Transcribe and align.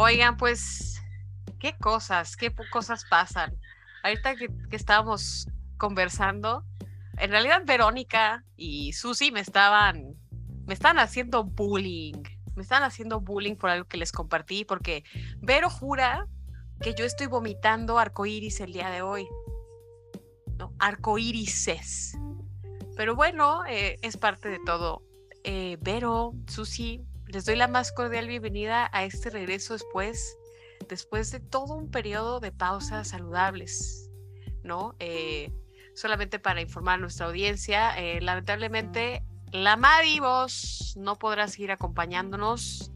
Oigan, 0.00 0.36
pues, 0.36 1.02
qué 1.58 1.76
cosas, 1.76 2.36
qué 2.36 2.54
cosas 2.70 3.04
pasan. 3.04 3.58
Ahorita 4.04 4.36
que, 4.36 4.48
estábamos 4.70 5.48
conversando, 5.76 6.62
en 7.16 7.32
realidad 7.32 7.62
Verónica 7.66 8.44
y 8.54 8.92
Susi 8.92 9.32
me 9.32 9.40
estaban, 9.40 10.14
me 10.66 10.74
estaban 10.74 11.00
haciendo 11.00 11.42
bullying. 11.42 12.22
Me 12.54 12.62
están 12.62 12.84
haciendo 12.84 13.20
bullying 13.20 13.56
por 13.56 13.70
algo 13.70 13.88
que 13.88 13.96
les 13.96 14.12
compartí, 14.12 14.64
porque 14.64 15.02
Vero 15.38 15.68
jura 15.68 16.28
que 16.80 16.94
yo 16.94 17.04
estoy 17.04 17.26
vomitando 17.26 17.98
arcoíris 17.98 18.60
el 18.60 18.72
día 18.72 18.90
de 18.90 19.02
hoy. 19.02 19.26
No, 20.58 20.74
arcoírises. 20.78 22.16
Pero 22.96 23.16
bueno, 23.16 23.66
eh, 23.66 23.96
es 24.02 24.16
parte 24.16 24.48
de 24.48 24.60
todo. 24.64 25.02
Eh, 25.42 25.76
Vero, 25.80 26.34
Susi, 26.46 27.02
les 27.28 27.44
doy 27.44 27.56
la 27.56 27.68
más 27.68 27.92
cordial 27.92 28.26
bienvenida 28.26 28.88
a 28.92 29.04
este 29.04 29.28
regreso 29.28 29.74
después, 29.74 30.36
después 30.88 31.30
de 31.30 31.40
todo 31.40 31.74
un 31.74 31.90
periodo 31.90 32.40
de 32.40 32.52
pausas 32.52 33.08
saludables, 33.08 34.10
¿no? 34.62 34.94
Eh, 34.98 35.52
solamente 35.94 36.38
para 36.38 36.62
informar 36.62 36.94
a 36.94 36.98
nuestra 36.98 37.26
audiencia, 37.26 37.98
eh, 37.98 38.20
lamentablemente 38.22 39.22
la 39.52 39.76
Madi 39.76 40.20
vos 40.20 40.94
no 40.96 41.18
podrá 41.18 41.48
seguir 41.48 41.70
acompañándonos. 41.70 42.92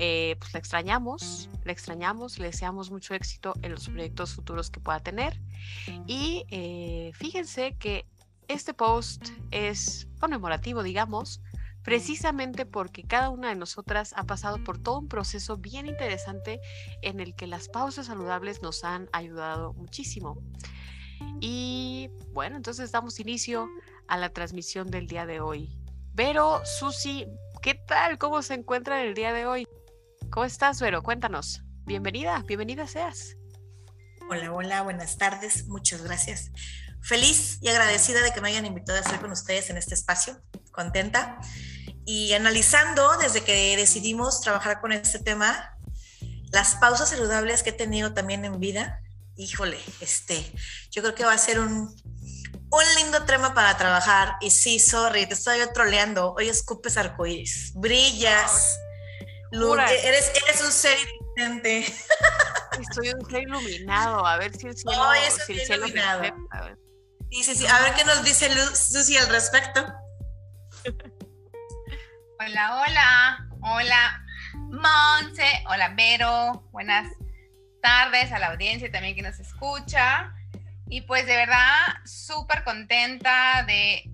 Eh, 0.00 0.36
pues 0.38 0.52
la 0.52 0.60
extrañamos, 0.60 1.48
la 1.64 1.72
extrañamos, 1.72 2.38
le 2.38 2.46
deseamos 2.46 2.88
mucho 2.92 3.14
éxito 3.14 3.54
en 3.62 3.72
los 3.72 3.88
proyectos 3.88 4.32
futuros 4.32 4.70
que 4.70 4.78
pueda 4.78 5.00
tener. 5.00 5.40
Y 6.06 6.44
fíjense 7.14 7.74
que 7.80 8.06
este 8.46 8.74
post 8.74 9.30
es 9.50 10.06
conmemorativo, 10.20 10.84
digamos, 10.84 11.40
precisamente 11.88 12.66
porque 12.66 13.02
cada 13.02 13.30
una 13.30 13.48
de 13.48 13.54
nosotras 13.54 14.12
ha 14.14 14.24
pasado 14.24 14.62
por 14.62 14.76
todo 14.76 14.98
un 14.98 15.08
proceso 15.08 15.56
bien 15.56 15.86
interesante 15.86 16.60
en 17.00 17.18
el 17.18 17.34
que 17.34 17.46
las 17.46 17.70
pausas 17.70 18.08
saludables 18.08 18.60
nos 18.60 18.84
han 18.84 19.08
ayudado 19.10 19.72
muchísimo. 19.72 20.36
Y 21.40 22.10
bueno, 22.34 22.56
entonces 22.56 22.92
damos 22.92 23.18
inicio 23.20 23.70
a 24.06 24.18
la 24.18 24.28
transmisión 24.28 24.90
del 24.90 25.06
día 25.06 25.24
de 25.24 25.40
hoy. 25.40 25.78
Vero, 26.12 26.60
Susi, 26.66 27.26
¿qué 27.62 27.72
tal? 27.72 28.18
¿Cómo 28.18 28.42
se 28.42 28.52
encuentra 28.52 29.02
el 29.02 29.14
día 29.14 29.32
de 29.32 29.46
hoy? 29.46 29.66
¿Cómo 30.30 30.44
estás, 30.44 30.82
Vero? 30.82 31.02
Cuéntanos. 31.02 31.62
Bienvenida, 31.86 32.44
bienvenida 32.46 32.86
seas. 32.86 33.34
Hola, 34.28 34.52
hola, 34.52 34.82
buenas 34.82 35.16
tardes, 35.16 35.66
muchas 35.68 36.02
gracias. 36.02 36.50
Feliz 37.00 37.58
y 37.62 37.68
agradecida 37.68 38.20
de 38.20 38.32
que 38.32 38.42
me 38.42 38.48
hayan 38.50 38.66
invitado 38.66 38.98
a 38.98 39.00
estar 39.00 39.22
con 39.22 39.32
ustedes 39.32 39.70
en 39.70 39.78
este 39.78 39.94
espacio, 39.94 40.38
contenta 40.70 41.40
y 42.08 42.32
analizando 42.32 43.18
desde 43.18 43.44
que 43.44 43.76
decidimos 43.76 44.40
trabajar 44.40 44.80
con 44.80 44.92
este 44.92 45.18
tema, 45.18 45.76
las 46.50 46.76
pausas 46.76 47.10
saludables 47.10 47.62
que 47.62 47.68
he 47.68 47.74
tenido 47.74 48.14
también 48.14 48.46
en 48.46 48.58
vida, 48.58 49.02
híjole, 49.36 49.78
este, 50.00 50.50
yo 50.90 51.02
creo 51.02 51.14
que 51.14 51.26
va 51.26 51.34
a 51.34 51.38
ser 51.38 51.60
un, 51.60 51.94
un 52.70 52.94
lindo 52.96 53.26
tema 53.26 53.52
para 53.52 53.76
trabajar. 53.76 54.36
Y 54.40 54.48
sí, 54.48 54.78
sorry, 54.78 55.26
te 55.26 55.34
estoy 55.34 55.58
troleando. 55.74 56.32
Hoy 56.32 56.48
escupes 56.48 56.96
arcoíris, 56.96 57.72
brillas, 57.74 58.78
eres, 59.52 60.32
eres 60.48 60.62
un 60.64 60.72
ser 60.72 60.96
diferente. 61.36 61.94
Estoy 62.80 63.10
un 63.10 63.30
ser 63.30 63.42
iluminado, 63.42 64.24
a 64.24 64.38
ver 64.38 64.56
si 64.56 64.66
el 64.66 64.74
cielo, 64.78 64.98
Hoy 64.98 65.18
si 65.44 65.52
el 65.52 65.60
cielo 65.60 65.86
iluminado. 65.86 66.22
a 66.52 66.62
ver. 66.62 66.78
Sí, 67.30 67.44
sí, 67.44 67.54
sí. 67.54 67.66
A 67.66 67.82
ver 67.82 67.92
qué 67.92 68.04
nos 68.06 68.24
dice 68.24 68.48
Lucy 68.48 69.18
al 69.18 69.28
respecto. 69.28 69.86
Hola, 72.40 72.76
hola, 72.76 73.48
hola 73.62 74.24
Monse, 74.54 75.64
hola 75.66 75.88
Vero, 75.96 76.68
buenas 76.70 77.12
tardes 77.82 78.30
a 78.30 78.38
la 78.38 78.52
audiencia 78.52 78.92
también 78.92 79.16
que 79.16 79.22
nos 79.22 79.40
escucha. 79.40 80.32
Y 80.88 81.00
pues 81.00 81.26
de 81.26 81.34
verdad, 81.34 81.96
súper 82.04 82.62
contenta 82.62 83.64
de, 83.66 84.04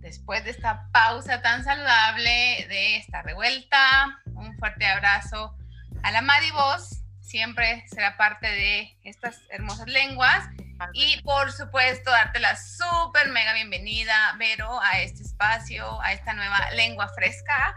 después 0.00 0.42
de 0.44 0.52
esta 0.52 0.88
pausa 0.90 1.42
tan 1.42 1.64
saludable, 1.64 2.66
de 2.66 2.96
estar 2.96 3.26
de 3.26 3.34
vuelta. 3.34 4.22
Un 4.24 4.56
fuerte 4.56 4.86
abrazo 4.86 5.54
a 6.02 6.10
la 6.12 6.22
Madi 6.22 6.50
Voz, 6.52 7.02
siempre 7.20 7.84
será 7.88 8.16
parte 8.16 8.46
de 8.46 8.96
estas 9.04 9.38
hermosas 9.50 9.88
lenguas. 9.88 10.48
Y 10.92 11.20
por 11.22 11.52
supuesto, 11.52 12.10
darte 12.10 12.40
la 12.40 12.56
súper 12.56 13.28
mega 13.30 13.52
bienvenida, 13.54 14.34
Vero, 14.38 14.80
a 14.82 15.00
este 15.00 15.22
espacio, 15.22 16.00
a 16.02 16.12
esta 16.12 16.34
nueva 16.34 16.70
lengua 16.72 17.08
fresca 17.14 17.74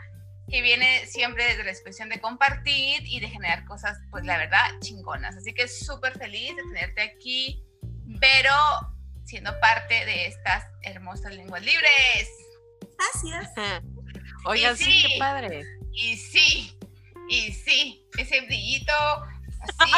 que 0.49 0.61
viene 0.61 1.05
siempre 1.05 1.45
desde 1.45 1.63
la 1.63 1.71
expresión 1.71 2.09
de 2.09 2.19
compartir 2.19 3.03
y 3.05 3.19
de 3.19 3.29
generar 3.29 3.65
cosas, 3.65 3.97
pues 4.09 4.25
la 4.25 4.37
verdad, 4.37 4.65
chingonas. 4.79 5.37
Así 5.37 5.53
que 5.53 5.67
súper 5.67 6.17
feliz 6.17 6.55
de 6.55 6.63
tenerte 6.63 7.01
aquí, 7.01 7.63
Vero, 7.81 8.55
siendo 9.25 9.57
parte 9.59 10.05
de 10.05 10.25
estas 10.25 10.65
hermosas 10.81 11.33
lenguas 11.35 11.61
libres. 11.61 12.29
Gracias. 12.97 13.51
Oigan, 14.45 14.75
sí, 14.75 15.05
qué 15.07 15.19
padre. 15.19 15.63
Y 15.93 16.17
sí, 16.17 16.77
y 17.29 17.51
sí, 17.51 18.07
ese 18.17 18.41
brillito 18.41 18.93
así, 19.61 19.91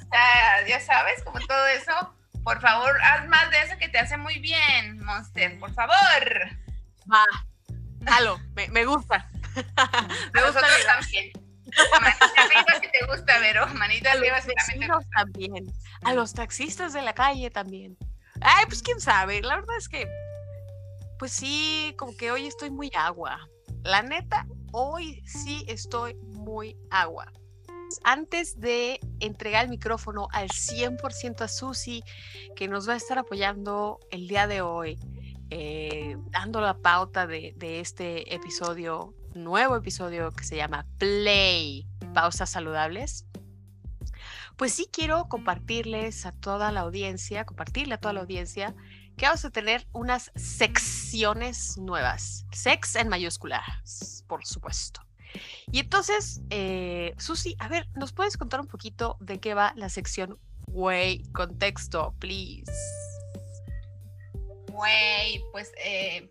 está, 0.00 0.66
ya 0.66 0.80
sabes, 0.80 1.22
como 1.24 1.40
todo 1.40 1.66
eso. 1.68 2.14
Por 2.44 2.60
favor, 2.60 3.00
haz 3.02 3.28
más 3.28 3.50
de 3.50 3.62
eso 3.62 3.78
que 3.78 3.88
te 3.88 3.98
hace 3.98 4.16
muy 4.16 4.38
bien, 4.40 4.98
Monster, 5.04 5.58
por 5.60 5.72
favor. 5.74 5.94
Va, 7.10 7.24
Halo, 8.06 8.38
me, 8.54 8.68
me 8.68 8.84
gusta. 8.84 9.28
me 10.34 10.42
gusta 10.44 10.60
también. 10.86 11.32
Manita 12.00 12.42
arriba 12.42 12.80
si 12.80 12.90
te 12.90 13.06
gusta, 13.06 13.38
Vero. 13.38 13.66
Manita 13.68 14.12
arriba 14.12 14.40
si 14.40 14.50
también 14.66 14.90
también. 15.14 15.72
A 16.04 16.12
los 16.12 16.34
taxistas 16.34 16.92
de 16.92 17.02
la 17.02 17.14
calle 17.14 17.50
también. 17.50 17.96
Ay, 18.40 18.66
pues 18.66 18.82
quién 18.82 19.00
sabe. 19.00 19.40
La 19.42 19.56
verdad 19.56 19.76
es 19.78 19.88
que, 19.88 20.08
pues 21.18 21.32
sí, 21.32 21.94
como 21.96 22.16
que 22.16 22.32
hoy 22.32 22.46
estoy 22.46 22.70
muy 22.70 22.90
agua. 22.96 23.38
La 23.84 24.02
neta, 24.02 24.46
hoy 24.72 25.22
sí 25.26 25.64
estoy 25.68 26.14
muy 26.14 26.76
agua 26.90 27.26
antes 28.04 28.60
de 28.60 29.00
entregar 29.20 29.64
el 29.64 29.70
micrófono 29.70 30.28
al 30.32 30.48
100% 30.48 31.42
a 31.42 31.48
Susi, 31.48 32.02
que 32.56 32.68
nos 32.68 32.88
va 32.88 32.94
a 32.94 32.96
estar 32.96 33.18
apoyando 33.18 34.00
el 34.10 34.28
día 34.28 34.46
de 34.46 34.60
hoy, 34.60 34.98
eh, 35.50 36.16
dando 36.30 36.60
la 36.60 36.78
pauta 36.78 37.26
de, 37.26 37.54
de, 37.56 37.80
este 37.80 38.34
episodio, 38.34 39.14
nuevo 39.34 39.76
episodio 39.76 40.32
que 40.32 40.44
se 40.44 40.56
llama 40.56 40.86
Play, 40.98 41.86
pausas 42.14 42.50
saludables. 42.50 43.26
Pues 44.56 44.72
sí 44.72 44.88
quiero 44.92 45.28
compartirles 45.28 46.24
a 46.26 46.32
toda 46.32 46.72
la 46.72 46.80
audiencia, 46.80 47.44
compartirle 47.44 47.94
a 47.94 48.00
toda 48.00 48.14
la 48.14 48.20
audiencia 48.20 48.74
que 49.16 49.26
vamos 49.26 49.44
a 49.44 49.50
tener 49.50 49.86
unas 49.92 50.32
secciones 50.34 51.76
nuevas, 51.78 52.46
sex 52.52 52.96
en 52.96 53.08
mayúsculas, 53.08 54.24
por 54.26 54.44
supuesto. 54.44 55.01
Y 55.70 55.80
entonces, 55.80 56.40
eh, 56.50 57.14
Susi, 57.18 57.56
a 57.58 57.68
ver, 57.68 57.88
¿nos 57.94 58.12
puedes 58.12 58.36
contar 58.36 58.60
un 58.60 58.66
poquito 58.66 59.16
de 59.20 59.40
qué 59.40 59.54
va 59.54 59.72
la 59.76 59.88
sección 59.88 60.38
Way 60.68 61.24
Contexto, 61.32 62.14
please? 62.18 62.70
Way, 64.70 65.42
pues 65.52 65.72
eh, 65.84 66.30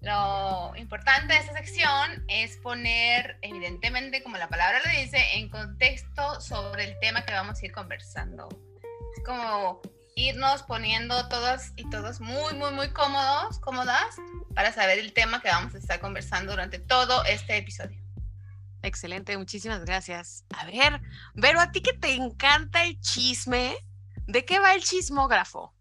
lo 0.00 0.72
importante 0.76 1.34
de 1.34 1.40
esta 1.40 1.54
sección 1.54 2.24
es 2.28 2.56
poner, 2.58 3.38
evidentemente, 3.42 4.22
como 4.22 4.36
la 4.36 4.48
palabra 4.48 4.80
lo 4.84 5.00
dice, 5.00 5.18
en 5.34 5.48
contexto 5.48 6.40
sobre 6.40 6.84
el 6.84 6.98
tema 7.00 7.24
que 7.24 7.32
vamos 7.32 7.60
a 7.60 7.66
ir 7.66 7.72
conversando. 7.72 8.48
Es 9.16 9.24
como 9.24 9.80
irnos 10.14 10.62
poniendo 10.64 11.28
todos 11.28 11.72
y 11.76 11.88
todos 11.90 12.20
muy, 12.20 12.54
muy, 12.54 12.70
muy 12.72 12.90
cómodos, 12.90 13.58
cómodas, 13.60 14.16
para 14.54 14.72
saber 14.72 14.98
el 14.98 15.12
tema 15.12 15.40
que 15.40 15.48
vamos 15.48 15.74
a 15.74 15.78
estar 15.78 16.00
conversando 16.00 16.52
durante 16.52 16.78
todo 16.78 17.24
este 17.24 17.56
episodio. 17.56 18.07
Excelente, 18.82 19.36
muchísimas 19.36 19.84
gracias. 19.84 20.44
A 20.56 20.66
ver, 20.66 21.00
pero 21.40 21.60
a 21.60 21.72
ti 21.72 21.82
que 21.82 21.92
te 21.92 22.14
encanta 22.14 22.84
el 22.84 23.00
chisme, 23.00 23.76
¿de 24.26 24.44
qué 24.44 24.60
va 24.60 24.74
el 24.74 24.82
chismógrafo? 24.82 25.74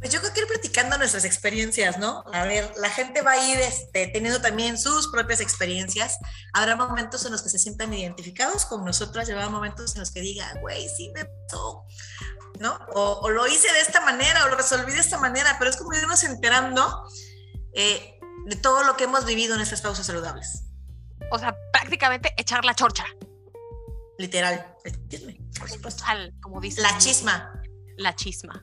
Pues 0.00 0.12
yo 0.12 0.20
creo 0.20 0.32
que 0.34 0.40
ir 0.40 0.46
platicando 0.48 0.98
nuestras 0.98 1.24
experiencias, 1.24 1.96
¿no? 1.96 2.24
A 2.32 2.42
ver, 2.42 2.72
la 2.76 2.90
gente 2.90 3.22
va 3.22 3.32
a 3.32 3.48
ir 3.52 3.60
este, 3.60 4.08
teniendo 4.08 4.40
también 4.40 4.76
sus 4.76 5.06
propias 5.12 5.40
experiencias. 5.40 6.18
Habrá 6.52 6.74
momentos 6.74 7.24
en 7.24 7.30
los 7.30 7.42
que 7.42 7.48
se 7.48 7.60
sientan 7.60 7.94
identificados 7.94 8.64
con 8.64 8.84
nosotras, 8.84 9.30
habrá 9.30 9.48
momentos 9.48 9.94
en 9.94 10.00
los 10.00 10.10
que 10.10 10.20
digan, 10.20 10.60
güey, 10.60 10.88
sí 10.88 11.12
me 11.14 11.24
pasó, 11.24 11.84
¿no? 12.58 12.76
O, 12.94 13.30
lo 13.30 13.46
hice 13.46 13.72
de 13.72 13.80
esta 13.80 14.00
manera, 14.00 14.44
o 14.44 14.48
lo 14.48 14.56
resolví 14.56 14.92
de 14.92 14.98
esta 14.98 15.18
manera, 15.18 15.54
pero 15.60 15.70
es 15.70 15.76
como 15.76 15.94
irnos 15.94 16.24
enterando 16.24 17.04
eh, 17.72 18.18
de 18.46 18.56
todo 18.56 18.82
lo 18.82 18.96
que 18.96 19.04
hemos 19.04 19.24
vivido 19.24 19.54
en 19.54 19.60
estas 19.60 19.82
pausas 19.82 20.04
saludables 20.04 20.64
o 21.32 21.38
sea, 21.38 21.56
prácticamente 21.72 22.34
echar 22.36 22.62
la 22.64 22.74
chorcha. 22.74 23.06
Literal, 24.18 24.66
el 24.84 25.08
chisme, 25.08 25.40
por 25.58 25.68
supuesto. 25.70 26.04
como 26.42 26.60
dice. 26.60 26.82
La 26.82 26.98
chisma. 26.98 27.50
La 27.96 28.14
chisma. 28.14 28.62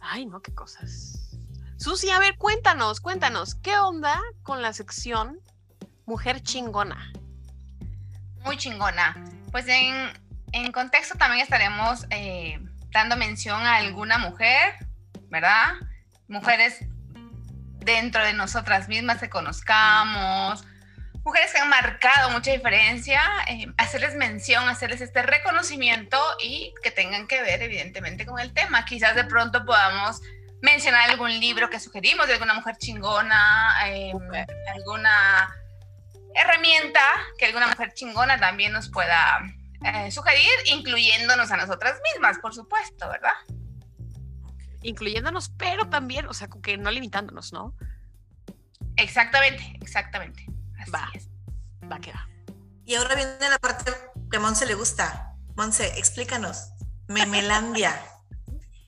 Ay, 0.00 0.24
no, 0.24 0.40
qué 0.40 0.54
cosas. 0.54 1.36
Susi, 1.76 2.10
a 2.10 2.18
ver, 2.18 2.38
cuéntanos, 2.38 3.00
cuéntanos, 3.00 3.56
¿qué 3.56 3.76
onda 3.76 4.18
con 4.42 4.62
la 4.62 4.72
sección 4.72 5.38
Mujer 6.06 6.42
Chingona? 6.42 7.12
Muy 8.40 8.56
chingona. 8.56 9.22
Pues 9.50 9.68
en, 9.68 9.94
en 10.52 10.72
contexto 10.72 11.18
también 11.18 11.42
estaremos 11.42 12.06
eh, 12.08 12.58
dando 12.90 13.16
mención 13.16 13.60
a 13.60 13.76
alguna 13.76 14.16
mujer, 14.16 14.76
¿verdad? 15.28 15.74
Mujeres 16.26 16.78
dentro 17.80 18.24
de 18.24 18.32
nosotras 18.32 18.88
mismas 18.88 19.18
que 19.18 19.28
conozcamos, 19.28 20.64
mujeres 21.24 21.52
que 21.52 21.58
han 21.58 21.68
marcado 21.68 22.30
mucha 22.30 22.50
diferencia, 22.50 23.22
eh, 23.48 23.66
hacerles 23.76 24.14
mención, 24.16 24.68
hacerles 24.68 25.00
este 25.00 25.22
reconocimiento 25.22 26.18
y 26.42 26.74
que 26.82 26.90
tengan 26.90 27.26
que 27.26 27.40
ver 27.42 27.62
evidentemente 27.62 28.26
con 28.26 28.40
el 28.40 28.52
tema. 28.52 28.84
Quizás 28.84 29.14
de 29.14 29.24
pronto 29.24 29.64
podamos 29.64 30.20
mencionar 30.60 31.10
algún 31.10 31.40
libro 31.40 31.70
que 31.70 31.80
sugerimos 31.80 32.26
de 32.26 32.34
alguna 32.34 32.54
mujer 32.54 32.76
chingona, 32.78 33.74
em, 33.86 34.18
alguna 34.74 35.54
herramienta 36.34 37.00
que 37.38 37.46
alguna 37.46 37.68
mujer 37.68 37.92
chingona 37.92 38.38
también 38.38 38.72
nos 38.72 38.88
pueda 38.88 39.40
eh, 39.84 40.10
sugerir, 40.10 40.48
incluyéndonos 40.66 41.50
a 41.50 41.56
nosotras 41.56 42.00
mismas, 42.12 42.38
por 42.38 42.54
supuesto, 42.54 43.08
¿verdad? 43.08 43.32
Incluyéndonos, 44.82 45.50
pero 45.58 45.88
también, 45.88 46.26
o 46.26 46.34
sea, 46.34 46.48
que 46.62 46.78
no 46.78 46.90
limitándonos, 46.90 47.52
¿no? 47.52 47.74
Exactamente, 48.96 49.76
exactamente. 49.80 50.46
Va, 50.94 51.10
va 51.90 52.00
que 52.00 52.12
va. 52.12 52.28
Y 52.84 52.94
ahora 52.94 53.14
viene 53.14 53.48
la 53.48 53.58
parte 53.58 53.92
que 54.30 54.36
a 54.36 54.40
Monse 54.40 54.66
le 54.66 54.74
gusta. 54.74 55.34
Monse, 55.56 55.98
explícanos. 55.98 56.72
Memelandia. 57.08 58.00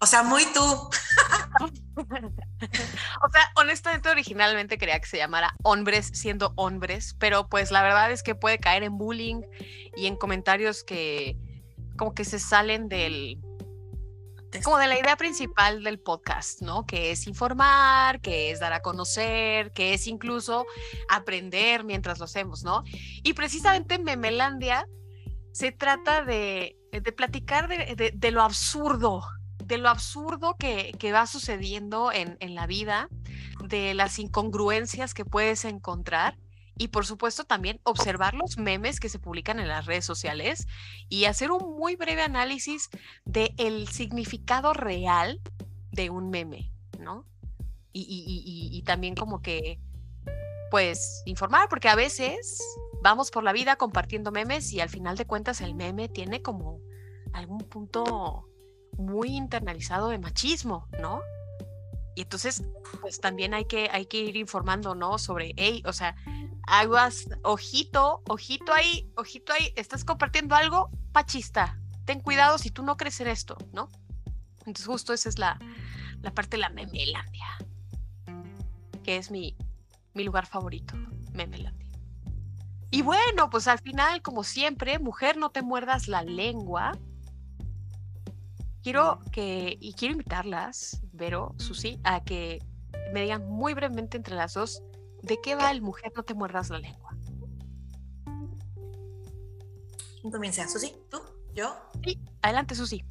O 0.00 0.06
sea, 0.06 0.22
muy 0.22 0.44
tú. 0.52 0.60
o 0.60 0.90
sea, 3.32 3.52
honestamente, 3.56 4.10
originalmente 4.10 4.76
quería 4.76 5.00
que 5.00 5.06
se 5.06 5.16
llamara 5.16 5.54
Hombres 5.62 6.10
siendo 6.12 6.52
hombres, 6.56 7.16
pero 7.18 7.48
pues 7.48 7.70
la 7.70 7.82
verdad 7.82 8.12
es 8.12 8.22
que 8.22 8.34
puede 8.34 8.58
caer 8.58 8.82
en 8.82 8.98
bullying 8.98 9.40
y 9.96 10.06
en 10.06 10.16
comentarios 10.16 10.84
que 10.84 11.38
como 11.96 12.12
que 12.12 12.26
se 12.26 12.38
salen 12.38 12.90
del, 12.90 13.40
como 14.62 14.78
de 14.78 14.86
la 14.86 14.98
idea 14.98 15.16
principal 15.16 15.82
del 15.82 15.98
podcast, 15.98 16.60
¿no? 16.62 16.86
Que 16.86 17.10
es 17.10 17.26
informar, 17.26 18.20
que 18.20 18.50
es 18.50 18.60
dar 18.60 18.72
a 18.72 18.80
conocer, 18.80 19.72
que 19.72 19.94
es 19.94 20.06
incluso 20.06 20.66
aprender 21.08 21.84
mientras 21.84 22.18
lo 22.18 22.26
hacemos, 22.26 22.62
¿no? 22.62 22.84
Y 23.22 23.32
precisamente 23.32 23.94
en 23.94 24.04
Memelandia 24.04 24.86
se 25.52 25.72
trata 25.72 26.24
de, 26.24 26.76
platicar 27.16 27.68
de, 27.68 28.30
lo 28.30 28.42
absurdo 28.42 29.22
de 29.64 29.78
lo 29.78 29.88
absurdo 29.88 30.56
que, 30.58 31.10
va 31.12 31.26
sucediendo 31.26 32.12
en, 32.12 32.54
la 32.54 32.66
vida, 32.66 33.08
de 33.64 33.94
las 33.94 34.18
incongruencias 34.18 35.14
que 35.14 35.24
puedes 35.24 35.64
encontrar 35.64 36.36
y 36.76 36.88
por 36.88 37.06
supuesto 37.06 37.44
también 37.44 37.80
observar 37.84 38.34
los 38.34 38.58
memes 38.58 39.00
que 39.00 39.08
se 39.08 39.18
publican 39.18 39.60
en 39.60 39.68
las 39.68 39.86
redes 39.86 40.04
sociales 40.04 40.66
y 41.08 41.26
hacer 41.26 41.50
un 41.50 41.76
muy 41.76 41.96
breve 41.96 42.22
análisis 42.22 42.90
del 43.24 43.54
el 43.58 43.88
significado 43.88 44.72
real 44.72 45.40
de 45.92 46.10
un 46.10 46.30
meme, 46.30 46.72
¿no? 46.98 47.24
Y, 47.96 48.82
también 48.84 49.14
como 49.14 49.40
que, 49.40 49.78
pues, 50.72 51.22
informar, 51.26 51.68
porque 51.68 51.88
a 51.88 51.94
veces 51.94 52.60
vamos 53.02 53.30
por 53.30 53.44
la 53.44 53.52
vida 53.52 53.76
compartiendo 53.76 54.32
memes 54.32 54.72
y 54.72 54.80
al 54.80 54.88
final 54.88 55.16
de 55.16 55.26
cuentas 55.26 55.60
el 55.60 55.76
meme 55.76 56.08
tiene 56.08 56.42
como 56.42 56.80
algún 57.32 57.58
punto 57.58 58.48
muy 58.98 59.36
internalizado 59.36 60.08
de 60.08 60.18
machismo, 60.18 60.88
¿no? 61.00 61.22
Y 62.16 62.22
entonces, 62.22 62.64
pues 63.00 63.20
también 63.20 63.54
hay 63.54 63.64
que, 63.64 63.88
hay 63.92 64.06
que 64.06 64.18
ir 64.18 64.36
informando, 64.36 64.96
¿no? 64.96 65.18
Sobre, 65.18 65.52
hey, 65.56 65.82
o 65.86 65.92
sea, 65.92 66.16
aguas, 66.66 67.28
ojito, 67.42 68.22
ojito 68.28 68.72
ahí, 68.72 69.10
ojito 69.16 69.52
ahí, 69.52 69.72
estás 69.76 70.04
compartiendo 70.04 70.54
algo 70.54 70.90
pachista. 71.12 71.78
Ten 72.04 72.20
cuidado 72.20 72.58
si 72.58 72.70
tú 72.70 72.82
no 72.82 72.96
crees 72.96 73.20
en 73.20 73.28
esto, 73.28 73.56
¿no? 73.72 73.88
Entonces, 74.60 74.86
justo 74.86 75.12
esa 75.12 75.28
es 75.28 75.38
la, 75.38 75.58
la 76.22 76.30
parte 76.32 76.56
de 76.56 76.62
la 76.62 76.70
memelandia, 76.70 77.46
que 79.02 79.16
es 79.16 79.30
mi, 79.30 79.56
mi 80.14 80.24
lugar 80.24 80.46
favorito, 80.46 80.94
memelandia. 81.32 81.90
Y 82.90 83.02
bueno, 83.02 83.50
pues 83.50 83.66
al 83.68 83.78
final, 83.80 84.22
como 84.22 84.44
siempre, 84.44 84.98
mujer, 84.98 85.36
no 85.36 85.50
te 85.50 85.62
muerdas 85.62 86.08
la 86.08 86.22
lengua 86.22 86.92
quiero 88.84 89.18
que, 89.32 89.76
y 89.80 89.94
quiero 89.94 90.12
invitarlas, 90.12 91.00
Vero, 91.12 91.54
Susi, 91.56 91.98
a 92.04 92.22
que 92.22 92.62
me 93.12 93.22
digan 93.22 93.48
muy 93.48 93.72
brevemente 93.72 94.18
entre 94.18 94.36
las 94.36 94.54
dos 94.54 94.82
de 95.24 95.40
qué 95.40 95.54
va 95.54 95.70
el 95.70 95.80
Mujer 95.80 96.12
No 96.14 96.22
Te 96.22 96.34
Muerdas 96.34 96.68
la 96.68 96.78
Lengua. 96.78 97.16
¿Quién 100.20 100.30
comienza? 100.30 100.68
¿Susi? 100.68 100.94
¿Tú? 101.10 101.22
¿Yo? 101.54 101.90
Sí, 102.04 102.20
adelante, 102.42 102.74
Susi. 102.74 103.04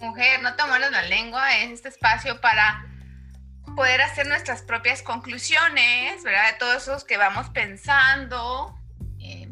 Mujer, 0.00 0.42
no 0.42 0.54
te 0.54 0.64
muerdas 0.66 0.92
la 0.92 1.02
lengua 1.02 1.58
es 1.58 1.72
este 1.72 1.88
espacio 1.88 2.40
para 2.40 2.86
poder 3.74 4.00
hacer 4.00 4.28
nuestras 4.28 4.62
propias 4.62 5.02
conclusiones, 5.02 6.22
¿verdad? 6.22 6.52
De 6.52 6.58
todos 6.58 6.82
esos 6.82 7.04
que 7.04 7.16
vamos 7.16 7.48
pensando. 7.50 8.78
Eh, 9.18 9.48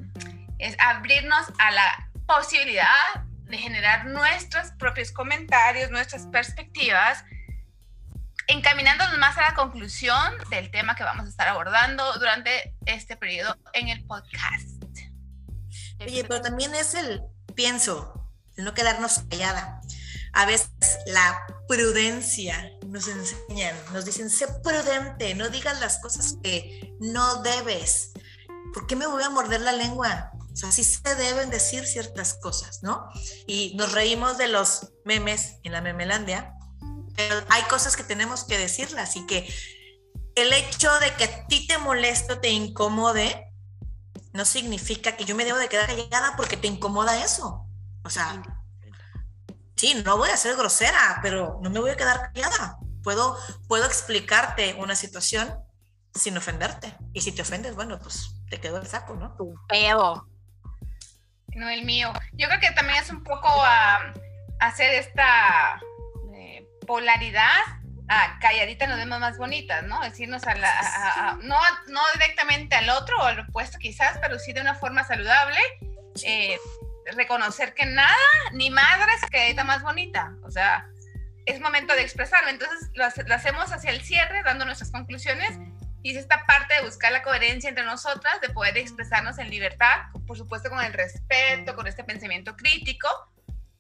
es 0.59 0.77
abrirnos 0.79 1.47
a 1.59 1.73
la 1.73 2.11
posibilidad 2.27 3.25
de 3.43 3.59
generar 3.59 4.07
nuestros 4.07 4.71
propios 4.79 5.11
comentarios, 5.11 5.91
nuestras 5.91 6.27
perspectivas, 6.27 7.25
encaminándonos 8.49 9.19
más 9.19 9.37
a 9.39 9.43
la 9.43 9.55
conclusión 9.55 10.35
del 10.51 10.71
tema 10.71 10.95
que 10.97 11.05
vamos 11.05 11.27
a 11.27 11.29
estar 11.29 11.49
abordando 11.49 12.13
durante 12.19 12.75
este 12.87 13.17
periodo 13.17 13.57
en 13.73 13.89
el 13.89 14.05
podcast. 14.05 14.69
Oye, 16.01 16.25
pero 16.25 16.43
también 16.43 16.75
es 16.75 16.95
el, 16.95 17.23
pienso, 17.55 18.31
el 18.57 18.65
no 18.65 18.75
quedarnos 18.75 19.21
callada. 19.31 19.81
A 20.33 20.45
veces 20.45 20.71
la 21.07 21.47
prudencia 21.67 22.71
nos 22.87 23.09
enseñan, 23.09 23.75
nos 23.93 24.05
dicen, 24.05 24.29
sé 24.29 24.47
prudente, 24.63 25.35
no 25.35 25.49
digas 25.49 25.81
las 25.81 25.99
cosas 25.99 26.37
que 26.43 26.95
no 27.01 27.43
debes. 27.43 28.13
¿Por 28.75 28.87
qué 28.87 28.97
me 28.97 29.07
voy 29.07 29.23
a 29.23 29.31
morder 29.31 29.63
la 29.63 29.73
lengua? 29.73 30.33
O 30.53 30.57
sea, 30.57 30.71
sí 30.71 30.85
se 30.85 31.15
deben 31.15 31.51
decir 31.51 31.87
ciertas 31.87 32.35
cosas, 32.35 32.83
¿no? 32.83 33.09
Y 33.47 33.75
nos 33.77 33.93
reímos 33.93 34.39
de 34.39 34.49
los 34.49 34.93
memes 35.05 35.57
en 35.63 35.73
la 35.73 35.81
memelandia, 35.81 36.56
pero 37.17 37.45
hay 37.49 37.63
cosas 37.65 37.97
que 37.97 38.05
tenemos 38.05 38.45
que 38.45 38.59
decirlas 38.59 39.17
y 39.17 39.27
que 39.27 39.49
el 40.35 40.53
hecho 40.53 40.91
de 41.01 41.15
que 41.15 41.25
a 41.25 41.47
ti 41.47 41.67
te 41.67 41.79
moleste 41.79 42.37
te 42.37 42.51
incomode, 42.51 43.53
no 44.33 44.45
significa 44.45 45.17
que 45.17 45.25
yo 45.25 45.35
me 45.35 45.45
debo 45.45 45.59
de 45.59 45.69
quedar 45.69 45.87
callada 45.87 46.35
porque 46.37 46.57
te 46.57 46.67
incomoda 46.67 47.25
eso. 47.25 47.67
O 48.05 48.11
sea, 48.11 48.43
sí, 49.77 49.95
no 50.05 50.19
voy 50.19 50.31
a 50.31 50.37
ser 50.37 50.57
grosera, 50.57 51.21
pero 51.23 51.59
no 51.63 51.71
me 51.71 51.81
voy 51.81 51.91
a 51.91 51.97
quedar 51.97 52.33
callada. 52.33 52.79
Puedo, 53.03 53.39
puedo 53.67 53.87
explicarte 53.87 54.75
una 54.75 54.95
situación 54.95 55.55
sin 56.15 56.37
ofenderte. 56.37 56.95
Y 57.15 57.23
si 57.23 57.33
te 57.33 57.43
ofendes, 57.43 57.75
bueno, 57.75 57.99
pues 57.99 58.35
te 58.51 58.61
quedó 58.61 58.77
el 58.77 58.87
saco, 58.87 59.15
¿no? 59.15 59.35
Tu 59.37 59.55
pedo 59.69 60.29
no 61.57 61.69
el 61.69 61.85
mío. 61.85 62.13
Yo 62.33 62.47
creo 62.49 62.61
que 62.61 62.71
también 62.73 63.03
es 63.03 63.11
un 63.11 63.23
poco 63.23 63.49
a, 63.49 64.13
hacer 64.61 64.95
esta 64.95 65.81
polaridad. 66.87 67.61
a 68.09 68.39
calladita 68.39 68.87
nos 68.87 68.99
vemos 68.99 69.19
más 69.19 69.37
bonitas, 69.37 69.83
¿no? 69.85 70.01
Decirnos 70.01 70.45
a 70.45 70.55
la, 70.55 71.39
no, 71.43 71.59
no 71.89 72.01
directamente 72.15 72.77
al 72.77 72.89
otro 72.91 73.19
o 73.19 73.23
al 73.23 73.41
opuesto 73.41 73.79
quizás, 73.79 74.19
pero 74.21 74.39
sí 74.39 74.53
de 74.53 74.61
una 74.61 74.75
forma 74.75 75.05
saludable. 75.05 75.59
Eh, 76.25 76.57
reconocer 77.15 77.75
que 77.75 77.87
nada, 77.87 78.17
ni 78.53 78.71
madre 78.71 79.13
es 79.15 79.31
calladita 79.31 79.65
más 79.65 79.83
bonita. 79.83 80.35
O 80.43 80.51
sea, 80.51 80.89
es 81.45 81.61
momento 81.61 81.95
de 81.95 82.03
expresarlo. 82.03 82.49
Entonces 82.49 82.91
lo, 82.95 83.05
lo 83.27 83.35
hacemos 83.35 83.73
hacia 83.73 83.91
el 83.91 84.03
cierre, 84.03 84.43
dando 84.43 84.65
nuestras 84.65 84.91
conclusiones 84.91 85.59
y 86.07 86.11
es 86.11 86.19
esta 86.19 86.47
parte 86.47 86.73
de 86.75 86.83
buscar 86.83 87.11
la 87.11 87.23
coherencia 87.23 87.69
entre 87.69 87.85
nosotras, 87.85 88.41
de 88.41 88.51
poder 88.51 88.79
expresarnos 88.79 89.39
en 89.39 89.51
libertad, 89.51 90.03
por 90.25 90.37
supuesto 90.37 90.71
con 90.71 90.81
el 90.81 90.93
respeto, 90.93 91.75
con 91.75 91.89
este 91.89 92.05
pensamiento 92.05 92.57
crítico, 92.57 93.09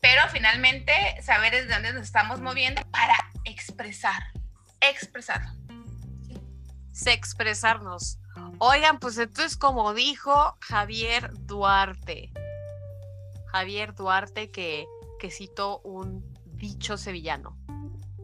pero 0.00 0.22
finalmente 0.30 0.92
saber 1.22 1.52
desde 1.52 1.72
dónde 1.72 1.92
nos 1.92 2.04
estamos 2.04 2.40
moviendo 2.40 2.82
para 2.90 3.16
expresar, 3.44 4.22
expresar. 4.80 5.42
Expresarnos. 7.04 8.18
Oigan, 8.58 8.98
pues 8.98 9.18
entonces 9.18 9.56
como 9.56 9.92
dijo 9.94 10.56
Javier 10.60 11.30
Duarte, 11.40 12.32
Javier 13.52 13.94
Duarte 13.94 14.50
que, 14.50 14.86
que 15.18 15.30
citó 15.30 15.80
un 15.80 16.24
dicho 16.56 16.96
sevillano, 16.96 17.58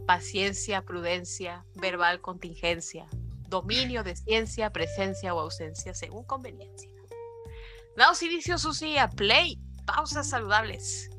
paciencia, 0.07 0.83
prudencia, 0.83 1.65
verbal 1.75 2.21
contingencia, 2.21 3.07
dominio 3.49 4.03
de 4.03 4.17
ciencia, 4.17 4.71
presencia 4.71 5.35
o 5.35 5.41
ausencia 5.41 5.95
según 5.95 6.25
conveniencia. 6.25 6.91
Damos 7.97 8.23
inicio, 8.23 8.57
Susi, 8.57 8.97
a 8.97 9.09
Play. 9.09 9.59
Pausas 9.85 10.31
saludables. 10.31 11.12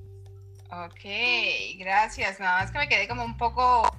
Ok, 0.76 1.06
gracias. 1.78 2.40
Nada 2.40 2.62
más 2.62 2.72
que 2.72 2.80
me 2.80 2.90
quedé 2.90 3.08
como 3.08 3.24
un 3.24 3.38
poco 3.38 3.96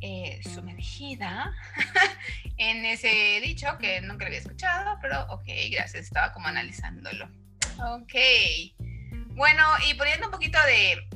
eh, 0.00 0.40
sumergida 0.42 1.54
en 2.56 2.84
ese 2.84 3.40
dicho 3.42 3.78
que 3.78 4.00
nunca 4.00 4.26
había 4.26 4.38
escuchado, 4.38 4.98
pero 5.00 5.22
ok, 5.30 5.44
gracias, 5.70 6.06
estaba 6.06 6.32
como 6.32 6.48
analizándolo. 6.48 7.26
Ok. 7.78 8.14
Bueno, 9.36 9.62
y 9.88 9.94
poniendo 9.94 10.26
un 10.26 10.32
poquito 10.32 10.58
de, 10.66 11.08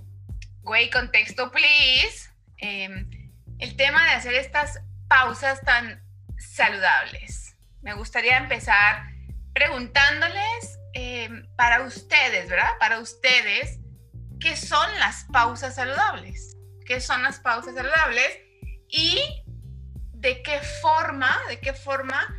güey, 0.63 0.91
contexto, 0.91 1.51
please, 1.51 2.31
em, 2.59 3.11
el 3.59 3.75
tema 3.77 4.05
de 4.05 4.11
hacer 4.13 4.35
estas 4.35 4.81
pausas 5.09 5.61
tan 5.63 6.05
saludables. 6.39 7.57
Me 7.83 7.95
gustaría 7.95 8.37
empezar 8.37 9.09
preguntándoles 9.55 10.79
em, 10.93 11.49
para 11.57 11.83
ustedes, 11.83 12.49
¿verdad? 12.49 12.79
Para 12.79 13.01
ustedes, 13.01 13.80
¿qué 14.41 14.57
son 14.57 14.99
las 14.99 15.25
pausas 15.25 15.75
saludables? 15.75 16.57
¿Qué 16.87 17.01
son 17.01 17.23
las 17.23 17.39
pausas 17.39 17.75
saludables? 17.75 18.39
Y 18.89 19.21
de 20.13 20.43
qué 20.43 20.61
forma, 20.83 21.39
de 21.49 21.61
qué 21.61 21.73
forma 21.73 22.35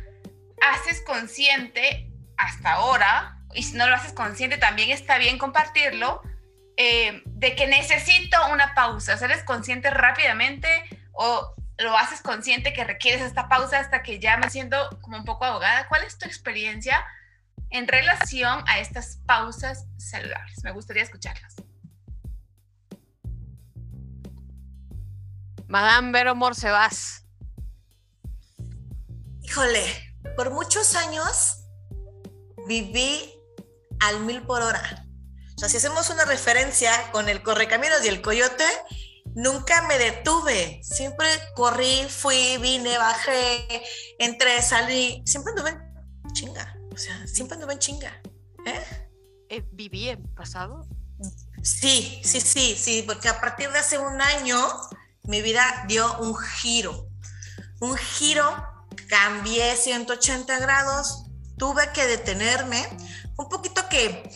haces 0.60 1.02
consciente 1.02 2.10
hasta 2.36 2.74
ahora, 2.74 3.38
y 3.54 3.62
si 3.62 3.76
no 3.76 3.88
lo 3.88 3.94
haces 3.94 4.12
consciente 4.12 4.58
también 4.58 4.90
está 4.90 5.18
bien 5.18 5.38
compartirlo, 5.38 6.22
eh, 6.76 7.22
de 7.26 7.54
que 7.54 7.66
necesito 7.66 8.36
una 8.52 8.74
pausa. 8.74 9.14
¿Eres 9.22 9.44
consciente 9.44 9.90
rápidamente 9.90 10.68
o 11.12 11.54
lo 11.78 11.96
haces 11.96 12.20
consciente 12.20 12.72
que 12.72 12.84
requieres 12.84 13.22
esta 13.22 13.48
pausa 13.48 13.78
hasta 13.78 14.02
que 14.02 14.18
ya 14.18 14.36
me 14.36 14.50
siento 14.50 14.98
como 15.00 15.16
un 15.16 15.24
poco 15.24 15.44
ahogada? 15.44 15.88
¿Cuál 15.88 16.04
es 16.04 16.18
tu 16.18 16.26
experiencia 16.26 17.04
en 17.70 17.88
relación 17.88 18.64
a 18.66 18.78
estas 18.80 19.18
pausas 19.26 19.86
saludables? 19.98 20.62
Me 20.64 20.72
gustaría 20.72 21.02
escucharlas. 21.02 21.56
Madame 25.72 26.12
Vero 26.12 26.34
Morcebas. 26.34 27.24
Híjole, 29.40 29.82
por 30.36 30.50
muchos 30.50 30.94
años 30.96 31.64
viví 32.68 33.32
al 34.00 34.20
mil 34.20 34.42
por 34.42 34.60
hora. 34.60 35.06
O 35.56 35.58
sea, 35.58 35.70
si 35.70 35.78
hacemos 35.78 36.10
una 36.10 36.26
referencia 36.26 36.92
con 37.10 37.30
el 37.30 37.42
correcaminos 37.42 38.04
y 38.04 38.08
el 38.08 38.20
coyote, 38.20 38.66
nunca 39.34 39.80
me 39.88 39.96
detuve. 39.96 40.82
Siempre 40.82 41.26
corrí, 41.54 42.04
fui, 42.06 42.58
vine, 42.58 42.98
bajé, 42.98 43.82
entré, 44.18 44.60
salí. 44.60 45.22
Siempre 45.24 45.52
anduve 45.52 45.70
en 45.70 46.32
chinga. 46.34 46.76
O 46.92 46.98
sea, 46.98 47.26
siempre 47.26 47.54
anduve 47.54 47.72
en 47.72 47.78
chinga. 47.78 48.20
¿Eh? 48.66 48.84
¿Eh? 49.48 49.64
¿Viví 49.72 50.10
en 50.10 50.22
pasado? 50.34 50.86
Sí, 51.62 52.20
sí, 52.22 52.42
sí, 52.42 52.76
sí, 52.78 53.04
porque 53.06 53.30
a 53.30 53.40
partir 53.40 53.70
de 53.70 53.78
hace 53.78 53.96
un 53.96 54.20
año 54.20 54.58
mi 55.24 55.42
vida 55.42 55.84
dio 55.86 56.18
un 56.18 56.36
giro. 56.36 57.08
Un 57.80 57.96
giro 57.96 58.44
cambié 59.08 59.76
180 59.76 60.58
grados, 60.58 61.24
tuve 61.58 61.92
que 61.92 62.06
detenerme, 62.06 62.86
un 63.36 63.48
poquito 63.48 63.88
que, 63.88 64.30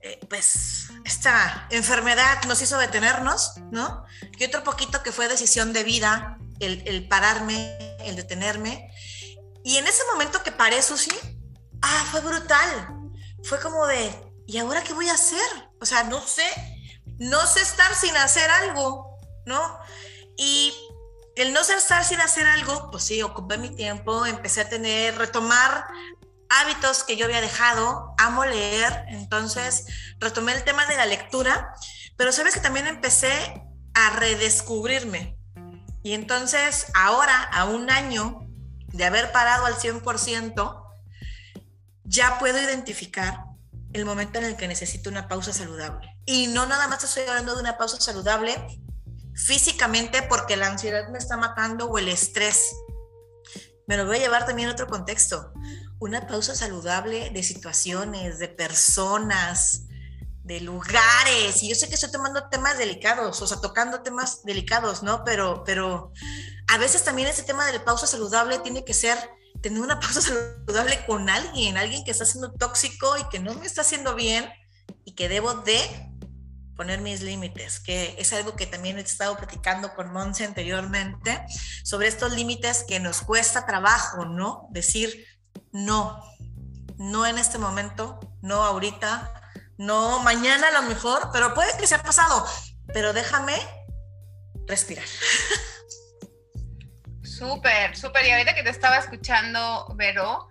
eh, 0.00 0.20
pues, 0.28 0.88
esta 1.04 1.66
enfermedad 1.70 2.42
nos 2.46 2.60
hizo 2.62 2.78
detenernos, 2.78 3.54
¿no? 3.70 4.04
Y 4.38 4.44
otro 4.44 4.62
poquito 4.64 5.02
que 5.02 5.12
fue 5.12 5.28
decisión 5.28 5.72
de 5.72 5.84
vida, 5.84 6.38
el, 6.60 7.06
pararme, 7.08 7.96
el 8.00 8.16
detenerme. 8.16 8.90
Y 9.64 9.76
en 9.76 9.86
ese 9.86 10.02
momento 10.12 10.42
que 10.42 10.52
paré, 10.52 10.82
Susi, 10.82 11.12
ah, 11.82 12.06
fue 12.10 12.20
brutal. 12.20 12.88
Fue 13.42 13.60
como 13.60 13.86
de, 13.86 14.10
¿y 14.46 14.58
ahora 14.58 14.82
qué 14.82 14.92
voy 14.92 15.08
a 15.08 15.14
hacer? 15.14 15.70
O 15.80 15.86
sea, 15.86 16.04
no 16.04 16.20
sé, 16.26 16.46
no 17.18 17.46
sé 17.46 17.60
estar 17.60 17.94
sin 17.94 18.16
hacer 18.16 18.50
algo, 18.50 19.05
¿no? 19.46 19.78
Y 20.36 20.74
el 21.36 21.52
no 21.52 21.60
estar 21.60 22.04
sin 22.04 22.20
hacer 22.20 22.46
algo, 22.46 22.90
pues 22.90 23.04
sí, 23.04 23.22
ocupé 23.22 23.56
mi 23.58 23.70
tiempo, 23.70 24.26
empecé 24.26 24.62
a 24.62 24.68
tener, 24.68 25.16
retomar 25.16 25.86
hábitos 26.48 27.04
que 27.04 27.16
yo 27.16 27.24
había 27.24 27.40
dejado, 27.40 28.14
amo 28.18 28.44
leer, 28.44 29.04
entonces 29.08 29.86
retomé 30.18 30.52
el 30.52 30.64
tema 30.64 30.86
de 30.86 30.96
la 30.96 31.06
lectura, 31.06 31.74
pero 32.16 32.32
sabes 32.32 32.54
que 32.54 32.60
también 32.60 32.86
empecé 32.86 33.62
a 33.94 34.10
redescubrirme. 34.10 35.36
Y 36.02 36.12
entonces 36.14 36.86
ahora, 36.94 37.42
a 37.42 37.64
un 37.64 37.90
año 37.90 38.40
de 38.88 39.04
haber 39.04 39.32
parado 39.32 39.66
al 39.66 39.74
100%, 39.74 40.82
ya 42.04 42.38
puedo 42.38 42.58
identificar 42.58 43.44
el 43.92 44.04
momento 44.04 44.38
en 44.38 44.44
el 44.44 44.56
que 44.56 44.68
necesito 44.68 45.10
una 45.10 45.28
pausa 45.28 45.52
saludable. 45.52 46.16
Y 46.24 46.46
no 46.48 46.66
nada 46.66 46.86
más 46.88 47.02
estoy 47.02 47.24
hablando 47.24 47.54
de 47.54 47.60
una 47.60 47.76
pausa 47.76 48.00
saludable 48.00 48.85
físicamente 49.36 50.22
porque 50.22 50.56
la 50.56 50.68
ansiedad 50.68 51.08
me 51.10 51.18
está 51.18 51.36
matando 51.36 51.86
o 51.86 51.98
el 51.98 52.08
estrés. 52.08 52.74
Me 53.86 53.96
lo 53.96 54.06
voy 54.06 54.16
a 54.16 54.20
llevar 54.20 54.46
también 54.46 54.68
a 54.68 54.72
otro 54.72 54.88
contexto. 54.88 55.52
Una 56.00 56.26
pausa 56.26 56.54
saludable 56.54 57.30
de 57.30 57.42
situaciones, 57.42 58.38
de 58.38 58.48
personas, 58.48 59.82
de 60.42 60.60
lugares. 60.60 61.62
Y 61.62 61.68
yo 61.68 61.74
sé 61.74 61.88
que 61.88 61.94
estoy 61.94 62.10
tomando 62.10 62.48
temas 62.48 62.78
delicados, 62.78 63.40
o 63.42 63.46
sea, 63.46 63.60
tocando 63.60 64.02
temas 64.02 64.42
delicados, 64.44 65.02
¿no? 65.02 65.22
Pero, 65.24 65.62
pero 65.64 66.12
a 66.68 66.78
veces 66.78 67.04
también 67.04 67.28
ese 67.28 67.42
tema 67.42 67.66
de 67.66 67.74
la 67.74 67.84
pausa 67.84 68.06
saludable 68.06 68.58
tiene 68.60 68.84
que 68.84 68.94
ser 68.94 69.18
tener 69.60 69.80
una 69.80 70.00
pausa 70.00 70.20
saludable 70.20 71.04
con 71.06 71.28
alguien, 71.28 71.76
alguien 71.76 72.04
que 72.04 72.10
está 72.10 72.24
siendo 72.24 72.52
tóxico 72.52 73.16
y 73.18 73.28
que 73.28 73.38
no 73.38 73.54
me 73.54 73.66
está 73.66 73.82
haciendo 73.82 74.14
bien 74.14 74.48
y 75.04 75.12
que 75.12 75.28
debo 75.28 75.54
de 75.54 75.78
poner 76.76 77.00
mis 77.00 77.22
límites, 77.22 77.80
que 77.80 78.14
es 78.18 78.32
algo 78.32 78.54
que 78.54 78.66
también 78.66 78.98
he 78.98 79.00
estado 79.00 79.36
platicando 79.36 79.94
con 79.94 80.12
Monse 80.12 80.44
anteriormente, 80.44 81.44
sobre 81.82 82.08
estos 82.08 82.32
límites 82.32 82.84
que 82.86 83.00
nos 83.00 83.22
cuesta 83.22 83.66
trabajo, 83.66 84.26
¿no? 84.26 84.68
Decir 84.70 85.26
no, 85.72 86.22
no 86.98 87.26
en 87.26 87.38
este 87.38 87.58
momento, 87.58 88.20
no 88.42 88.62
ahorita, 88.62 89.32
no 89.78 90.20
mañana 90.20 90.68
a 90.68 90.82
lo 90.82 90.82
mejor, 90.82 91.30
pero 91.32 91.54
puede 91.54 91.76
que 91.78 91.86
sea 91.86 92.02
pasado, 92.02 92.46
pero 92.92 93.12
déjame 93.12 93.56
respirar. 94.66 95.06
Súper, 97.22 97.94
súper. 97.94 98.24
Y 98.24 98.30
ahorita 98.30 98.54
que 98.54 98.62
te 98.62 98.70
estaba 98.70 98.96
escuchando, 98.96 99.86
Vero, 99.94 100.48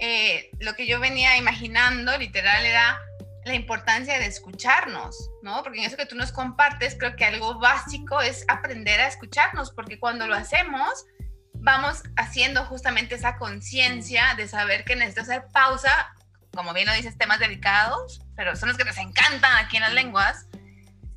eh, 0.00 0.50
lo 0.58 0.74
que 0.74 0.88
yo 0.88 0.98
venía 0.98 1.36
imaginando 1.36 2.18
literal 2.18 2.66
era 2.66 2.98
la 3.44 3.54
importancia 3.54 4.18
de 4.18 4.26
escucharnos, 4.26 5.30
¿no? 5.42 5.62
Porque 5.62 5.78
en 5.78 5.84
eso 5.84 5.96
que 5.96 6.06
tú 6.06 6.16
nos 6.16 6.32
compartes, 6.32 6.96
creo 6.98 7.14
que 7.16 7.24
algo 7.24 7.58
básico 7.58 8.20
es 8.20 8.44
aprender 8.48 9.00
a 9.00 9.08
escucharnos, 9.08 9.70
porque 9.72 9.98
cuando 9.98 10.26
lo 10.26 10.34
hacemos, 10.34 11.06
vamos 11.54 12.02
haciendo 12.16 12.64
justamente 12.64 13.14
esa 13.14 13.36
conciencia 13.36 14.34
de 14.36 14.48
saber 14.48 14.84
que 14.84 14.96
necesito 14.96 15.22
hacer 15.22 15.46
pausa, 15.52 16.14
como 16.54 16.72
bien 16.72 16.86
lo 16.86 16.94
dices, 16.94 17.18
temas 17.18 17.38
delicados, 17.38 18.22
pero 18.36 18.56
son 18.56 18.68
los 18.68 18.78
que 18.78 18.84
nos 18.84 18.98
encantan 18.98 19.56
aquí 19.56 19.76
en 19.76 19.82
las 19.82 19.92
lenguas, 19.92 20.46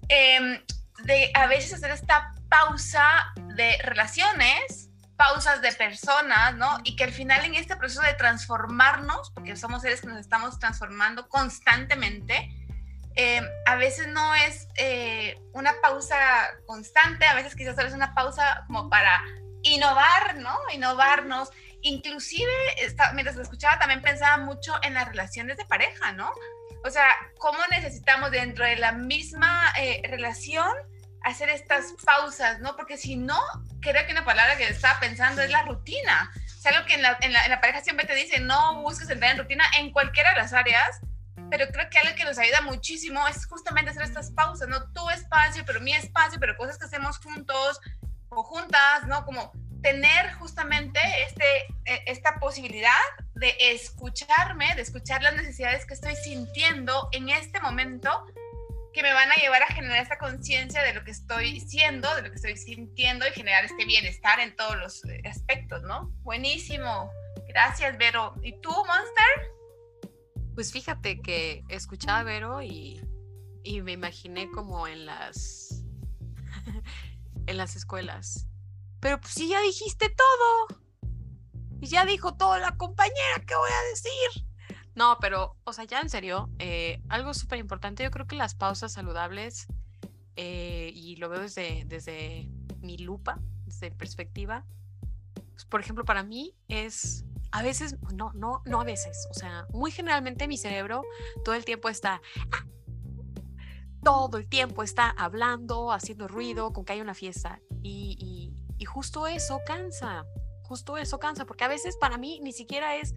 em, 0.10 0.62
de 1.04 1.32
a 1.34 1.48
veces 1.48 1.74
hacer 1.74 1.92
esta 1.92 2.34
pausa 2.50 3.34
de 3.56 3.78
relaciones 3.84 4.87
pausas 5.18 5.62
de 5.62 5.74
personas, 5.74 6.56
¿no? 6.56 6.78
Y 6.84 6.96
que 6.96 7.04
al 7.04 7.12
final 7.12 7.44
en 7.44 7.56
este 7.56 7.76
proceso 7.76 8.02
de 8.02 8.14
transformarnos, 8.14 9.32
porque 9.32 9.56
somos 9.56 9.82
seres 9.82 10.02
que 10.02 10.08
nos 10.08 10.20
estamos 10.20 10.60
transformando 10.60 11.28
constantemente, 11.28 12.50
eh, 13.16 13.42
a 13.66 13.76
veces 13.76 14.08
no 14.10 14.36
es 14.36 14.68
eh, 14.76 15.42
una 15.54 15.74
pausa 15.82 16.16
constante, 16.68 17.26
a 17.26 17.34
veces 17.34 17.56
quizás 17.56 17.78
es 17.80 17.94
una 17.94 18.14
pausa 18.14 18.64
como 18.68 18.90
para 18.90 19.24
innovar, 19.64 20.38
¿no? 20.38 20.56
Innovarnos. 20.72 21.50
Inclusive, 21.82 22.52
mientras 23.14 23.36
lo 23.36 23.42
escuchaba, 23.42 23.80
también 23.80 24.04
pensaba 24.04 24.38
mucho 24.38 24.76
en 24.84 24.94
las 24.94 25.08
relaciones 25.08 25.58
de 25.58 25.66
pareja, 25.66 26.12
¿no? 26.12 26.32
O 26.86 26.92
sea, 26.92 27.08
cómo 27.40 27.58
necesitamos 27.72 28.30
dentro 28.30 28.66
de 28.66 28.76
la 28.76 28.92
misma 28.92 29.74
eh, 29.80 30.02
relación 30.08 30.72
hacer 31.28 31.50
estas 31.50 31.94
pausas, 32.06 32.60
¿no? 32.60 32.76
Porque 32.76 32.98
si 32.98 33.16
no, 33.16 33.40
creo 33.82 34.06
que 34.06 34.12
una 34.12 34.26
palabra 34.26 34.58
que 34.58 34.68
estaba 34.68 35.00
pensando 35.00 35.42
es 35.42 35.50
la 35.50 35.64
rutina. 35.64 36.32
Es 36.46 36.66
algo 36.66 36.86
que 36.86 36.96
en 36.96 37.02
la, 37.02 37.18
en, 37.22 37.34
la, 37.34 37.62
pareja 37.62 37.82
siempre 37.82 38.06
te 38.06 38.16
dice, 38.16 38.40
no 38.40 38.82
busques 38.82 39.10
entrar 39.10 39.32
en 39.32 39.38
rutina 39.38 39.66
en 39.78 39.92
cualquiera 39.92 40.32
de 40.32 40.38
las 40.38 40.54
áreas, 40.54 41.02
pero 41.50 41.68
creo 41.68 41.90
que 41.90 42.00
algo 42.00 42.16
que 42.16 42.24
nos 42.24 42.38
ayuda 42.38 42.62
muchísimo 42.62 43.28
es 43.28 43.46
justamente 43.46 43.92
hacer 43.92 44.04
estas 44.04 44.32
pausas, 44.32 44.68
¿no? 44.68 44.92
Tu 44.92 45.10
espacio, 45.10 45.64
pero 45.66 45.82
mi 45.82 45.94
espacio, 45.94 46.40
pero 46.40 46.58
cosas 46.58 46.78
que 46.78 46.86
hacemos 46.86 47.18
juntos 47.20 47.80
o 48.30 48.44
juntas, 48.44 49.06
¿no? 49.08 49.26
Como 49.26 49.52
tener 49.82 50.34
justamente 50.34 51.00
este, 51.28 51.68
e, 51.86 52.04
esta 52.08 52.36
posibilidad 52.40 52.92
de 53.36 53.56
escucharme, 53.60 54.74
de 54.76 54.82
escuchar 54.82 55.22
las 55.22 55.36
necesidades 55.36 55.86
que 55.86 55.94
estoy 55.94 56.16
sintiendo 56.16 57.10
en 57.12 57.30
este 57.30 57.60
momento 57.60 58.26
que 58.98 59.04
me 59.04 59.14
van 59.14 59.32
a 59.32 59.36
llevar 59.36 59.62
a 59.62 59.68
generar 59.68 60.02
esta 60.02 60.18
conciencia 60.18 60.82
de 60.82 60.92
lo 60.92 61.04
que 61.04 61.12
estoy 61.12 61.60
siendo, 61.60 62.16
de 62.16 62.24
lo 62.24 62.30
que 62.30 62.38
estoy 62.38 62.58
sintiendo 62.58 63.28
y 63.28 63.32
generar 63.32 63.64
este 63.64 63.86
bienestar 63.86 64.40
en 64.40 64.56
todos 64.56 64.76
los 64.76 65.06
eh, 65.06 65.22
aspectos, 65.30 65.84
¿no? 65.84 66.12
Buenísimo. 66.24 67.12
Gracias, 67.48 67.96
Vero. 68.00 68.34
¿Y 68.42 68.60
tú, 68.60 68.72
Monster? 68.72 70.12
Pues 70.56 70.74
fíjate 70.74 71.22
que 71.22 71.64
escuchaba 71.70 72.22
a 72.22 72.24
Vero 72.24 72.64
y, 72.64 73.00
y 73.64 73.84
me 73.84 73.92
imaginé 73.92 74.50
como 74.50 74.88
en 74.88 75.06
las 75.06 75.84
en 77.46 77.56
las 77.56 77.76
escuelas. 77.76 78.48
Pero 79.00 79.22
pues 79.22 79.32
sí 79.32 79.48
ya 79.48 79.62
dijiste 79.62 80.10
todo. 80.10 80.82
y 81.82 81.86
ya 81.86 82.04
dijo 82.04 82.36
todo 82.36 82.58
la 82.58 82.76
compañera, 82.78 83.46
¿qué 83.46 83.54
voy 83.54 83.70
a 83.70 83.90
decir? 83.92 84.47
No, 84.98 85.20
pero, 85.22 85.56
o 85.64 85.74
sea, 85.74 85.84
ya 85.84 86.02
en 86.02 86.10
serio, 86.10 86.50
eh, 86.58 87.04
algo 87.08 87.36
súper 87.36 87.60
importante, 87.60 88.04
yo 88.04 88.10
creo 88.10 88.26
que 88.26 88.36
las 88.36 88.56
pausas 88.56 88.94
saludables, 88.94 89.68
eh, 90.36 90.90
y 90.92 91.18
lo 91.18 91.30
veo 91.30 91.42
desde, 91.42 91.84
desde 91.86 92.50
mi 92.82 92.98
lupa, 92.98 93.40
desde 93.68 93.92
perspectiva, 93.92 94.66
pues, 95.52 95.66
por 95.66 95.82
ejemplo, 95.82 96.04
para 96.04 96.24
mí 96.24 96.56
es, 96.68 97.26
a 97.52 97.62
veces, 97.62 97.96
no, 98.12 98.32
no, 98.34 98.64
no 98.66 98.82
a 98.82 98.84
veces, 98.84 99.28
o 99.30 99.36
sea, 99.36 99.68
muy 99.70 99.92
generalmente 99.92 100.48
mi 100.48 100.58
cerebro 100.58 101.04
todo 101.46 101.54
el 101.54 101.64
tiempo 101.64 101.90
está, 101.90 102.20
todo 104.04 104.40
el 104.40 104.48
tiempo 104.50 104.82
está 104.82 105.12
hablando, 105.12 105.92
haciendo 105.92 106.28
ruido, 106.28 106.74
con 106.74 106.86
que 106.86 106.94
hay 106.94 107.02
una 107.02 107.14
fiesta, 107.14 107.62
y, 107.84 108.18
y, 108.20 108.52
y 108.80 108.86
justo 108.86 109.28
eso 109.28 109.60
cansa, 109.64 110.26
justo 110.64 110.98
eso 110.98 111.20
cansa, 111.20 111.46
porque 111.46 111.66
a 111.66 111.68
veces 111.68 111.98
para 111.98 112.18
mí 112.18 112.40
ni 112.42 112.52
siquiera 112.52 112.96
es 112.96 113.14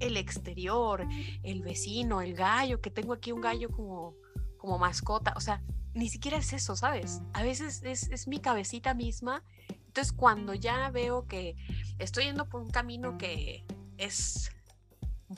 el 0.00 0.16
exterior, 0.16 1.06
el 1.42 1.62
vecino, 1.62 2.20
el 2.20 2.34
gallo, 2.34 2.80
que 2.80 2.90
tengo 2.90 3.12
aquí 3.12 3.32
un 3.32 3.40
gallo 3.40 3.70
como, 3.70 4.16
como 4.58 4.78
mascota, 4.78 5.32
o 5.36 5.40
sea, 5.40 5.62
ni 5.94 6.08
siquiera 6.08 6.38
es 6.38 6.52
eso, 6.52 6.76
¿sabes? 6.76 7.20
A 7.32 7.42
veces 7.42 7.82
es, 7.82 8.08
es 8.10 8.28
mi 8.28 8.38
cabecita 8.38 8.94
misma. 8.94 9.42
Entonces 9.68 10.12
cuando 10.12 10.54
ya 10.54 10.90
veo 10.90 11.26
que 11.26 11.56
estoy 11.98 12.24
yendo 12.24 12.48
por 12.48 12.62
un 12.62 12.70
camino 12.70 13.18
que 13.18 13.64
es 13.98 14.50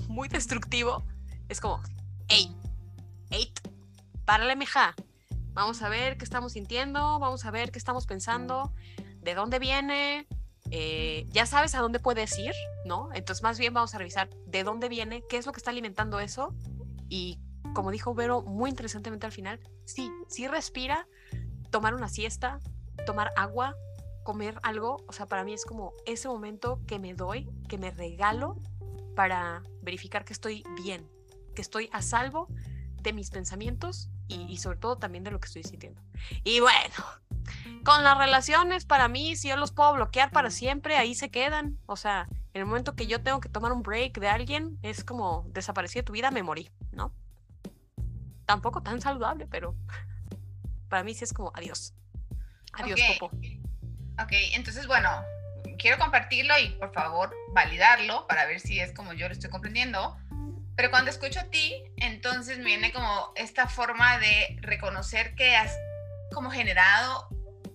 muy 0.09 0.29
destructivo, 0.29 1.05
es 1.49 1.61
como, 1.61 1.83
hey, 2.29 2.55
hey, 3.31 3.53
párale, 4.25 4.57
mija. 4.57 4.95
Vamos 5.55 5.83
a 5.83 5.89
ver 5.89 6.17
qué 6.17 6.25
estamos 6.25 6.53
sintiendo, 6.53 7.19
vamos 7.19 7.45
a 7.45 7.51
ver 7.51 7.73
qué 7.73 7.79
estamos 7.79 8.07
pensando, 8.07 8.73
de 9.21 9.35
dónde 9.35 9.59
viene, 9.59 10.27
eh, 10.75 11.27
ya 11.29 11.45
sabes 11.45 11.75
a 11.75 11.81
dónde 11.81 12.01
puedes 12.01 12.39
ir, 12.39 12.55
¿no? 12.87 13.11
Entonces 13.13 13.43
más 13.43 13.59
bien 13.59 13.75
vamos 13.75 13.95
a 13.95 13.99
revisar 13.99 14.31
de 14.47 14.65
dónde 14.65 14.89
viene, 14.89 15.23
qué 15.29 15.37
es 15.37 15.45
lo 15.45 15.53
que 15.53 15.59
está 15.59 15.71
alimentando 15.71 16.19
eso 16.19 16.55
y 17.11 17.39
como 17.75 17.91
dijo 17.91 18.15
Vero 18.15 18.41
muy 18.41 18.71
interesantemente 18.71 19.27
al 19.27 19.33
final, 19.33 19.61
sí, 19.85 20.11
sí 20.29 20.49
respira, 20.49 21.07
tomar 21.71 21.95
una 21.95 22.09
siesta, 22.09 22.59
tomar 23.05 23.33
agua, 23.37 23.77
comer 24.25 24.59
algo, 24.63 25.05
o 25.07 25.13
sea, 25.13 25.27
para 25.27 25.45
mí 25.45 25.53
es 25.53 25.67
como 25.67 25.93
ese 26.07 26.29
momento 26.29 26.81
que 26.87 26.99
me 26.99 27.13
doy, 27.13 27.51
que 27.69 27.77
me 27.77 27.91
regalo 27.91 28.57
para 29.15 29.63
verificar 29.83 30.25
que 30.25 30.33
estoy 30.33 30.65
bien, 30.83 31.07
que 31.55 31.61
estoy 31.61 31.91
a 31.93 32.01
salvo 32.01 32.49
de 33.03 33.13
mis 33.13 33.29
pensamientos 33.29 34.09
y, 34.27 34.51
y 34.51 34.57
sobre 34.57 34.79
todo 34.79 34.97
también 34.97 35.23
de 35.23 35.33
lo 35.33 35.39
que 35.39 35.49
estoy 35.49 35.65
sintiendo. 35.65 36.01
Y 36.45 36.61
bueno, 36.61 36.95
con 37.85 38.05
las 38.05 38.17
relaciones, 38.17 38.85
para 38.85 39.09
mí, 39.09 39.37
si 39.37 39.49
yo 39.49 39.57
los 39.57 39.73
puedo 39.73 39.93
bloquear 39.95 40.31
para 40.31 40.51
siempre, 40.51 40.97
ahí 40.97 41.15
se 41.15 41.31
quedan. 41.31 41.79
O 41.87 41.97
sea, 41.97 42.29
en 42.55 42.61
el 42.61 42.67
momento 42.67 42.95
que 42.95 43.07
yo 43.07 43.23
tengo 43.23 43.41
que 43.41 43.49
tomar 43.49 43.73
un 43.73 43.83
break 43.83 44.19
de 44.19 44.29
alguien, 44.29 44.79
es 44.83 45.05
como 45.05 45.47
desaparecí 45.49 45.99
de 45.99 46.03
tu 46.03 46.13
vida, 46.13 46.31
me 46.31 46.43
morí, 46.43 46.71
¿no? 46.93 47.13
Tampoco 48.47 48.83
tan 48.83 49.01
saludable, 49.01 49.47
pero 49.47 49.75
para 50.89 51.03
mí 51.03 51.15
sí 51.15 51.25
es 51.25 51.33
como 51.33 51.51
adiós. 51.55 51.95
Adiós. 52.75 53.01
Popo. 53.19 53.37
Ok, 54.23 54.33
entonces, 54.55 54.87
bueno, 54.87 55.09
quiero 55.79 55.99
compartirlo 55.99 56.59
y 56.59 56.69
por 56.71 56.93
favor 56.93 57.35
validarlo 57.53 58.27
para 58.27 58.47
ver 58.47 58.61
si 58.61 58.79
es 58.79 58.93
como 58.93 59.13
yo 59.13 59.27
lo 59.27 59.33
estoy 59.33 59.51
comprendiendo. 59.51 60.17
Pero 60.77 60.91
cuando 60.91 61.11
escucho 61.11 61.41
a 61.41 61.45
ti, 61.45 61.75
entonces 61.97 62.59
me 62.59 62.65
viene 62.65 62.93
como 62.93 63.33
esta 63.37 63.67
forma 63.69 64.19
de 64.19 64.59
reconocer 64.61 65.35
que 65.35 65.55
has 65.57 65.77
como 66.33 66.51
generado 66.51 67.29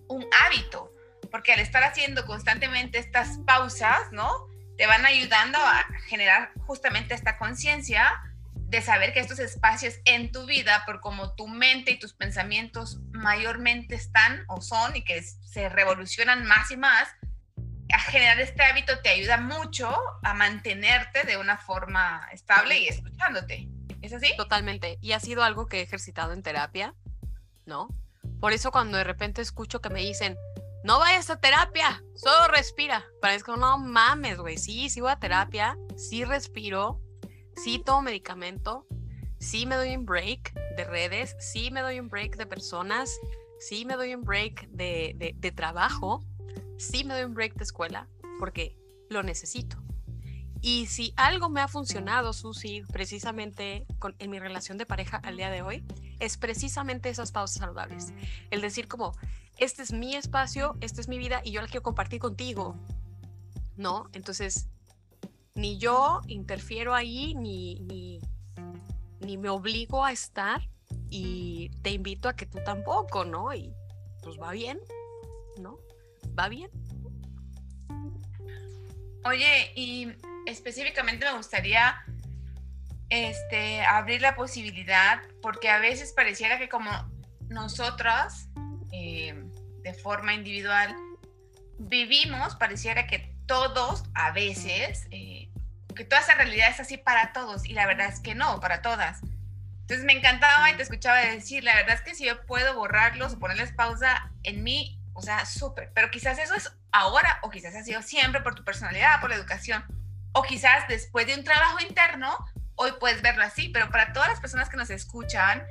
un 0.08 0.26
hábito, 0.46 0.94
porque 1.32 1.54
al 1.54 1.60
estar 1.60 1.84
haciendo 1.84 2.26
constantemente 2.26 2.98
estas 2.98 3.40
pausas, 3.46 4.12
¿no? 4.12 4.30
Te 4.78 4.86
van 4.86 5.06
ayudando 5.06 5.58
a 5.58 5.86
generar 6.08 6.52
justamente 6.66 7.14
esta 7.14 7.38
conciencia 7.38 8.22
de 8.54 8.82
saber 8.82 9.14
que 9.14 9.22
estos 9.22 9.40
espacios 9.40 9.96
en 10.06 10.32
tu 10.32 10.46
vida, 10.46 10.84
por 10.86 11.00
como 11.00 11.34
tu 11.36 11.48
mente 11.48 11.92
y 11.92 12.00
tus 12.00 12.14
pensamientos 12.14 13.00
mayormente 13.12 13.96
están 13.96 14.44
o 14.50 14.62
son 14.62 14.96
y 14.96 15.04
que 15.04 15.24
se 15.24 15.70
revolucionan 15.70 16.46
más 16.46 16.70
y 16.72 16.78
más, 16.78 17.08
a 17.94 18.00
generar 18.00 18.40
este 18.42 18.64
hábito 18.64 19.00
te 19.00 19.10
ayuda 19.10 19.38
mucho 19.38 19.96
a 20.22 20.34
mantenerte 20.34 21.24
de 21.24 21.38
una 21.38 21.58
forma 21.58 22.28
estable 22.34 22.78
y 22.78 22.88
escuchándote. 22.90 23.70
¿Es 24.02 24.12
así? 24.12 24.36
Totalmente. 24.36 24.98
Y 25.02 25.14
ha 25.14 25.20
sido 25.20 25.44
algo 25.44 25.68
que 25.68 25.80
he 25.80 25.82
ejercitado 25.82 26.34
en 26.34 26.44
terapia, 26.44 26.94
¿no? 27.66 27.88
Por 28.40 28.54
eso 28.54 28.72
cuando 28.72 28.98
de 28.98 29.04
repente 29.04 29.42
escucho 29.42 29.82
que 29.82 29.90
me 29.90 30.02
dicen, 30.02 30.38
no 30.84 31.00
vayas 31.00 31.30
a 31.30 31.40
terapia, 31.40 32.04
solo 32.16 32.48
respira. 32.48 33.06
Parezco, 33.22 33.58
no 33.58 33.78
mames, 33.78 34.38
güey, 34.38 34.58
sí, 34.58 34.90
sí 34.90 35.02
voy 35.02 35.12
a 35.12 35.20
terapia, 35.20 35.78
sí 35.96 36.24
respiro, 36.24 37.02
sí 37.56 37.80
tomo 37.80 38.04
medicamento, 38.04 38.86
sí 39.40 39.66
me 39.66 39.76
doy 39.76 39.96
un 39.96 40.06
break 40.06 40.54
de 40.76 40.84
redes, 40.84 41.36
sí 41.40 41.72
me 41.72 41.82
doy 41.82 42.00
un 42.00 42.10
break 42.10 42.38
de 42.38 42.46
personas, 42.46 43.12
sí 43.60 43.86
me 43.86 43.96
doy 43.96 44.14
un 44.14 44.24
break 44.24 44.68
de, 44.70 45.14
de, 45.16 45.34
de 45.36 45.52
trabajo, 45.52 46.24
sí 46.78 47.04
me 47.04 47.16
doy 47.16 47.24
un 47.24 47.34
break 47.34 47.56
de 47.56 47.64
escuela, 47.64 48.08
porque 48.40 48.78
lo 49.10 49.24
necesito. 49.24 49.78
Y 50.62 50.88
si 50.88 51.14
algo 51.16 51.50
me 51.50 51.62
ha 51.62 51.68
funcionado, 51.68 52.34
Susi, 52.34 52.84
precisamente 52.92 53.86
con, 54.00 54.16
en 54.20 54.32
mi 54.32 54.40
relación 54.40 54.78
de 54.78 54.86
pareja 54.86 55.18
al 55.18 55.38
día 55.38 55.50
de 55.50 55.62
hoy, 55.62 55.84
es 56.20 56.38
precisamente 56.38 57.10
esas 57.10 57.32
pausas 57.32 57.60
saludables. 57.60 58.14
El 58.50 58.62
decir 58.62 58.88
como, 58.88 59.14
este 59.58 59.84
es 59.84 59.94
mi 59.94 60.16
espacio, 60.16 60.76
esta 60.82 61.02
es 61.02 61.08
mi 61.08 61.18
vida 61.18 61.42
y 61.44 61.52
yo 61.52 61.62
la 61.62 61.68
quiero 61.68 61.84
compartir 61.84 62.20
contigo, 62.20 62.76
¿no? 63.76 64.10
Entonces, 64.14 64.68
ni 65.56 65.78
yo 65.78 66.22
interfiero 66.28 66.94
ahí, 66.94 67.34
ni, 67.36 67.76
ni, 67.82 68.20
ni 69.20 69.38
me 69.38 69.50
obligo 69.50 70.06
a 70.06 70.12
estar 70.12 70.62
y 71.10 71.70
te 71.82 71.92
invito 71.92 72.30
a 72.30 72.36
que 72.36 72.46
tú 72.46 72.60
tampoco, 72.64 73.26
¿no? 73.26 73.54
Y 73.54 73.74
pues 74.22 74.40
va 74.40 74.52
bien, 74.52 74.80
¿no? 75.60 75.80
Va 76.38 76.50
bien. 76.50 76.70
Oye, 79.28 79.74
y 79.76 80.14
específicamente 80.46 81.26
me 81.26 81.36
gustaría 81.36 82.02
este, 83.10 83.84
abrir 83.84 84.22
la 84.22 84.36
posibilidad, 84.36 85.22
porque 85.42 85.70
a 85.70 85.80
veces 85.80 86.14
pareciera 86.14 86.58
que 86.58 86.70
como 86.70 86.90
nosotras, 87.50 88.48
eh, 88.94 89.36
de 89.84 89.94
forma 89.94 90.34
individual, 90.34 90.96
vivimos, 91.78 92.56
pareciera 92.56 93.06
que 93.06 93.36
todos, 93.48 94.06
a 94.14 94.32
veces, 94.32 95.08
eh, 95.12 95.50
que 95.94 96.06
toda 96.06 96.22
esa 96.22 96.36
realidad 96.36 96.70
es 96.70 96.80
así 96.80 96.96
para 96.96 97.34
todos, 97.34 97.66
y 97.66 97.74
la 97.74 97.86
verdad 97.86 98.08
es 98.08 98.22
que 98.22 98.34
no, 98.34 98.62
para 98.62 98.82
todas. 98.82 99.20
Entonces 99.82 100.06
me 100.06 100.14
encantaba 100.14 100.72
y 100.72 100.78
te 100.78 100.84
escuchaba 100.84 101.18
decir, 101.18 101.66
la 101.66 101.76
verdad 101.76 101.96
es 101.96 102.02
que 102.02 102.16
si 102.16 102.26
yo 102.26 102.46
puedo 102.46 102.76
borrarlos 102.76 103.34
o 103.34 103.40
ponerles 103.40 103.74
pausa 103.74 104.32
en 104.44 104.64
mí, 104.64 104.97
o 105.18 105.22
sea, 105.24 105.48
súper, 105.48 105.92
pero 105.96 106.12
quizás 106.12 106.38
eso 106.38 106.54
es 106.54 106.72
ahora 106.92 107.40
o 107.42 107.50
quizás 107.50 107.74
ha 107.76 107.84
sido 107.84 108.04
siempre 108.04 108.42
por 108.42 108.54
tu 108.54 108.64
personalidad, 108.64 109.20
por 109.20 109.32
la 109.32 109.36
educación, 109.36 109.84
o 110.34 110.44
quizás 110.44 110.88
después 110.88 111.26
de 111.26 111.34
un 111.34 111.44
trabajo 111.44 111.80
interno, 111.80 112.38
hoy 112.76 112.92
puedes 113.00 113.24
verlo 113.24 113.44
así, 113.44 113.70
pero 113.70 113.90
para 113.90 114.14
todas 114.14 114.30
las 114.30 114.40
personas 114.40 114.70
que 114.70 114.78
nos 114.78 114.92
escuchan, 114.92 115.66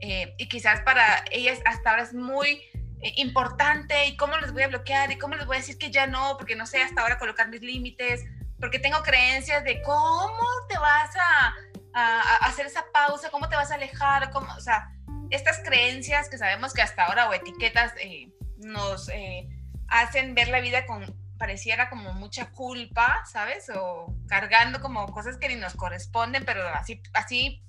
eh, 0.00 0.36
y 0.38 0.48
quizás 0.48 0.82
para 0.82 1.24
ellas 1.32 1.58
hasta 1.64 1.90
ahora 1.90 2.04
es 2.04 2.14
muy 2.14 2.62
eh, 3.00 3.12
importante, 3.16 4.06
y 4.06 4.16
cómo 4.16 4.36
les 4.36 4.52
voy 4.52 4.62
a 4.62 4.68
bloquear, 4.68 5.10
y 5.10 5.18
cómo 5.18 5.34
les 5.34 5.46
voy 5.46 5.56
a 5.56 5.58
decir 5.58 5.78
que 5.78 5.90
ya 5.90 6.06
no, 6.06 6.36
porque 6.38 6.54
no 6.54 6.64
sé 6.64 6.80
hasta 6.80 7.02
ahora 7.02 7.18
colocar 7.18 7.48
mis 7.48 7.60
límites, 7.60 8.22
porque 8.60 8.78
tengo 8.78 9.02
creencias 9.02 9.64
de 9.64 9.82
cómo 9.82 10.46
te 10.68 10.78
vas 10.78 11.10
a, 11.16 11.54
a, 11.94 12.20
a 12.20 12.36
hacer 12.46 12.66
esa 12.66 12.84
pausa, 12.92 13.30
cómo 13.30 13.48
te 13.48 13.56
vas 13.56 13.72
a 13.72 13.74
alejar, 13.74 14.30
cómo, 14.30 14.54
o 14.54 14.60
sea, 14.60 14.92
estas 15.30 15.58
creencias 15.64 16.28
que 16.28 16.38
sabemos 16.38 16.72
que 16.72 16.82
hasta 16.82 17.02
ahora 17.02 17.28
o 17.28 17.32
etiquetas 17.32 17.92
eh, 18.00 18.28
nos 18.62 19.08
eh, 19.08 19.48
hacen 19.88 20.34
ver 20.34 20.48
la 20.48 20.60
vida 20.60 20.86
con 20.86 21.14
pareciera 21.42 21.90
como 21.90 22.12
mucha 22.12 22.50
culpa, 22.50 23.24
¿sabes? 23.26 23.68
O 23.74 24.14
cargando 24.28 24.80
como 24.80 25.06
cosas 25.10 25.38
que 25.38 25.48
ni 25.48 25.56
nos 25.56 25.74
corresponden, 25.74 26.44
pero 26.44 26.66
así, 26.68 27.02
así 27.14 27.64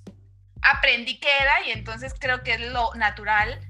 aprendí 0.62 1.18
que 1.18 1.28
era 1.40 1.66
y 1.66 1.72
entonces 1.72 2.14
creo 2.16 2.44
que 2.44 2.54
es 2.54 2.60
lo 2.60 2.94
natural. 2.94 3.60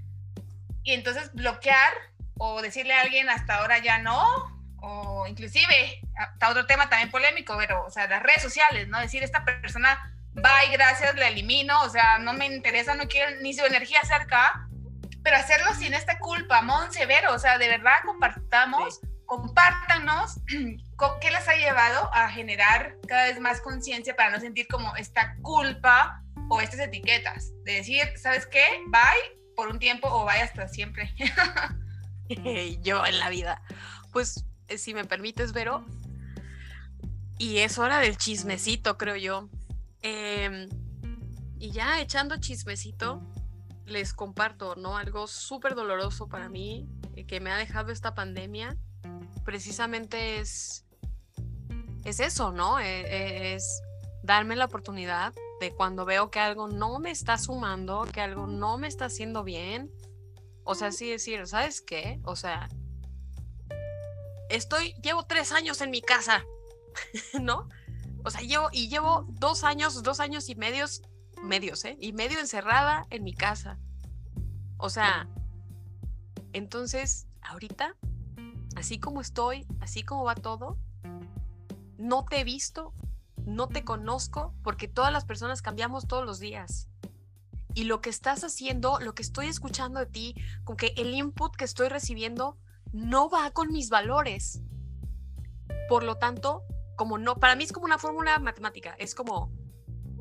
Y 0.83 0.93
entonces 0.93 1.33
bloquear 1.33 1.91
o 2.37 2.61
decirle 2.61 2.93
a 2.93 3.01
alguien 3.01 3.31
hasta 3.31 3.57
ahora 3.57 3.79
ya 3.79 3.99
no, 3.99 4.23
o 4.83 5.27
inclusive, 5.27 6.03
hasta 6.17 6.51
otro 6.51 6.67
tema 6.67 6.91
también 6.91 7.11
polémico, 7.11 7.57
pero, 7.57 7.85
o 7.87 7.91
sea, 7.91 8.07
las 8.07 8.23
redes 8.23 8.43
sociales, 8.43 8.89
¿no? 8.89 9.01
Decir, 9.01 9.23
esta 9.23 9.45
persona, 9.47 10.15
bye, 10.35 10.71
gracias, 10.71 11.15
la 11.15 11.29
elimino, 11.29 11.81
o 11.83 11.89
sea, 11.89 12.19
no 12.19 12.35
me 12.35 12.45
interesa, 12.45 12.95
no 12.95 13.09
quiero 13.09 13.41
ni 13.41 13.55
su 13.55 13.65
energía 13.65 14.01
cerca, 14.05 14.69
pero 15.25 15.37
hacerlo 15.37 15.75
sin 15.75 15.95
esta 15.95 16.21
culpa, 16.21 16.63
Mon 16.63 16.93
severo, 16.93 17.35
o 17.35 17.39
sea, 17.41 17.59
de 17.59 17.69
verdad 17.69 17.95
compartamos. 18.05 19.01
Sí 19.01 19.09
compártanos 19.27 20.41
qué 20.47 21.31
les 21.31 21.49
ha 21.49 21.57
llevado 21.57 22.11
a 22.13 22.29
generar 22.31 22.97
cada 23.07 23.25
vez 23.25 23.41
más 23.41 23.61
conciencia 23.61 24.15
para 24.17 24.31
no 24.31 24.41
sentir 24.41 24.67
como 24.69 24.95
esta 24.97 25.37
culpa 25.43 26.23
o 26.49 26.61
estas 26.61 26.81
etiquetas. 26.81 27.53
De 27.65 27.75
decir, 27.75 28.03
¿sabes 28.17 28.47
qué? 28.47 28.65
Bye 28.87 29.39
por 29.57 29.69
un 29.69 29.79
tiempo 29.79 30.09
o 30.09 30.25
bye 30.25 30.41
hasta 30.41 30.69
siempre. 30.69 31.15
Yo 32.83 33.05
en 33.07 33.19
la 33.19 33.29
vida. 33.29 33.63
Pues, 34.13 34.45
si 34.77 34.95
me 34.95 35.05
permites, 35.05 35.53
Vero, 35.53 35.85
Y 37.39 37.59
es 37.59 37.79
hora 37.79 37.99
del 37.99 38.17
chismecito, 38.17 38.97
creo 38.97 39.17
yo. 39.17 39.49
Em, 40.03 40.69
y 41.59 41.71
ya 41.71 42.01
echando 42.01 42.37
chismecito, 42.39 43.23
les 43.87 44.14
comparto, 44.14 44.77
¿no? 44.77 44.97
Algo 44.97 45.27
súper 45.27 45.75
doloroso 45.75 46.29
para 46.29 46.49
mí 46.49 46.88
eh, 47.14 47.27
que 47.27 47.40
me 47.40 47.51
ha 47.51 47.57
dejado 47.57 47.92
esta 47.92 48.14
pandemia. 48.14 48.77
Precisamente 49.44 50.38
es, 50.38 50.87
es 52.05 52.20
eso, 52.20 52.53
¿no? 52.53 52.81
E, 52.81 53.01
e, 53.01 53.55
es 53.55 53.83
darme 54.23 54.57
la 54.57 54.64
oportunidad 54.66 55.35
de 55.61 55.75
cuando 55.75 56.05
veo 56.05 56.31
que 56.31 56.40
algo 56.40 56.66
no 56.68 56.99
me 56.99 57.11
está 57.11 57.38
sumando, 57.38 58.07
que 58.11 58.20
algo 58.20 58.47
no 58.47 58.79
me 58.79 58.88
está 58.88 59.07
haciendo 59.07 59.44
bien. 59.44 59.92
O 60.64 60.75
sea, 60.75 60.92
sí 60.92 61.11
decir, 61.11 61.47
¿sabes 61.47 61.83
qué? 61.83 62.20
O 62.25 62.37
sea, 62.37 62.68
estoy, 64.49 64.94
llevo 65.03 65.25
tres 65.25 65.53
años 65.53 65.81
en 65.83 65.90
mi 65.90 66.01
casa, 66.01 66.44
¿no? 67.40 67.68
O 68.25 68.31
sea, 68.31 68.40
llevo, 68.40 68.68
y 68.73 68.88
llevo 68.88 69.27
dos 69.29 69.64
años, 69.64 70.03
dos 70.03 70.20
años 70.20 70.49
y 70.49 70.55
medios, 70.55 71.03
medios, 71.45 71.85
¿eh? 71.85 71.97
Y 72.01 72.13
medio 72.13 72.39
encerrada 72.39 73.07
en 73.11 73.23
mi 73.23 73.35
casa. 73.35 73.79
O 74.77 74.91
sea, 74.91 75.29
entonces, 76.53 77.27
ahorita, 77.43 77.97
así 78.77 78.99
como 78.99 79.21
estoy, 79.21 79.67
así 79.81 80.03
como 80.03 80.25
va 80.25 80.35
todo, 80.35 80.79
no 81.99 82.25
te 82.25 82.41
he 82.41 82.45
visto, 82.45 82.93
no 83.47 83.69
te 83.69 83.85
conozco 83.85 84.55
porque 84.63 84.89
todas 84.89 85.13
las 85.13 85.25
personas 85.25 85.63
cambiamos 85.63 86.07
todos 86.07 86.25
los 86.25 86.39
días. 86.39 86.89
Y 87.75 87.85
lo 87.85 88.01
que 88.01 88.11
estás 88.11 88.45
haciendo, 88.45 89.01
lo 89.01 89.15
que 89.15 89.23
estoy 89.23 89.47
escuchando 89.47 89.99
de 90.01 90.07
ti, 90.07 90.35
con 90.65 90.77
que 90.77 90.95
el 90.97 91.13
input 91.13 91.57
que 91.57 91.65
estoy 91.65 91.89
recibiendo 91.89 92.57
no 92.93 93.29
va 93.29 93.51
con 93.51 93.73
mis 93.73 93.91
valores. 93.91 94.63
Por 95.89 96.05
lo 96.05 96.17
tanto, 96.17 96.63
como 96.97 97.19
no, 97.19 97.37
para 97.37 97.57
mí 97.57 97.65
es 97.65 97.73
como 97.73 97.87
una 97.87 97.99
fórmula 97.99 98.39
matemática, 98.39 98.95
es 98.99 99.15
como, 99.15 99.51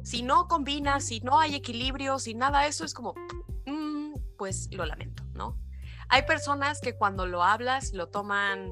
si 0.04 0.22
no 0.22 0.48
combina, 0.48 1.00
si 1.00 1.22
no 1.22 1.40
hay 1.40 1.56
equilibrio, 1.56 2.20
si 2.20 2.36
nada 2.36 2.68
eso, 2.68 2.86
es 2.86 2.94
como, 2.94 3.14
mm, 3.66 4.14
pues 4.38 4.70
lo 4.72 4.86
lamento, 4.86 5.24
¿no? 5.34 5.58
Hay 6.10 6.24
personas 6.24 6.82
que 6.82 6.96
cuando 6.96 7.26
lo 7.26 7.44
hablas 7.44 7.94
lo 7.94 8.10
toman, 8.10 8.72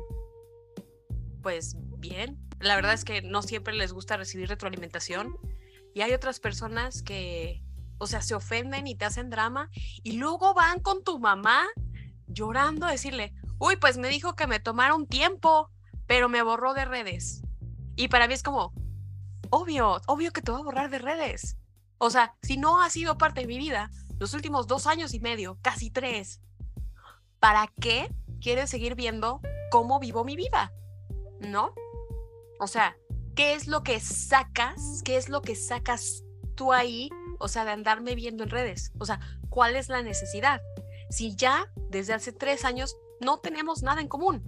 pues 1.42 1.76
bien, 1.98 2.38
la 2.60 2.76
verdad 2.76 2.94
es 2.94 3.06
que 3.06 3.22
no 3.22 3.42
siempre 3.42 3.74
les 3.74 3.94
gusta 3.94 4.18
recibir 4.18 4.50
retroalimentación. 4.50 5.38
Y 5.94 6.02
hay 6.02 6.14
otras 6.14 6.40
personas 6.40 7.02
que, 7.02 7.64
o 7.98 8.08
sea, 8.08 8.22
se 8.22 8.36
ofenden 8.36 8.88
y 8.88 8.96
te 8.96 9.06
hacen 9.06 9.30
drama 9.30 9.70
y 10.04 10.14
luego 10.14 10.54
van 10.54 10.80
con 10.80 11.04
tu 11.04 11.20
mamá 11.20 11.66
llorando 12.28 12.86
a 12.86 12.92
decirle, 12.92 13.34
uy, 13.58 13.76
pues 13.78 13.98
me 13.98 14.10
dijo 14.10 14.36
que 14.36 14.48
me 14.48 14.60
tomara 14.60 14.94
un 14.94 15.08
tiempo, 15.08 15.72
pero 16.08 16.30
me 16.30 16.44
borró 16.44 16.74
de 16.74 16.86
redes. 16.86 17.42
Y 17.96 18.08
para 18.08 18.28
mí 18.28 18.34
es 18.34 18.44
como, 18.44 18.74
obvio, 19.52 20.02
obvio 20.08 20.32
que 20.32 20.42
te 20.42 20.52
va 20.52 20.58
a 20.58 20.64
borrar 20.64 20.90
de 20.90 20.98
redes. 20.98 21.58
O 22.00 22.10
sea, 22.10 22.36
si 22.42 22.58
no 22.58 22.82
ha 22.82 22.90
sido 22.90 23.18
parte 23.20 23.42
de 23.42 23.48
mi 23.48 23.60
vida 23.60 23.92
los 24.18 24.34
últimos 24.34 24.66
dos 24.66 24.88
años 24.88 25.14
y 25.14 25.20
medio, 25.20 25.60
casi 25.62 25.92
tres, 25.92 26.42
¿para 27.40 27.72
qué 27.80 28.12
quieres 28.40 28.70
seguir 28.70 28.96
viendo 28.96 29.42
cómo 29.70 30.00
vivo 30.00 30.24
mi 30.24 30.36
vida? 30.36 30.74
¿No? 31.40 31.76
O 32.60 32.68
sea, 32.68 32.98
¿qué 33.36 33.54
es 33.54 33.68
lo 33.68 33.84
que 33.84 34.00
sacas? 34.00 35.02
¿Qué 35.04 35.18
es 35.18 35.30
lo 35.30 35.42
que 35.42 35.56
sacas 35.56 36.24
tú 36.56 36.74
ahí? 36.74 37.10
O 37.40 37.48
sea, 37.48 37.66
de 37.66 37.72
andarme 37.72 38.16
viendo 38.16 38.44
en 38.44 38.50
redes. 38.50 38.92
O 39.00 39.06
sea, 39.06 39.20
¿cuál 39.50 39.76
es 39.76 39.90
la 39.90 40.02
necesidad? 40.02 40.62
Si 41.10 41.36
ya 41.36 41.72
desde 41.90 42.14
hace 42.14 42.32
tres 42.32 42.66
años 42.66 42.96
no 43.20 43.40
tenemos 43.40 43.84
nada 43.84 44.02
en 44.02 44.08
común. 44.08 44.44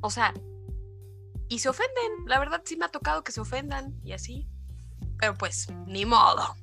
O 0.00 0.10
sea, 0.10 0.32
y 1.48 1.58
se 1.58 1.68
ofenden. 1.68 2.26
La 2.26 2.38
verdad 2.38 2.62
sí 2.64 2.76
me 2.76 2.86
ha 2.86 2.88
tocado 2.88 3.24
que 3.24 3.32
se 3.32 3.40
ofendan 3.40 3.94
y 4.02 4.12
así. 4.12 4.46
Pero 5.18 5.34
pues, 5.34 5.68
ni 5.86 6.04
modo. 6.04 6.56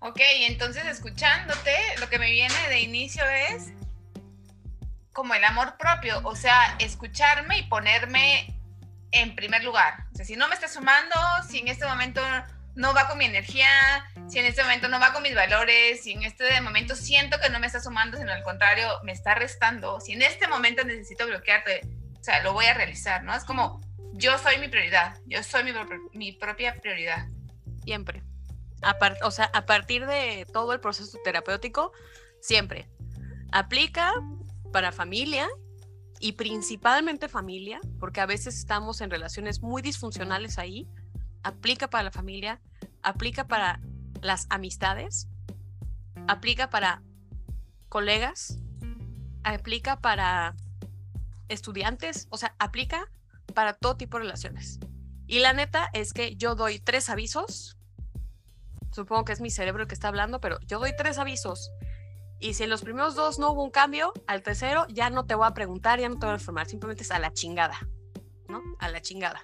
Ok, 0.00 0.20
entonces 0.20 0.84
escuchándote, 0.86 1.74
lo 1.98 2.08
que 2.08 2.18
me 2.18 2.30
viene 2.30 2.54
de 2.68 2.80
inicio 2.80 3.24
es 3.50 3.72
como 5.12 5.34
el 5.34 5.42
amor 5.44 5.76
propio, 5.78 6.20
o 6.24 6.36
sea, 6.36 6.76
escucharme 6.78 7.58
y 7.58 7.62
ponerme 7.64 8.54
en 9.12 9.34
primer 9.34 9.64
lugar. 9.64 10.04
Si 10.22 10.36
no 10.36 10.46
me 10.48 10.54
está 10.54 10.68
sumando, 10.68 11.16
si 11.48 11.58
en 11.58 11.68
este 11.68 11.86
momento 11.86 12.20
no 12.74 12.92
va 12.92 13.08
con 13.08 13.16
mi 13.16 13.24
energía, 13.24 13.68
si 14.28 14.38
en 14.38 14.44
este 14.44 14.62
momento 14.62 14.88
no 14.88 15.00
va 15.00 15.14
con 15.14 15.22
mis 15.22 15.34
valores, 15.34 16.04
si 16.04 16.12
en 16.12 16.22
este 16.22 16.60
momento 16.60 16.94
siento 16.94 17.40
que 17.40 17.48
no 17.48 17.58
me 17.58 17.66
está 17.66 17.80
sumando, 17.80 18.18
sino 18.18 18.30
al 18.30 18.42
contrario, 18.42 18.86
me 19.02 19.12
está 19.12 19.34
restando, 19.34 20.00
si 20.00 20.12
en 20.12 20.20
este 20.20 20.46
momento 20.46 20.84
necesito 20.84 21.26
bloquearte, 21.26 21.80
sea, 22.26 22.42
lo 22.42 22.52
voy 22.52 22.66
a 22.66 22.74
realizar, 22.74 23.24
¿no? 23.24 23.34
Es 23.34 23.44
como, 23.44 23.80
yo 24.12 24.36
soy 24.38 24.58
mi 24.58 24.68
prioridad, 24.68 25.18
yo 25.26 25.42
soy 25.42 25.64
mi, 25.64 25.72
mi 26.12 26.32
propia 26.32 26.74
prioridad. 26.74 27.28
Siempre. 27.84 28.22
o 29.22 29.30
sea, 29.30 29.50
a 29.54 29.66
partir 29.66 30.06
de 30.06 30.46
todo 30.52 30.72
el 30.72 30.80
proceso 30.80 31.18
terapéutico, 31.24 31.92
siempre. 32.40 32.88
Aplica 33.52 34.12
para 34.72 34.92
familia, 34.92 35.48
y 36.20 36.32
principalmente 36.32 37.28
familia, 37.28 37.80
porque 38.00 38.20
a 38.20 38.26
veces 38.26 38.56
estamos 38.56 39.00
en 39.00 39.10
relaciones 39.10 39.62
muy 39.62 39.82
disfuncionales 39.82 40.58
ahí, 40.58 40.88
aplica 41.42 41.88
para 41.88 42.04
la 42.04 42.10
familia, 42.10 42.60
aplica 43.02 43.46
para 43.46 43.80
las 44.22 44.46
amistades, 44.50 45.28
aplica 46.26 46.70
para 46.70 47.02
colegas, 47.88 48.58
aplica 49.44 50.00
para 50.00 50.54
estudiantes, 51.48 52.26
o 52.30 52.38
sea, 52.38 52.54
aplica 52.58 53.10
para 53.54 53.74
todo 53.74 53.96
tipo 53.96 54.18
de 54.18 54.24
relaciones. 54.24 54.78
Y 55.26 55.40
la 55.40 55.52
neta 55.52 55.88
es 55.92 56.12
que 56.12 56.36
yo 56.36 56.54
doy 56.54 56.78
tres 56.78 57.08
avisos, 57.08 57.76
supongo 58.92 59.24
que 59.24 59.32
es 59.32 59.40
mi 59.40 59.50
cerebro 59.50 59.82
el 59.82 59.88
que 59.88 59.94
está 59.94 60.08
hablando, 60.08 60.40
pero 60.40 60.58
yo 60.66 60.78
doy 60.78 60.92
tres 60.96 61.18
avisos 61.18 61.70
y 62.38 62.54
si 62.54 62.64
en 62.64 62.70
los 62.70 62.82
primeros 62.82 63.14
dos 63.14 63.38
no 63.38 63.52
hubo 63.52 63.64
un 63.64 63.70
cambio, 63.70 64.12
al 64.26 64.42
tercero 64.42 64.86
ya 64.88 65.08
no 65.08 65.24
te 65.24 65.34
voy 65.34 65.46
a 65.46 65.54
preguntar, 65.54 65.98
ya 65.98 66.08
no 66.08 66.18
te 66.18 66.26
voy 66.26 66.34
a 66.34 66.38
informar, 66.38 66.66
simplemente 66.66 67.02
es 67.02 67.10
a 67.10 67.18
la 67.18 67.32
chingada, 67.32 67.78
¿no? 68.48 68.62
A 68.78 68.88
la 68.88 69.00
chingada. 69.00 69.42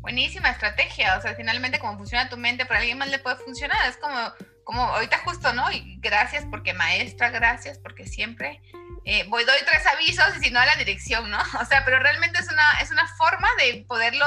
Buenísima 0.00 0.50
estrategia, 0.50 1.16
o 1.16 1.22
sea, 1.22 1.34
finalmente 1.34 1.78
como 1.78 1.96
funciona 1.96 2.28
tu 2.28 2.36
mente, 2.36 2.66
para 2.66 2.80
alguien 2.80 2.98
más 2.98 3.10
le 3.10 3.20
puede 3.20 3.36
funcionar, 3.36 3.88
es 3.88 3.96
como, 3.96 4.16
como 4.64 4.82
ahorita 4.82 5.18
justo, 5.24 5.52
¿no? 5.52 5.70
Y 5.70 5.98
gracias 6.00 6.44
porque 6.50 6.74
maestra, 6.74 7.30
gracias 7.30 7.78
porque 7.78 8.06
siempre 8.06 8.60
eh, 9.04 9.24
voy, 9.28 9.44
doy 9.44 9.58
tres 9.66 9.86
avisos 9.86 10.36
y 10.38 10.44
si 10.44 10.50
no 10.50 10.60
a 10.60 10.66
la 10.66 10.76
dirección, 10.76 11.30
¿no? 11.30 11.38
O 11.60 11.64
sea, 11.64 11.84
pero 11.84 11.98
realmente 11.98 12.38
es 12.38 12.50
una, 12.50 12.80
es 12.82 12.90
una 12.90 13.06
forma 13.16 13.48
de 13.58 13.84
poderlo 13.86 14.26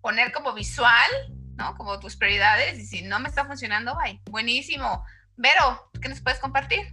poner 0.00 0.32
como 0.32 0.52
visual, 0.52 1.10
¿no? 1.56 1.76
Como 1.76 2.00
tus 2.00 2.16
prioridades 2.16 2.78
y 2.78 2.86
si 2.86 3.02
no 3.02 3.20
me 3.20 3.28
está 3.28 3.44
funcionando, 3.44 3.96
bye. 3.96 4.20
Buenísimo. 4.30 5.04
Vero, 5.36 5.90
¿qué 6.00 6.08
nos 6.08 6.20
puedes 6.20 6.38
compartir? 6.38 6.90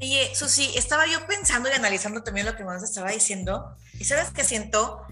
Oye, 0.00 0.34
Susi, 0.34 0.72
estaba 0.76 1.06
yo 1.06 1.26
pensando 1.26 1.68
y 1.68 1.72
analizando 1.72 2.22
también 2.22 2.46
lo 2.46 2.56
que 2.56 2.64
más 2.64 2.82
estaba 2.82 3.10
diciendo, 3.10 3.76
y 3.98 4.04
sabes 4.04 4.30
que 4.30 4.44
siento 4.44 5.06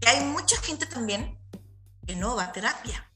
que 0.00 0.08
hay 0.10 0.20
mucha 0.20 0.60
gente 0.60 0.84
también 0.84 1.38
que 2.06 2.14
no 2.14 2.36
va 2.36 2.44
a 2.44 2.52
terapia. 2.52 3.10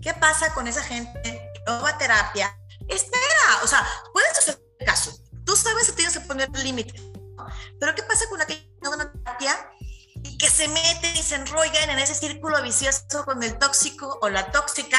¿Qué 0.00 0.14
pasa 0.14 0.54
con 0.54 0.66
esa 0.66 0.82
gente 0.82 1.20
que 1.22 1.62
no 1.66 1.82
va 1.82 1.90
a 1.90 1.98
terapia? 1.98 2.56
Espera, 2.88 3.62
o 3.62 3.66
sea, 3.66 3.86
puedes 4.14 4.38
hacer 4.38 4.58
caso. 4.86 5.21
Tú 5.44 5.56
sabes 5.56 5.86
que 5.86 5.92
tienes 5.92 6.14
que 6.14 6.20
poner 6.20 6.48
límites. 6.50 7.02
Pero 7.80 7.94
¿qué 7.94 8.02
pasa 8.02 8.28
con 8.28 8.40
aquella 8.40 8.62
terapia 8.80 9.70
que 10.38 10.48
se 10.48 10.68
meten 10.68 11.16
y 11.16 11.22
se 11.22 11.34
enrollan 11.36 11.90
en 11.90 11.98
ese 11.98 12.14
círculo 12.14 12.62
vicioso 12.62 13.24
con 13.24 13.42
el 13.42 13.58
tóxico 13.58 14.18
o 14.22 14.28
la 14.28 14.50
tóxica, 14.50 14.98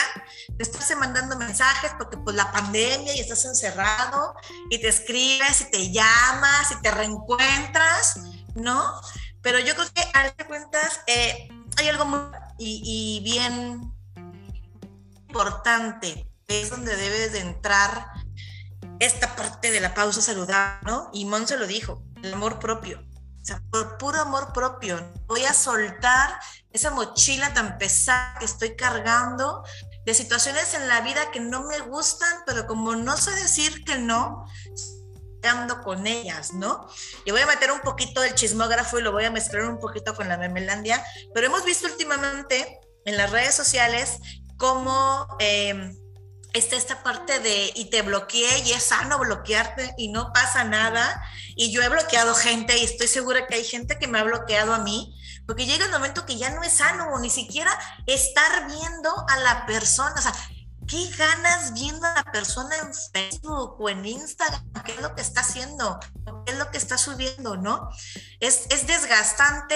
te 0.57 0.63
estás 0.63 0.93
mandando 0.97 1.37
mensajes 1.37 1.91
porque 1.97 2.17
pues 2.17 2.35
la 2.35 2.51
pandemia 2.51 3.15
y 3.15 3.19
estás 3.19 3.45
encerrado 3.45 4.35
y 4.69 4.79
te 4.79 4.89
escribes 4.89 5.61
y 5.61 5.71
te 5.71 5.91
llamas 5.91 6.71
y 6.71 6.81
te 6.81 6.91
reencuentras, 6.91 8.19
¿no? 8.55 9.01
Pero 9.41 9.59
yo 9.59 9.75
creo 9.75 9.87
que 9.93 10.03
a 10.13 10.29
de 10.29 10.45
cuentas 10.45 11.01
eh, 11.07 11.49
hay 11.77 11.89
algo 11.89 12.05
muy 12.05 12.19
y 12.57 13.21
bien 13.23 13.93
importante, 15.27 16.29
es 16.47 16.69
donde 16.69 16.95
debes 16.95 17.33
de 17.33 17.39
entrar 17.39 18.07
esta 18.99 19.35
parte 19.35 19.71
de 19.71 19.79
la 19.79 19.93
pausa 19.93 20.21
saludable, 20.21 20.79
¿no? 20.89 21.09
Y 21.13 21.25
Mon 21.25 21.47
se 21.47 21.57
lo 21.57 21.67
dijo, 21.67 22.03
el 22.21 22.33
amor 22.33 22.59
propio 22.59 23.03
o 23.43 23.45
sea, 23.45 23.61
por 23.71 23.97
puro 23.97 24.21
amor 24.21 24.53
propio, 24.53 25.11
voy 25.27 25.43
a 25.43 25.53
soltar 25.53 26.39
esa 26.71 26.91
mochila 26.91 27.53
tan 27.53 27.77
pesada 27.77 28.37
que 28.39 28.45
estoy 28.45 28.77
cargando 28.77 29.65
de 30.05 30.13
situaciones 30.13 30.73
en 30.75 30.87
la 30.87 31.01
vida 31.01 31.29
que 31.29 31.41
no 31.41 31.63
me 31.63 31.77
gustan, 31.81 32.31
pero 32.45 32.65
como 32.67 32.95
no 32.95 33.17
sé 33.17 33.31
decir 33.31 33.83
que 33.83 33.97
no, 33.97 34.45
ando 35.43 35.81
con 35.81 36.07
ellas, 36.07 36.53
¿no? 36.53 36.87
Y 37.25 37.31
voy 37.31 37.41
a 37.41 37.45
meter 37.45 37.69
un 37.73 37.81
poquito 37.81 38.23
el 38.23 38.33
chismógrafo 38.33 38.97
y 38.97 39.01
lo 39.01 39.11
voy 39.11 39.25
a 39.25 39.31
mezclar 39.31 39.65
un 39.65 39.77
poquito 39.77 40.15
con 40.15 40.29
la 40.29 40.37
memelandia, 40.37 41.03
pero 41.33 41.47
hemos 41.47 41.65
visto 41.65 41.87
últimamente 41.87 42.79
en 43.03 43.17
las 43.17 43.29
redes 43.29 43.55
sociales 43.55 44.19
cómo 44.55 45.27
eh, 45.39 45.91
está 46.53 46.75
esta 46.75 47.03
parte 47.03 47.39
de 47.39 47.71
y 47.75 47.85
te 47.85 48.01
bloqueé 48.01 48.59
y 48.59 48.71
es 48.71 48.83
sano 48.83 49.19
bloquearte 49.19 49.93
y 49.97 50.09
no 50.09 50.31
pasa 50.33 50.63
nada. 50.63 51.23
Y 51.55 51.71
yo 51.71 51.81
he 51.81 51.89
bloqueado 51.89 52.35
gente 52.35 52.77
y 52.77 52.83
estoy 52.83 53.07
segura 53.07 53.47
que 53.47 53.55
hay 53.55 53.63
gente 53.63 53.99
que 53.99 54.07
me 54.07 54.19
ha 54.19 54.23
bloqueado 54.23 54.73
a 54.73 54.79
mí 54.79 55.15
porque 55.45 55.65
llega 55.65 55.85
el 55.85 55.91
momento 55.91 56.25
que 56.25 56.37
ya 56.37 56.49
no 56.51 56.63
es 56.63 56.73
sano, 56.73 57.19
ni 57.19 57.29
siquiera 57.29 57.77
estar 58.05 58.67
viendo 58.67 59.25
a 59.27 59.39
la 59.39 59.65
persona, 59.65 60.13
o 60.17 60.21
sea, 60.21 60.33
¿qué 60.87 61.09
ganas 61.17 61.73
viendo 61.73 62.05
a 62.05 62.13
la 62.15 62.23
persona 62.31 62.75
en 62.77 62.93
Facebook 62.93 63.75
o 63.79 63.89
en 63.89 64.05
Instagram? 64.05 64.71
¿Qué 64.85 64.93
es 64.93 65.01
lo 65.01 65.15
que 65.15 65.21
está 65.21 65.41
haciendo? 65.41 65.99
¿Qué 66.45 66.53
es 66.53 66.57
lo 66.57 66.71
que 66.71 66.77
está 66.77 66.97
subiendo? 66.97 67.57
¿No? 67.57 67.89
Es, 68.39 68.67
es 68.69 68.87
desgastante 68.87 69.75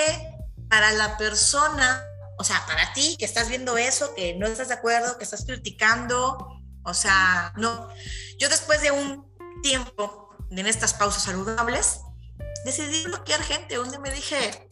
para 0.70 0.92
la 0.94 1.18
persona, 1.18 2.02
o 2.38 2.44
sea, 2.44 2.66
para 2.66 2.94
ti 2.94 3.18
que 3.18 3.26
estás 3.26 3.50
viendo 3.50 3.78
eso, 3.78 4.16
que 4.16 4.36
no 4.36 4.48
estás 4.48 4.70
de 4.70 4.76
acuerdo, 4.76 5.18
que 5.18 5.26
estás 5.26 5.44
criticando, 5.46 6.57
o 6.88 6.94
sea, 6.94 7.54
no. 7.58 7.90
Yo 8.40 8.48
después 8.48 8.82
de 8.82 8.92
un 8.92 9.28
tiempo 9.62 10.30
en 10.50 10.66
estas 10.66 10.94
pausas 10.94 11.24
saludables, 11.24 12.00
decidí 12.64 13.04
bloquear 13.04 13.42
gente, 13.44 13.76
donde 13.76 14.00
me 14.00 14.10
dije, 14.10 14.70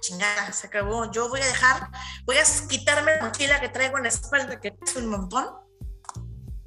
chingada, 0.00 0.52
se 0.52 0.66
acabó, 0.66 1.10
yo 1.12 1.28
voy 1.28 1.40
a 1.40 1.46
dejar, 1.46 1.88
voy 2.24 2.36
a 2.36 2.44
quitarme 2.68 3.16
la 3.16 3.26
mochila 3.26 3.60
que 3.60 3.68
traigo 3.68 3.96
en 3.96 4.02
la 4.02 4.08
espalda, 4.08 4.60
que 4.60 4.76
es 4.84 4.96
un 4.96 5.06
montón, 5.06 5.46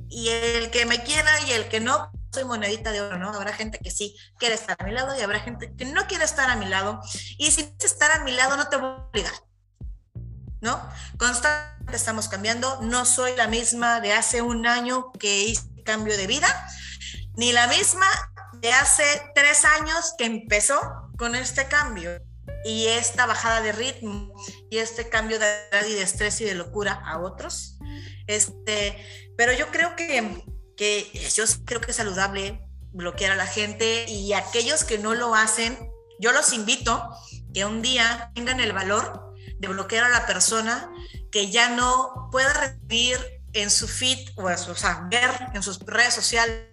y 0.07 0.29
el 0.29 0.71
que 0.71 0.85
me 0.85 1.03
quiera 1.03 1.29
y 1.41 1.51
el 1.51 1.67
que 1.67 1.81
no, 1.81 2.09
soy 2.31 2.45
monedita 2.45 2.93
de 2.93 3.01
oro, 3.01 3.17
¿no? 3.17 3.29
Habrá 3.29 3.51
gente 3.51 3.79
que 3.79 3.91
sí 3.91 4.15
quiere 4.37 4.55
estar 4.55 4.77
a 4.79 4.85
mi 4.85 4.91
lado 4.91 5.17
y 5.17 5.21
habrá 5.21 5.41
gente 5.41 5.73
que 5.75 5.85
no 5.85 6.07
quiere 6.07 6.23
estar 6.23 6.49
a 6.49 6.55
mi 6.55 6.67
lado. 6.67 7.01
Y 7.37 7.51
si 7.51 7.63
quieres 7.63 7.85
estar 7.85 8.11
a 8.11 8.23
mi 8.23 8.31
lado, 8.31 8.55
no 8.55 8.69
te 8.69 8.77
voy 8.77 8.87
a 8.87 9.09
obligar, 9.09 9.33
¿no? 10.65 10.81
Constantemente 11.17 11.95
estamos 11.95 12.27
cambiando. 12.27 12.81
No 12.81 13.05
soy 13.05 13.35
la 13.37 13.47
misma 13.47 14.01
de 14.01 14.11
hace 14.11 14.41
un 14.41 14.67
año 14.67 15.11
que 15.13 15.43
hice 15.43 15.61
cambio 15.85 16.17
de 16.17 16.25
vida, 16.25 16.47
ni 17.35 17.53
la 17.53 17.67
misma 17.67 18.07
de 18.55 18.73
hace 18.73 19.03
tres 19.35 19.63
años 19.63 20.15
que 20.17 20.25
empezó 20.25 20.79
con 21.17 21.35
este 21.35 21.67
cambio 21.67 22.19
y 22.65 22.87
esta 22.87 23.27
bajada 23.27 23.61
de 23.61 23.71
ritmo 23.71 24.33
y 24.71 24.79
este 24.79 25.07
cambio 25.07 25.37
de 25.37 25.47
y 25.87 25.93
de 25.93 26.01
estrés 26.01 26.41
y 26.41 26.45
de 26.45 26.55
locura 26.55 26.99
a 27.05 27.19
otros. 27.19 27.77
Este, 28.25 29.05
pero 29.37 29.53
yo 29.53 29.67
creo 29.67 29.95
que, 29.95 30.43
que 30.75 31.29
yo 31.35 31.43
creo 31.65 31.79
que 31.79 31.91
es 31.91 31.97
saludable 31.97 32.59
bloquear 32.91 33.33
a 33.33 33.35
la 33.35 33.45
gente 33.45 34.05
y 34.09 34.33
aquellos 34.33 34.83
que 34.83 34.97
no 34.97 35.13
lo 35.13 35.35
hacen, 35.35 35.77
yo 36.19 36.31
los 36.31 36.53
invito 36.53 37.07
que 37.53 37.65
un 37.65 37.83
día 37.83 38.31
tengan 38.33 38.59
el 38.59 38.73
valor 38.73 39.24
de 39.59 39.67
bloquear 39.67 40.05
a 40.05 40.09
la 40.09 40.25
persona 40.25 40.91
que 41.31 41.51
ya 41.51 41.69
no 41.69 42.29
pueda 42.31 42.53
recibir 42.53 43.19
en 43.53 43.69
su 43.71 43.87
feed 43.87 44.29
o, 44.35 44.43
o 44.43 44.75
sea, 44.75 45.07
ver 45.09 45.29
en 45.53 45.63
sus 45.63 45.79
redes 45.79 46.13
sociales 46.13 46.71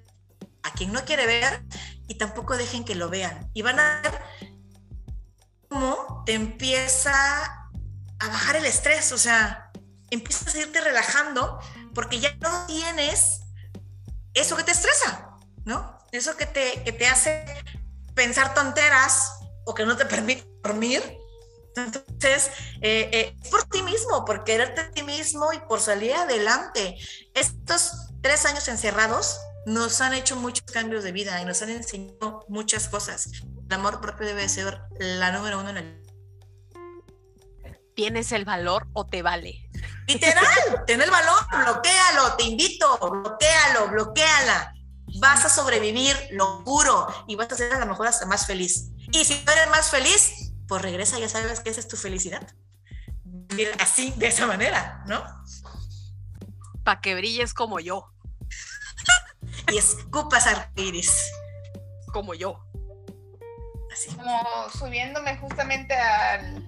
a 0.63 0.73
quien 0.73 0.93
no 0.93 1.05
quiere 1.05 1.27
ver 1.27 1.65
y 2.09 2.17
tampoco 2.17 2.57
dejen 2.57 2.85
que 2.85 2.95
lo 2.95 3.09
vean. 3.09 3.51
Y 3.55 3.63
van 3.63 3.79
a 3.79 4.01
ver 4.03 4.21
cómo 5.69 6.23
te 6.27 6.35
empieza 6.35 7.69
a 8.19 8.29
bajar 8.29 8.57
el 8.57 8.65
estrés, 8.65 9.13
o 9.13 9.19
sea, 9.19 9.71
empiezas 10.11 10.55
a 10.55 10.59
irte 10.61 10.81
relajando 10.81 11.59
porque 11.95 12.21
ya 12.21 12.35
no 12.41 12.67
tienes 12.67 13.41
eso 14.35 14.57
que 14.57 14.65
te 14.65 14.73
estresa, 14.73 15.31
¿no? 15.65 15.99
Eso 16.13 16.37
que 16.37 16.47
te, 16.47 16.83
que 16.85 16.93
te 16.93 17.07
hace 17.07 17.45
pensar 18.15 18.55
tonteras 18.55 19.33
o 19.65 19.75
que 19.75 19.87
no 19.87 19.97
te 19.97 20.05
permite 20.07 20.47
dormir. 20.63 21.19
Entonces, 21.77 22.51
eh, 22.81 23.09
eh, 23.13 23.37
por 23.51 23.65
ti 23.65 23.83
mismo, 23.83 24.25
por 24.25 24.45
quererte 24.45 24.83
a 24.83 24.91
ti 24.91 25.03
mismo 25.03 25.53
y 25.53 25.59
por 25.61 25.81
salir 25.81 26.15
adelante. 26.15 26.99
Estos 27.35 28.11
tres 28.21 28.45
años 28.47 28.69
encerrados 28.69 29.39
nos 29.67 30.01
han 30.01 30.15
hecho 30.15 30.37
muchos 30.37 30.65
cambios 30.71 31.05
de 31.05 31.13
vida 31.13 31.41
y 31.41 31.45
nos 31.45 31.63
han 31.63 31.71
enseñado 31.71 32.45
muchas 32.49 32.89
cosas. 32.89 33.31
El 33.69 33.75
amor 33.75 34.01
propio 34.01 34.27
debe 34.27 34.49
ser 34.49 34.81
la 34.99 35.33
número 35.33 35.61
uno 35.61 35.71
en 35.71 35.77
el... 35.77 36.03
¿Tienes 37.95 38.33
el 38.33 38.45
valor 38.45 38.89
o 38.93 39.07
te 39.07 39.23
vale? 39.23 39.69
Literal, 40.07 40.47
ten 40.87 41.01
el 41.01 41.11
valor, 41.11 41.47
bloquealo, 41.51 42.37
te 42.37 42.45
invito, 42.45 42.99
bloquealo, 42.99 43.89
bloqueala. 43.89 44.75
Vas 45.21 45.45
a 45.45 45.49
sobrevivir, 45.51 46.17
lo 46.31 46.63
juro, 46.65 47.07
y 47.29 47.37
vas 47.37 47.53
a 47.53 47.57
ser 47.57 47.73
a 47.75 47.79
lo 47.79 47.87
mejor 47.87 48.07
hasta 48.07 48.25
más 48.25 48.47
feliz. 48.47 48.89
Y 49.13 49.25
si 49.25 49.43
no 49.45 49.53
eres 49.53 49.69
más 49.69 49.91
feliz, 49.91 50.52
pues 50.73 50.81
regresa, 50.81 51.19
ya 51.19 51.29
sabes 51.29 51.61
que 51.61 51.69
esa 51.69 51.81
es 51.81 51.89
tu 51.89 51.99
felicidad. 51.99 52.51
Así, 53.79 54.15
de 54.17 54.29
esa 54.29 54.47
manera, 54.47 55.05
¿no? 55.07 55.23
Para 56.83 57.03
que 57.03 57.15
brilles 57.15 57.53
como 57.53 57.79
yo 57.79 58.11
y 59.71 59.77
escupas 59.77 60.47
arcoíris. 60.47 61.31
Como 62.11 62.33
yo. 62.33 62.65
Así. 63.93 64.17
Como 64.17 64.71
subiéndome 64.71 65.37
justamente 65.37 65.93
al, 65.93 66.67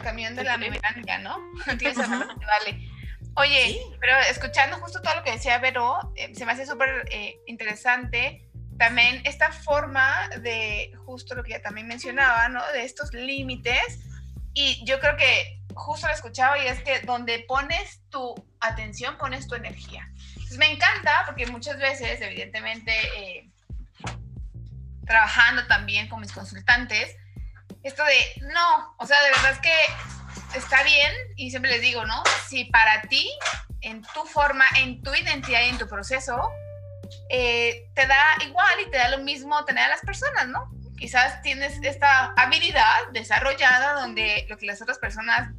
camión 0.00 0.36
de 0.36 0.44
la 0.44 0.56
memoria, 0.56 1.18
¿no? 1.18 1.36
Tienes 1.78 1.96
vale. 1.98 2.88
Oye, 3.34 3.84
pero 3.98 4.16
escuchando 4.30 4.76
justo 4.76 5.02
todo 5.02 5.16
lo 5.16 5.24
que 5.24 5.32
decía 5.32 5.58
Vero, 5.58 5.98
eh, 6.14 6.32
se 6.36 6.46
me 6.46 6.52
hace 6.52 6.66
súper 6.66 7.04
eh, 7.10 7.40
interesante 7.48 8.43
también 8.78 9.22
esta 9.24 9.52
forma 9.52 10.28
de 10.40 10.92
justo 11.06 11.34
lo 11.34 11.42
que 11.42 11.50
ya 11.50 11.62
también 11.62 11.86
mencionaba, 11.86 12.48
¿no? 12.48 12.64
De 12.72 12.84
estos 12.84 13.12
límites. 13.12 14.00
Y 14.52 14.84
yo 14.84 15.00
creo 15.00 15.16
que 15.16 15.60
justo 15.74 16.06
lo 16.06 16.12
escuchaba 16.12 16.58
y 16.58 16.66
es 16.66 16.82
que 16.82 17.00
donde 17.00 17.40
pones 17.40 18.00
tu 18.10 18.34
atención, 18.60 19.16
pones 19.18 19.46
tu 19.46 19.54
energía. 19.54 20.08
Entonces 20.34 20.58
me 20.58 20.70
encanta 20.70 21.24
porque 21.26 21.46
muchas 21.46 21.78
veces, 21.78 22.20
evidentemente, 22.20 22.92
eh, 23.16 23.50
trabajando 25.06 25.66
también 25.66 26.08
con 26.08 26.20
mis 26.20 26.32
consultantes, 26.32 27.16
esto 27.82 28.02
de, 28.04 28.46
no, 28.52 28.94
o 28.98 29.06
sea, 29.06 29.20
de 29.22 29.30
verdad 29.30 29.52
es 29.52 29.58
que 29.58 30.58
está 30.58 30.82
bien 30.84 31.12
y 31.36 31.50
siempre 31.50 31.70
les 31.70 31.82
digo, 31.82 32.04
¿no? 32.06 32.22
Si 32.48 32.64
para 32.66 33.02
ti, 33.02 33.28
en 33.82 34.02
tu 34.02 34.24
forma, 34.24 34.64
en 34.78 35.02
tu 35.02 35.14
identidad 35.14 35.60
y 35.62 35.68
en 35.68 35.78
tu 35.78 35.86
proceso, 35.86 36.50
eh, 37.30 37.90
te 37.94 38.06
da 38.06 38.24
igual 38.46 38.74
y 38.86 38.90
te 38.90 38.98
da 38.98 39.08
lo 39.08 39.18
mismo 39.18 39.64
tener 39.64 39.84
a 39.84 39.88
las 39.88 40.00
personas, 40.00 40.48
¿no? 40.48 40.70
Quizás 40.96 41.42
tienes 41.42 41.78
esta 41.82 42.32
habilidad 42.36 43.08
desarrollada 43.12 44.00
donde 44.00 44.46
lo 44.48 44.56
que 44.56 44.66
las 44.66 44.80
otras 44.80 44.98
personas 44.98 45.50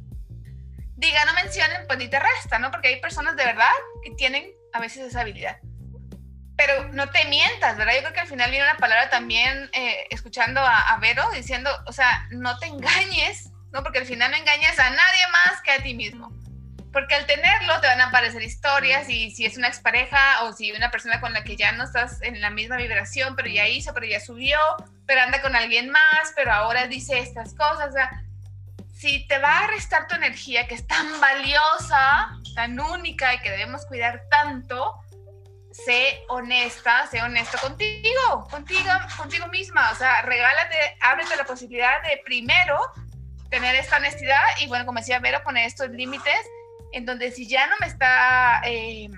digan 0.96 1.28
o 1.28 1.34
mencionen, 1.34 1.86
pues 1.86 1.98
ni 1.98 2.08
te 2.08 2.18
resta, 2.18 2.58
¿no? 2.58 2.70
Porque 2.70 2.88
hay 2.88 3.00
personas 3.00 3.36
de 3.36 3.44
verdad 3.44 3.70
que 4.02 4.10
tienen 4.12 4.50
a 4.72 4.80
veces 4.80 5.06
esa 5.06 5.20
habilidad. 5.20 5.58
Pero 6.56 6.88
no 6.92 7.10
te 7.10 7.26
mientas, 7.26 7.76
¿verdad? 7.76 7.94
Yo 7.94 8.00
creo 8.00 8.12
que 8.14 8.20
al 8.20 8.28
final 8.28 8.50
viene 8.50 8.64
una 8.64 8.78
palabra 8.78 9.10
también, 9.10 9.70
eh, 9.74 10.06
escuchando 10.10 10.60
a, 10.60 10.96
Vero, 11.00 11.30
diciendo, 11.32 11.70
o 11.86 11.92
sea, 11.92 12.26
no 12.30 12.58
te 12.58 12.66
engañes, 12.66 13.50
¿no? 13.72 13.82
Porque 13.82 13.98
al 13.98 14.06
final 14.06 14.30
no 14.30 14.38
engañas 14.38 14.78
a 14.78 14.88
nadie 14.88 15.26
más 15.32 15.60
que 15.60 15.72
a 15.72 15.82
ti 15.82 15.94
mismo. 15.94 16.32
Porque 16.96 17.14
al 17.14 17.26
tenerlo 17.26 17.78
te 17.82 17.88
van 17.88 18.00
a 18.00 18.06
aparecer 18.06 18.42
historias 18.42 19.10
y 19.10 19.30
si 19.30 19.44
es 19.44 19.58
una 19.58 19.68
expareja 19.68 20.44
o 20.44 20.54
si 20.54 20.72
una 20.72 20.90
persona 20.90 21.20
con 21.20 21.34
la 21.34 21.44
que 21.44 21.54
ya 21.54 21.72
no 21.72 21.84
estás 21.84 22.22
en 22.22 22.40
la 22.40 22.48
misma 22.48 22.78
vibración, 22.78 23.36
pero 23.36 23.50
ya 23.50 23.68
hizo, 23.68 23.92
pero 23.92 24.06
ya 24.06 24.18
subió, 24.18 24.58
pero 25.04 25.20
anda 25.20 25.42
con 25.42 25.54
alguien 25.54 25.90
más, 25.90 26.32
pero 26.34 26.54
ahora 26.54 26.86
dice 26.86 27.18
estas 27.18 27.52
cosas, 27.52 27.90
o 27.90 27.92
sea, 27.92 28.24
si 28.94 29.28
te 29.28 29.36
va 29.36 29.58
a 29.58 29.66
restar 29.66 30.08
tu 30.08 30.14
energía 30.14 30.66
que 30.68 30.74
es 30.74 30.86
tan 30.86 31.20
valiosa, 31.20 32.30
tan 32.54 32.80
única 32.80 33.34
y 33.34 33.40
que 33.40 33.50
debemos 33.50 33.84
cuidar 33.84 34.22
tanto, 34.30 34.94
sé 35.72 36.22
honesta, 36.30 37.06
sé 37.08 37.20
honesto 37.20 37.58
contigo, 37.58 38.48
contigo, 38.50 38.90
contigo 39.18 39.48
misma. 39.48 39.90
O 39.92 39.96
sea, 39.96 40.22
regálate, 40.22 40.96
ábrete 41.02 41.36
la 41.36 41.44
posibilidad 41.44 42.02
de 42.04 42.22
primero 42.24 42.80
tener 43.50 43.74
esta 43.74 43.98
honestidad 43.98 44.40
y 44.60 44.66
bueno, 44.68 44.86
como 44.86 44.98
decía 44.98 45.18
Vero, 45.18 45.42
poner 45.42 45.66
estos 45.66 45.90
límites 45.90 46.40
en 46.92 47.06
donde 47.06 47.30
si 47.30 47.48
ya 47.48 47.66
no 47.66 47.74
me 47.80 47.86
está 47.86 48.60
eh, 48.64 49.08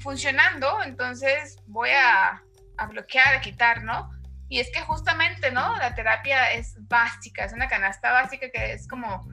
funcionando, 0.00 0.82
entonces 0.82 1.58
voy 1.66 1.90
a, 1.90 2.42
a 2.76 2.86
bloquear, 2.86 3.34
a 3.34 3.40
quitar, 3.40 3.82
¿no? 3.82 4.10
Y 4.48 4.60
es 4.60 4.70
que 4.70 4.80
justamente, 4.80 5.50
¿no? 5.50 5.76
La 5.76 5.94
terapia 5.94 6.52
es 6.52 6.76
básica, 6.88 7.44
es 7.44 7.52
una 7.52 7.68
canasta 7.68 8.12
básica 8.12 8.50
que 8.50 8.72
es 8.72 8.88
como, 8.88 9.28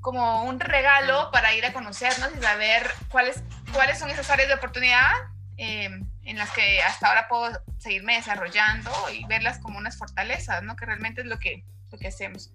como 0.00 0.44
un 0.44 0.60
regalo 0.60 1.30
para 1.30 1.54
ir 1.54 1.64
a 1.66 1.72
conocernos 1.72 2.30
y 2.36 2.40
saber 2.40 2.90
cuáles, 3.10 3.42
cuáles 3.74 3.98
son 3.98 4.08
esas 4.08 4.30
áreas 4.30 4.48
de 4.48 4.54
oportunidad 4.54 5.10
em, 5.58 6.06
en 6.22 6.38
las 6.38 6.50
que 6.52 6.80
hasta 6.80 7.08
ahora 7.08 7.28
puedo 7.28 7.62
seguirme 7.78 8.14
desarrollando 8.14 8.90
y 9.12 9.24
verlas 9.26 9.58
como 9.58 9.78
unas 9.78 9.98
fortalezas, 9.98 10.62
¿no? 10.62 10.74
Que 10.74 10.86
realmente 10.86 11.20
es 11.20 11.26
lo 11.26 11.38
que, 11.38 11.64
lo 11.90 11.98
que 11.98 12.08
hacemos. 12.08 12.54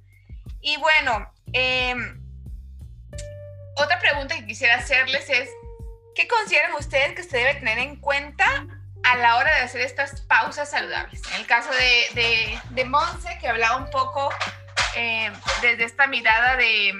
Y 0.60 0.78
bueno, 0.78 1.32
em, 1.54 2.27
otra 3.78 4.00
pregunta 4.00 4.36
que 4.36 4.46
quisiera 4.46 4.76
hacerles 4.76 5.30
es, 5.30 5.50
¿qué 6.16 6.28
consideran 6.28 6.74
ustedes 6.74 7.14
que 7.14 7.24
se 7.24 7.38
debe 7.38 7.56
tener 7.56 7.78
en 7.80 7.96
cuenta 7.98 8.68
a 9.04 9.16
la 9.18 9.38
hora 9.38 9.56
de 9.56 9.62
hacer 9.62 9.82
estas 9.82 10.22
pausas 10.22 10.70
saludables. 10.70 11.22
En 11.32 11.42
el 11.42 11.48
caso 11.48 11.70
de, 11.72 12.22
de, 12.22 12.60
de 12.72 12.86
Monse, 12.86 13.38
que 13.40 13.48
hablaba 13.48 13.78
un 13.78 13.90
poco 13.90 14.30
eh, 14.96 15.32
desde 15.62 15.86
esta 15.86 16.08
mirada 16.08 16.58
de 16.58 16.94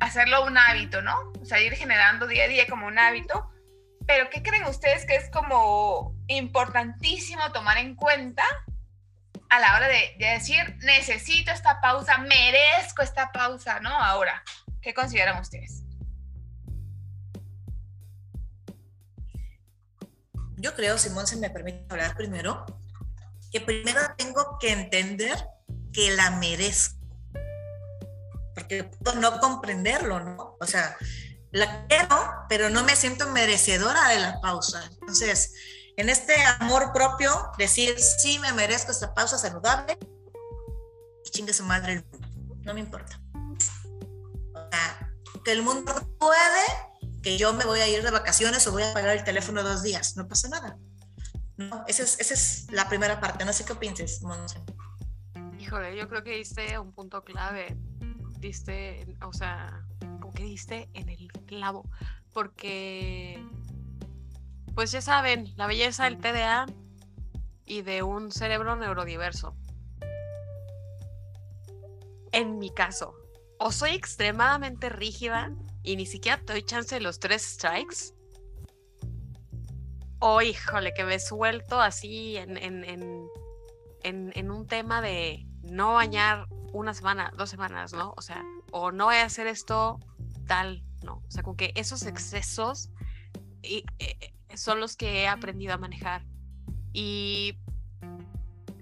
hacerlo 0.00 0.44
un 0.44 0.56
hábito, 0.56 1.02
¿no? 1.02 1.32
O 1.40 1.44
sea, 1.44 1.60
ir 1.60 1.72
generando 1.74 2.26
día 2.26 2.44
a 2.44 2.48
día 2.48 2.66
como 2.68 2.86
un 2.86 2.98
hábito. 2.98 3.50
Pero 4.06 4.30
¿qué 4.30 4.42
creen 4.42 4.64
ustedes 4.64 5.06
que 5.06 5.16
es 5.16 5.30
como 5.30 6.14
importantísimo 6.28 7.50
tomar 7.52 7.78
en 7.78 7.94
cuenta 7.94 8.44
a 9.48 9.60
la 9.60 9.76
hora 9.76 9.88
de, 9.88 10.14
de, 10.18 10.26
decir, 10.26 10.76
necesito 10.80 11.52
esta 11.52 11.80
pausa, 11.80 12.18
merezco 12.18 13.02
esta 13.02 13.32
pausa, 13.32 13.80
¿no? 13.80 13.90
Ahora, 13.90 14.42
¿qué 14.82 14.92
consideran 14.92 15.40
ustedes? 15.40 15.84
Yo 20.56 20.74
creo, 20.74 20.98
Simón, 20.98 21.26
se 21.26 21.36
me 21.36 21.50
permite 21.50 21.86
hablar 21.88 22.16
primero, 22.16 22.64
que 23.50 23.60
primero 23.60 24.00
tengo 24.16 24.58
que 24.60 24.72
entender 24.72 25.36
que 25.92 26.14
la 26.14 26.32
merezco. 26.32 26.98
Porque 28.54 28.84
puedo 28.84 29.18
no 29.18 29.40
comprenderlo, 29.40 30.20
¿no? 30.20 30.56
O 30.60 30.66
sea, 30.66 30.96
la 31.50 31.86
quiero, 31.86 32.16
pero 32.48 32.70
no 32.70 32.84
me 32.84 32.96
siento 32.96 33.28
merecedora 33.30 34.08
de 34.08 34.20
la 34.20 34.40
pausa. 34.40 34.84
Entonces, 35.00 35.52
en 35.96 36.08
este 36.08 36.34
amor 36.60 36.92
propio, 36.92 37.50
decir, 37.58 37.98
sí, 37.98 38.38
me 38.38 38.52
merezco 38.52 38.92
esta 38.92 39.14
pausa 39.14 39.38
saludable, 39.38 39.98
chingue 41.30 41.52
su 41.52 41.64
madre. 41.64 42.04
No 42.60 42.74
me 42.74 42.80
importa. 42.80 43.21
Que 45.44 45.52
el 45.52 45.62
mundo 45.62 45.92
puede 46.18 46.64
que 47.22 47.38
yo 47.38 47.52
me 47.52 47.64
voy 47.64 47.80
a 47.80 47.88
ir 47.88 48.02
de 48.02 48.10
vacaciones 48.10 48.66
o 48.66 48.72
voy 48.72 48.82
a 48.82 48.92
pagar 48.92 49.16
el 49.16 49.24
teléfono 49.24 49.62
dos 49.62 49.82
días. 49.82 50.16
No 50.16 50.28
pasa 50.28 50.48
nada. 50.48 50.78
Esa 51.86 52.02
es, 52.02 52.18
esa 52.18 52.34
es 52.34 52.66
la 52.70 52.88
primera 52.88 53.20
parte. 53.20 53.44
No 53.44 53.52
sé 53.52 53.64
qué 53.64 53.74
pienses, 53.74 54.22
Monse. 54.22 54.60
Híjole, 55.58 55.96
yo 55.96 56.08
creo 56.08 56.24
que 56.24 56.36
diste 56.36 56.78
un 56.78 56.92
punto 56.92 57.22
clave. 57.22 57.76
Diste, 58.40 59.16
o 59.22 59.32
sea, 59.32 59.86
como 60.20 60.32
que 60.32 60.42
diste 60.42 60.88
en 60.94 61.08
el 61.08 61.30
clavo. 61.46 61.88
Porque, 62.32 63.44
pues 64.74 64.90
ya 64.90 65.00
saben, 65.00 65.52
la 65.56 65.66
belleza 65.66 66.04
del 66.04 66.18
TDA 66.18 66.66
y 67.64 67.82
de 67.82 68.02
un 68.02 68.32
cerebro 68.32 68.74
neurodiverso. 68.74 69.54
En 72.32 72.58
mi 72.58 72.74
caso, 72.74 73.21
o 73.64 73.70
soy 73.70 73.92
extremadamente 73.92 74.88
rígida 74.88 75.52
y 75.84 75.94
ni 75.94 76.04
siquiera 76.04 76.42
te 76.42 76.52
doy 76.52 76.64
chance 76.64 76.96
de 76.96 77.00
los 77.00 77.20
tres 77.20 77.42
strikes. 77.42 78.12
O 80.18 80.42
híjole, 80.42 80.92
que 80.94 81.04
me 81.04 81.20
suelto 81.20 81.80
así 81.80 82.36
en, 82.36 83.30
un 84.50 84.66
tema 84.66 85.00
de 85.00 85.46
no 85.62 85.94
bañar 85.94 86.46
una 86.72 86.92
semana, 86.92 87.32
dos 87.36 87.50
semanas, 87.50 87.92
¿no? 87.92 88.14
O 88.16 88.22
sea, 88.22 88.44
o 88.72 88.90
no 88.90 89.06
voy 89.06 89.16
a 89.16 89.24
hacer 89.26 89.46
esto 89.46 90.00
tal, 90.48 90.82
no. 91.04 91.22
O 91.26 91.30
sea, 91.30 91.44
con 91.44 91.54
que 91.56 91.72
esos 91.76 92.04
excesos 92.04 92.90
y, 93.62 93.84
eh, 94.00 94.34
son 94.56 94.80
los 94.80 94.96
que 94.96 95.22
he 95.22 95.28
aprendido 95.28 95.74
a 95.74 95.78
manejar. 95.78 96.26
Y 96.92 97.58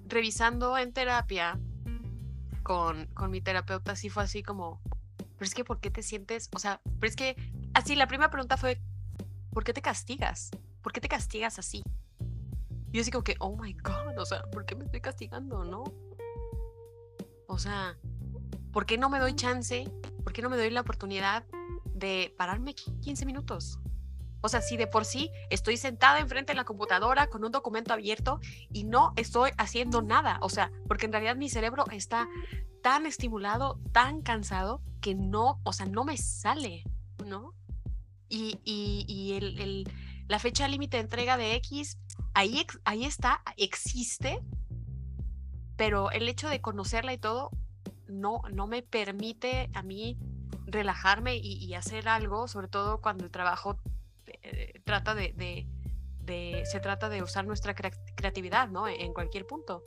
revisando 0.06 0.78
en 0.78 0.94
terapia 0.94 1.60
con, 2.70 3.06
con 3.14 3.32
mi 3.32 3.40
terapeuta, 3.40 3.96
sí 3.96 4.10
fue 4.10 4.22
así 4.22 4.44
como, 4.44 4.80
pero 5.16 5.44
es 5.44 5.54
que 5.54 5.64
¿por 5.64 5.80
qué 5.80 5.90
te 5.90 6.04
sientes? 6.04 6.48
O 6.54 6.60
sea, 6.60 6.80
pero 7.00 7.10
es 7.10 7.16
que 7.16 7.34
así 7.74 7.96
la 7.96 8.06
primera 8.06 8.30
pregunta 8.30 8.56
fue, 8.56 8.80
¿por 9.52 9.64
qué 9.64 9.72
te 9.72 9.82
castigas? 9.82 10.52
¿Por 10.80 10.92
qué 10.92 11.00
te 11.00 11.08
castigas 11.08 11.58
así? 11.58 11.82
Y 12.92 12.96
yo 12.96 13.00
así 13.00 13.10
como 13.10 13.24
que, 13.24 13.34
oh 13.40 13.56
my 13.56 13.72
god, 13.72 14.16
o 14.16 14.24
sea, 14.24 14.44
¿por 14.52 14.66
qué 14.66 14.76
me 14.76 14.84
estoy 14.84 15.00
castigando, 15.00 15.64
no? 15.64 15.82
O 17.48 17.58
sea, 17.58 17.98
¿por 18.72 18.86
qué 18.86 18.98
no 18.98 19.10
me 19.10 19.18
doy 19.18 19.34
chance? 19.34 19.90
¿Por 20.22 20.32
qué 20.32 20.40
no 20.40 20.48
me 20.48 20.56
doy 20.56 20.70
la 20.70 20.82
oportunidad 20.82 21.44
de 21.92 22.32
pararme 22.38 22.76
15 22.76 23.26
minutos? 23.26 23.80
O 24.42 24.48
sea, 24.48 24.62
si 24.62 24.76
de 24.76 24.86
por 24.86 25.04
sí 25.04 25.30
estoy 25.50 25.76
sentada 25.76 26.18
enfrente 26.18 26.52
de 26.52 26.56
la 26.56 26.64
computadora 26.64 27.26
con 27.28 27.44
un 27.44 27.52
documento 27.52 27.92
abierto 27.92 28.40
y 28.72 28.84
no 28.84 29.12
estoy 29.16 29.50
haciendo 29.58 30.02
nada, 30.02 30.38
o 30.40 30.48
sea, 30.48 30.72
porque 30.88 31.06
en 31.06 31.12
realidad 31.12 31.36
mi 31.36 31.50
cerebro 31.50 31.84
está 31.90 32.28
tan 32.82 33.06
estimulado, 33.06 33.78
tan 33.92 34.22
cansado, 34.22 34.82
que 35.00 35.14
no, 35.14 35.60
o 35.64 35.72
sea, 35.72 35.86
no 35.86 36.04
me 36.04 36.16
sale, 36.16 36.84
¿no? 37.24 37.54
Y, 38.28 38.58
y, 38.64 39.32
el, 39.32 39.90
la 40.28 40.38
fecha 40.38 40.68
límite 40.68 40.96
de 40.96 41.02
entrega 41.02 41.36
de 41.36 41.54
X, 41.56 41.98
ahí, 42.34 42.64
ahí 42.84 43.04
está, 43.04 43.42
existe, 43.56 44.40
pero 45.76 46.10
el 46.12 46.28
hecho 46.28 46.48
de 46.48 46.60
conocerla 46.60 47.12
y 47.12 47.18
todo, 47.18 47.50
no, 48.06 48.42
no 48.52 48.66
me 48.66 48.82
permite 48.82 49.70
a 49.74 49.82
mí 49.82 50.16
relajarme 50.66 51.36
y, 51.36 51.74
hacer 51.74 52.08
algo, 52.08 52.46
sobre 52.46 52.68
todo 52.68 53.00
cuando 53.00 53.24
el 53.24 53.30
trabajo 53.30 53.78
eh, 54.42 54.80
trata 54.84 55.14
de, 55.14 55.32
de, 55.32 56.64
se 56.64 56.78
trata 56.78 57.08
de 57.08 57.22
usar 57.22 57.44
nuestra 57.44 57.74
creatividad, 57.74 58.68
¿no? 58.68 58.86
En 58.86 59.12
cualquier 59.12 59.46
punto. 59.46 59.82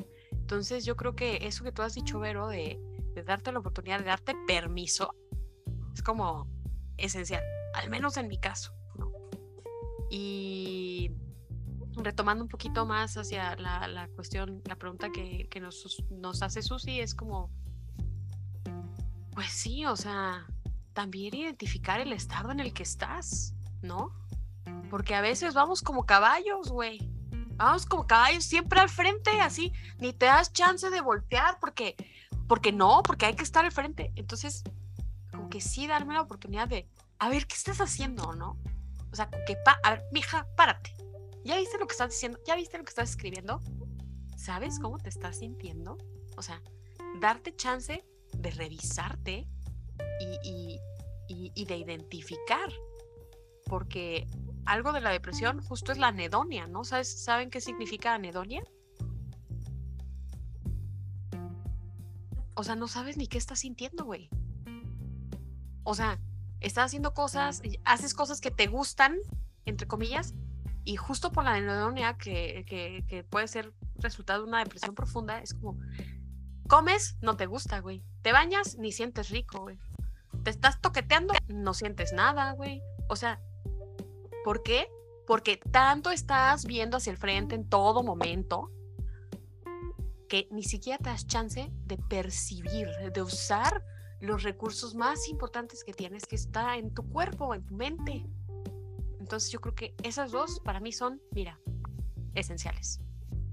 Entonces 0.53 0.85
yo 0.85 0.95
creo 0.95 1.15
que 1.15 1.39
eso 1.47 1.63
que 1.63 1.71
tú 1.71 1.81
has 1.81 1.95
dicho, 1.95 2.19
Vero, 2.19 2.47
de, 2.47 2.79
darte 3.25 3.51
la 3.51 3.57
oportunidad, 3.57 3.97
de 3.97 4.05
darte 4.05 4.35
permiso, 4.45 5.15
es 5.95 6.03
como 6.03 6.47
esencial, 6.95 7.41
al 7.73 7.89
menos 7.89 8.17
en 8.17 8.27
mi 8.27 8.37
caso. 8.37 8.71
¿no? 8.95 9.11
Y 10.11 11.09
retomando 11.95 12.43
un 12.43 12.49
poquito 12.49 12.85
más 12.85 13.17
hacia 13.17 13.55
la, 13.55 13.87
la 13.87 14.07
cuestión, 14.09 14.61
la 14.65 14.75
pregunta 14.75 15.11
que, 15.11 15.47
que 15.49 15.59
nos, 15.59 16.05
nos, 16.11 16.43
hace 16.43 16.61
Susi 16.61 16.99
es 16.99 17.15
como, 17.15 17.49
pues 19.31 19.49
sí, 19.49 19.87
o 19.87 19.95
sea, 19.95 20.45
también 20.93 21.33
identificar 21.33 21.99
el 21.99 22.13
estado 22.13 22.51
en 22.51 22.59
el 22.59 22.75
que 22.75 22.83
estás, 22.83 23.55
¿no? 23.81 24.13
Porque 24.91 25.15
a 25.15 25.21
veces 25.21 25.55
vamos 25.55 25.81
como 25.81 26.05
caballos, 26.05 26.69
güey. 26.69 27.12
Vamos 27.55 27.85
como 27.85 28.07
caballos 28.07 28.43
siempre 28.43 28.79
al 28.79 28.89
frente, 28.89 29.39
así, 29.41 29.71
ni 29.99 30.13
te 30.13 30.25
das 30.25 30.51
chance 30.53 30.89
de 30.89 31.01
voltear 31.01 31.59
porque 31.59 31.95
porque 32.47 32.71
no, 32.71 33.03
porque 33.03 33.25
hay 33.25 33.35
que 33.35 33.43
estar 33.43 33.65
al 33.65 33.71
frente. 33.71 34.11
Entonces, 34.15 34.63
como 35.31 35.49
que 35.49 35.61
sí 35.61 35.87
darme 35.87 36.13
la 36.13 36.21
oportunidad 36.21 36.67
de, 36.67 36.87
a 37.19 37.29
ver, 37.29 37.47
¿qué 37.47 37.55
estás 37.55 37.79
haciendo, 37.79 38.33
no? 38.33 38.57
O 39.11 39.15
sea, 39.15 39.29
que, 39.47 39.55
pa 39.55 39.79
a 39.83 39.91
ver, 39.91 40.03
mija, 40.11 40.47
párate. 40.55 40.93
¿Ya 41.43 41.57
viste 41.57 41.77
lo 41.77 41.87
que 41.87 41.93
estás 41.93 42.11
diciendo? 42.11 42.39
¿Ya 42.45 42.55
viste 42.55 42.77
lo 42.77 42.83
que 42.83 42.89
estás 42.89 43.09
escribiendo? 43.09 43.61
¿Sabes 44.37 44.79
cómo 44.79 44.97
te 44.97 45.09
estás 45.09 45.39
sintiendo? 45.39 45.97
O 46.37 46.41
sea, 46.41 46.61
darte 47.19 47.55
chance 47.55 48.05
de 48.37 48.51
revisarte 48.51 49.47
y, 50.19 50.79
y, 51.27 51.51
y 51.55 51.65
de 51.65 51.77
identificar. 51.77 52.71
Porque 53.65 54.27
algo 54.65 54.93
de 54.93 55.01
la 55.01 55.09
depresión 55.09 55.61
justo 55.61 55.91
es 55.91 55.97
la 55.97 56.07
anedonia, 56.07 56.67
¿no? 56.67 56.83
¿Sabes, 56.83 57.23
¿Saben 57.23 57.49
qué 57.49 57.61
significa 57.61 58.13
anedonia? 58.13 58.63
o 62.55 62.63
sea, 62.63 62.75
no 62.75 62.87
sabes 62.87 63.17
ni 63.17 63.27
qué 63.27 63.37
estás 63.37 63.59
sintiendo, 63.59 64.05
güey. 64.05 64.29
O 65.83 65.95
sea, 65.95 66.19
estás 66.59 66.85
haciendo 66.85 67.13
cosas, 67.13 67.61
haces 67.83 68.13
cosas 68.13 68.41
que 68.41 68.51
te 68.51 68.67
gustan, 68.67 69.17
entre 69.65 69.87
comillas, 69.87 70.33
y 70.83 70.95
justo 70.95 71.31
por 71.31 71.43
la 71.45 71.53
anedonia 71.53 72.17
que, 72.17 72.65
que, 72.67 73.23
puede 73.23 73.47
ser 73.47 73.73
resultado 73.95 74.43
de 74.43 74.49
una 74.49 74.59
depresión 74.59 74.95
profunda, 74.95 75.39
es 75.39 75.53
como, 75.53 75.79
comes, 76.67 77.17
no 77.21 77.35
te 77.37 77.45
gusta, 77.45 77.79
güey. 77.79 78.03
Te 78.21 78.31
bañas, 78.31 78.77
ni 78.77 78.91
sientes 78.91 79.29
rico, 79.29 79.61
güey. 79.61 79.77
Te 80.43 80.49
estás 80.49 80.81
toqueteando, 80.81 81.33
no 81.47 81.73
sientes 81.73 82.13
nada, 82.13 82.51
güey. 82.51 82.81
O 83.07 83.15
sea, 83.15 83.41
¿por 84.43 84.63
qué? 84.63 84.89
Porque 85.25 85.57
tanto 85.57 86.11
estás 86.11 86.65
viendo 86.65 86.97
hacia 86.97 87.11
el 87.11 87.17
frente 87.17 87.55
en 87.55 87.67
todo 87.67 88.03
momento 88.03 88.71
que 90.27 90.47
ni 90.51 90.63
siquiera 90.63 90.97
te 90.97 91.09
das 91.09 91.27
chance 91.27 91.69
de 91.85 91.97
percibir, 91.97 92.87
de 93.13 93.21
usar 93.21 93.83
los 94.19 94.43
recursos 94.43 94.95
más 94.95 95.27
importantes 95.27 95.83
que 95.83 95.93
tienes, 95.93 96.25
que 96.25 96.35
está 96.35 96.77
en 96.77 96.93
tu 96.93 97.07
cuerpo, 97.07 97.53
en 97.53 97.65
tu 97.65 97.75
mente. 97.75 98.25
Entonces 99.19 99.51
yo 99.51 99.61
creo 99.61 99.75
que 99.75 99.95
esas 100.01 100.31
dos 100.31 100.59
para 100.61 100.79
mí 100.79 100.91
son, 100.91 101.21
mira, 101.31 101.59
esenciales. 102.33 102.99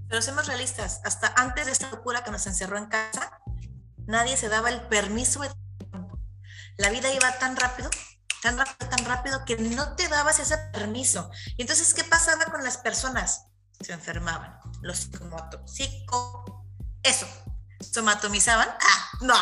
Pero 0.07 0.21
seamos 0.21 0.47
realistas, 0.47 1.01
hasta 1.05 1.33
antes 1.35 1.67
de 1.67 1.71
esta 1.71 1.91
locura 1.91 2.23
que 2.23 2.31
nos 2.31 2.47
encerró 2.47 2.77
en 2.77 2.87
casa, 2.87 3.41
nadie 4.07 4.35
se 4.35 4.49
daba 4.49 4.69
el 4.69 4.81
permiso 4.87 5.41
de 5.41 5.49
La 6.77 6.89
vida 6.89 7.13
iba 7.13 7.37
tan 7.37 7.55
rápido, 7.55 7.89
tan 8.41 8.57
rápido, 8.57 8.89
tan 8.89 9.05
rápido 9.05 9.45
que 9.45 9.57
no 9.57 9.95
te 9.95 10.07
dabas 10.07 10.39
ese 10.39 10.57
permiso. 10.73 11.29
Y 11.57 11.61
entonces, 11.61 11.93
¿qué 11.93 12.03
pasaba 12.03 12.45
con 12.45 12.63
las 12.63 12.77
personas? 12.77 13.45
Se 13.79 13.93
enfermaban. 13.93 14.59
Los 14.81 15.09
psico, 15.65 16.65
eso. 17.03 17.27
¿Somatomizaban? 17.79 18.67
Ah, 18.69 19.11
no. 19.21 19.35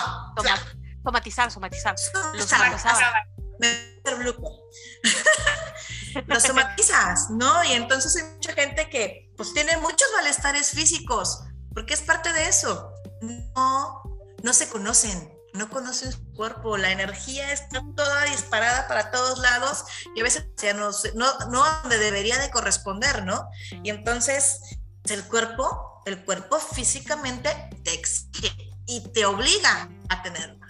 somatizar, 1.04 1.52
somatizar. 1.52 1.95
Los 2.34 2.45
somatizaban. 2.45 3.14
Los 6.28 6.43
somatizas, 6.43 7.30
¿no? 7.30 7.64
Y 7.66 7.74
entonces 7.74 8.16
hay 8.16 8.24
mucha 8.34 8.54
gente 8.54 8.89
que 8.89 9.32
pues 9.38 9.54
tiene 9.54 9.78
muchos 9.78 10.08
malestares 10.16 10.72
físicos, 10.72 11.43
porque 11.74 11.93
es 11.93 12.02
parte 12.02 12.34
de 12.34 12.47
eso. 12.47 12.91
No, 13.22 14.02
no 14.41 14.54
se 14.54 14.68
conocen, 14.70 15.32
no 15.54 15.70
conocen 15.70 16.12
su 16.12 16.24
cuerpo, 16.34 16.78
la 16.78 16.91
energía 16.91 17.52
está 17.52 17.84
toda 17.95 18.26
disparada 18.26 18.88
para 18.88 19.12
todos 19.12 19.39
lados 19.39 19.84
y 20.16 20.22
a 20.22 20.24
veces 20.24 20.45
ya 20.58 20.74
no, 20.74 20.91
no, 21.16 21.39
no 21.50 21.64
donde 21.82 21.97
debería 21.97 22.38
de 22.38 22.52
corresponder, 22.52 23.24
¿no? 23.24 23.50
Y 23.84 23.89
entonces 23.89 24.62
el 25.06 25.24
cuerpo 25.24 25.89
el 26.10 26.24
cuerpo 26.24 26.60
físicamente 26.60 27.50
te 27.84 27.93
exige 27.93 28.52
y 28.86 29.02
te 29.10 29.26
obliga 29.26 29.89
a 30.10 30.22
tenerla. 30.24 30.68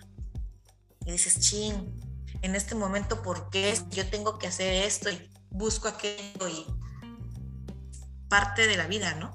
Y 1.05 1.11
dices, 1.11 1.39
chin, 1.39 1.99
en 2.41 2.55
este 2.55 2.75
momento, 2.75 3.21
¿por 3.21 3.49
qué 3.49 3.79
yo 3.89 4.07
tengo 4.09 4.37
que 4.37 4.47
hacer 4.47 4.83
esto 4.83 5.09
y 5.09 5.29
busco 5.49 5.87
aquello 5.87 6.47
y 6.47 6.65
parte 8.27 8.67
de 8.67 8.77
la 8.77 8.87
vida, 8.87 9.15
¿no? 9.15 9.31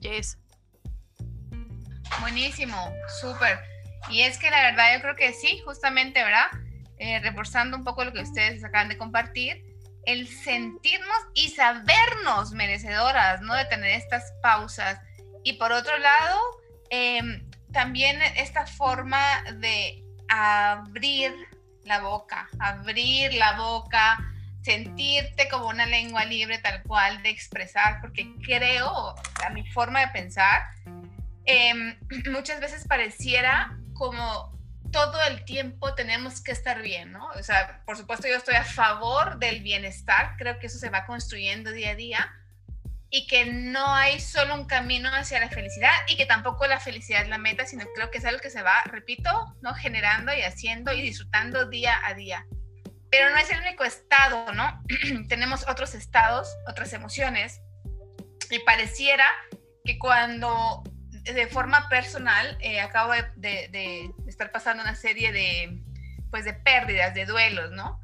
Yes. 0.00 0.38
Buenísimo, 2.20 2.76
súper. 3.20 3.58
Y 4.10 4.22
es 4.22 4.38
que 4.38 4.50
la 4.50 4.62
verdad 4.62 4.94
yo 4.94 5.02
creo 5.02 5.16
que 5.16 5.32
sí, 5.32 5.60
justamente, 5.64 6.22
¿verdad? 6.22 6.46
Eh, 6.98 7.18
reforzando 7.20 7.76
un 7.76 7.84
poco 7.84 8.04
lo 8.04 8.12
que 8.12 8.20
ustedes 8.20 8.64
acaban 8.64 8.88
de 8.88 8.96
compartir, 8.96 9.62
el 10.06 10.28
sentirnos 10.28 11.18
y 11.34 11.50
sabernos 11.50 12.52
merecedoras, 12.52 13.40
¿no? 13.42 13.54
De 13.54 13.64
tener 13.66 13.90
estas 13.90 14.32
pausas. 14.42 15.00
Y 15.42 15.54
por 15.54 15.72
otro 15.72 15.96
lado, 15.98 16.40
em, 16.90 17.44
también 17.72 18.20
esta 18.36 18.66
forma 18.66 19.20
de 19.54 20.02
abrir 20.28 21.34
la 21.84 22.00
boca, 22.00 22.48
abrir 22.58 23.34
la 23.34 23.56
boca, 23.58 24.18
sentirte 24.62 25.48
como 25.48 25.68
una 25.68 25.86
lengua 25.86 26.24
libre 26.24 26.58
tal 26.58 26.82
cual 26.82 27.22
de 27.22 27.30
expresar, 27.30 28.00
porque 28.00 28.26
creo, 28.44 29.14
a 29.44 29.50
mi 29.50 29.64
forma 29.70 30.00
de 30.00 30.08
pensar, 30.08 30.62
em, 31.44 31.96
muchas 32.32 32.60
veces 32.60 32.86
pareciera 32.88 33.76
como 33.96 34.56
todo 34.92 35.20
el 35.28 35.44
tiempo 35.44 35.94
tenemos 35.94 36.40
que 36.40 36.52
estar 36.52 36.80
bien, 36.82 37.12
¿no? 37.12 37.26
O 37.28 37.42
sea, 37.42 37.82
por 37.84 37.96
supuesto 37.96 38.28
yo 38.28 38.36
estoy 38.36 38.54
a 38.54 38.64
favor 38.64 39.38
del 39.38 39.62
bienestar, 39.62 40.36
creo 40.38 40.58
que 40.58 40.68
eso 40.68 40.78
se 40.78 40.90
va 40.90 41.06
construyendo 41.06 41.70
día 41.70 41.90
a 41.90 41.94
día 41.94 42.32
y 43.10 43.26
que 43.26 43.46
no 43.46 43.94
hay 43.94 44.20
solo 44.20 44.54
un 44.54 44.66
camino 44.66 45.08
hacia 45.12 45.40
la 45.40 45.48
felicidad 45.48 45.92
y 46.08 46.16
que 46.16 46.26
tampoco 46.26 46.66
la 46.66 46.80
felicidad 46.80 47.22
es 47.22 47.28
la 47.28 47.38
meta, 47.38 47.64
sino 47.66 47.86
creo 47.94 48.10
que 48.10 48.18
es 48.18 48.24
algo 48.24 48.40
que 48.40 48.50
se 48.50 48.62
va, 48.62 48.82
repito, 48.84 49.56
¿no? 49.62 49.74
Generando 49.74 50.34
y 50.34 50.42
haciendo 50.42 50.92
y 50.92 51.02
disfrutando 51.02 51.68
día 51.68 51.98
a 52.04 52.14
día. 52.14 52.46
Pero 53.10 53.30
no 53.30 53.36
es 53.36 53.50
el 53.50 53.60
único 53.60 53.84
estado, 53.84 54.52
¿no? 54.52 54.82
Tenemos 55.28 55.66
otros 55.68 55.94
estados, 55.94 56.48
otras 56.68 56.92
emociones 56.92 57.60
y 58.50 58.58
pareciera 58.60 59.26
que 59.84 59.98
cuando 59.98 60.82
de 61.34 61.46
forma 61.48 61.88
personal, 61.88 62.56
eh, 62.60 62.80
acabo 62.80 63.12
de, 63.36 64.12
estar 64.26 64.52
pasando 64.52 64.82
una 64.82 64.94
serie 64.94 65.32
de, 65.32 65.82
pues, 66.30 66.44
de 66.44 66.54
pérdidas, 66.54 67.14
de 67.14 67.26
duelos, 67.26 67.72
¿no? 67.72 68.00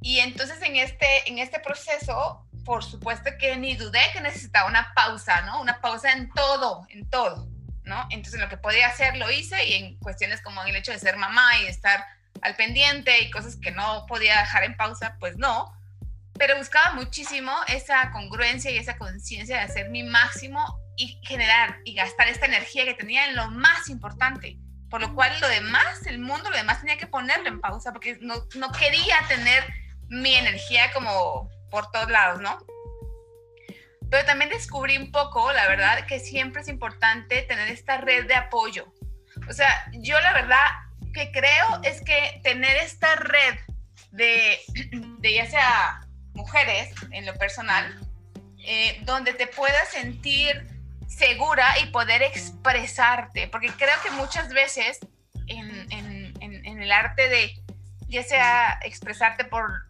Y 0.00 0.20
entonces 0.20 0.60
en 0.62 0.76
este, 0.76 1.28
en 1.28 1.38
este 1.38 1.58
proceso, 1.58 2.46
por 2.64 2.84
supuesto 2.84 3.30
que 3.38 3.56
ni 3.56 3.76
dudé 3.76 4.00
que 4.12 4.20
necesitaba 4.20 4.68
una 4.68 4.92
pausa, 4.94 5.40
¿no? 5.42 5.60
Una 5.60 5.80
pausa 5.80 6.12
en 6.12 6.30
todo, 6.30 6.86
en 6.90 7.08
todo, 7.08 7.48
¿no? 7.84 8.06
Entonces 8.10 8.40
lo 8.40 8.48
que 8.48 8.58
podía 8.58 8.88
hacer 8.88 9.16
lo 9.16 9.30
hice 9.30 9.64
y 9.66 9.74
en 9.74 9.98
cuestiones 9.98 10.42
como 10.42 10.62
el 10.62 10.76
hecho 10.76 10.92
de 10.92 10.98
ser 10.98 11.16
mamá 11.16 11.58
y 11.62 11.66
estar 11.66 12.04
al 12.42 12.56
pendiente 12.56 13.20
y 13.20 13.30
cosas 13.30 13.56
que 13.56 13.70
no 13.70 14.04
podía 14.06 14.38
dejar 14.38 14.64
en 14.64 14.76
pausa, 14.76 15.16
pues 15.18 15.36
no. 15.38 15.72
Pero 16.38 16.56
buscaba 16.58 16.92
muchísimo 16.94 17.52
esa 17.66 18.10
congruencia 18.10 18.70
y 18.70 18.76
esa 18.76 18.98
conciencia 18.98 19.56
de 19.56 19.62
hacer 19.62 19.88
mi 19.88 20.02
máximo 20.02 20.78
y 20.96 21.20
generar 21.24 21.80
y 21.84 21.94
gastar 21.94 22.28
esta 22.28 22.46
energía 22.46 22.84
que 22.84 22.94
tenía 22.94 23.28
en 23.28 23.36
lo 23.36 23.50
más 23.50 23.88
importante. 23.88 24.58
Por 24.90 25.00
lo 25.00 25.14
cual 25.14 25.32
lo 25.40 25.48
demás, 25.48 26.06
el 26.06 26.18
mundo, 26.18 26.48
lo 26.50 26.56
demás 26.56 26.80
tenía 26.80 26.96
que 26.96 27.06
ponerlo 27.06 27.48
en 27.48 27.60
pausa 27.60 27.92
porque 27.92 28.18
no, 28.20 28.46
no 28.54 28.70
quería 28.72 29.16
tener 29.28 29.64
mi 30.08 30.34
energía 30.34 30.92
como 30.92 31.50
por 31.70 31.90
todos 31.90 32.10
lados, 32.10 32.40
¿no? 32.40 32.58
Pero 34.10 34.24
también 34.24 34.50
descubrí 34.50 34.96
un 34.96 35.10
poco, 35.10 35.52
la 35.52 35.66
verdad, 35.66 36.06
que 36.06 36.20
siempre 36.20 36.62
es 36.62 36.68
importante 36.68 37.42
tener 37.42 37.68
esta 37.68 37.98
red 37.98 38.26
de 38.26 38.36
apoyo. 38.36 38.92
O 39.48 39.52
sea, 39.52 39.90
yo 39.92 40.18
la 40.20 40.32
verdad 40.32 40.66
que 41.12 41.32
creo 41.32 41.80
es 41.82 42.02
que 42.02 42.40
tener 42.44 42.76
esta 42.76 43.16
red 43.16 43.58
de, 44.12 44.58
de 45.18 45.34
ya 45.34 45.46
sea 45.50 46.06
mujeres 46.34 46.94
en 47.10 47.26
lo 47.26 47.34
personal, 47.34 47.98
eh, 48.64 49.00
donde 49.04 49.32
te 49.32 49.46
puedas 49.46 49.88
sentir 49.90 50.75
segura 51.06 51.78
y 51.80 51.86
poder 51.86 52.22
expresarte, 52.22 53.48
porque 53.48 53.68
creo 53.68 53.94
que 54.02 54.10
muchas 54.12 54.48
veces 54.50 55.00
en, 55.46 55.86
en, 55.90 56.82
el 56.82 56.92
arte 56.92 57.28
de, 57.28 57.62
ya 58.08 58.22
sea 58.22 58.78
expresarte 58.84 59.44
por 59.44 59.86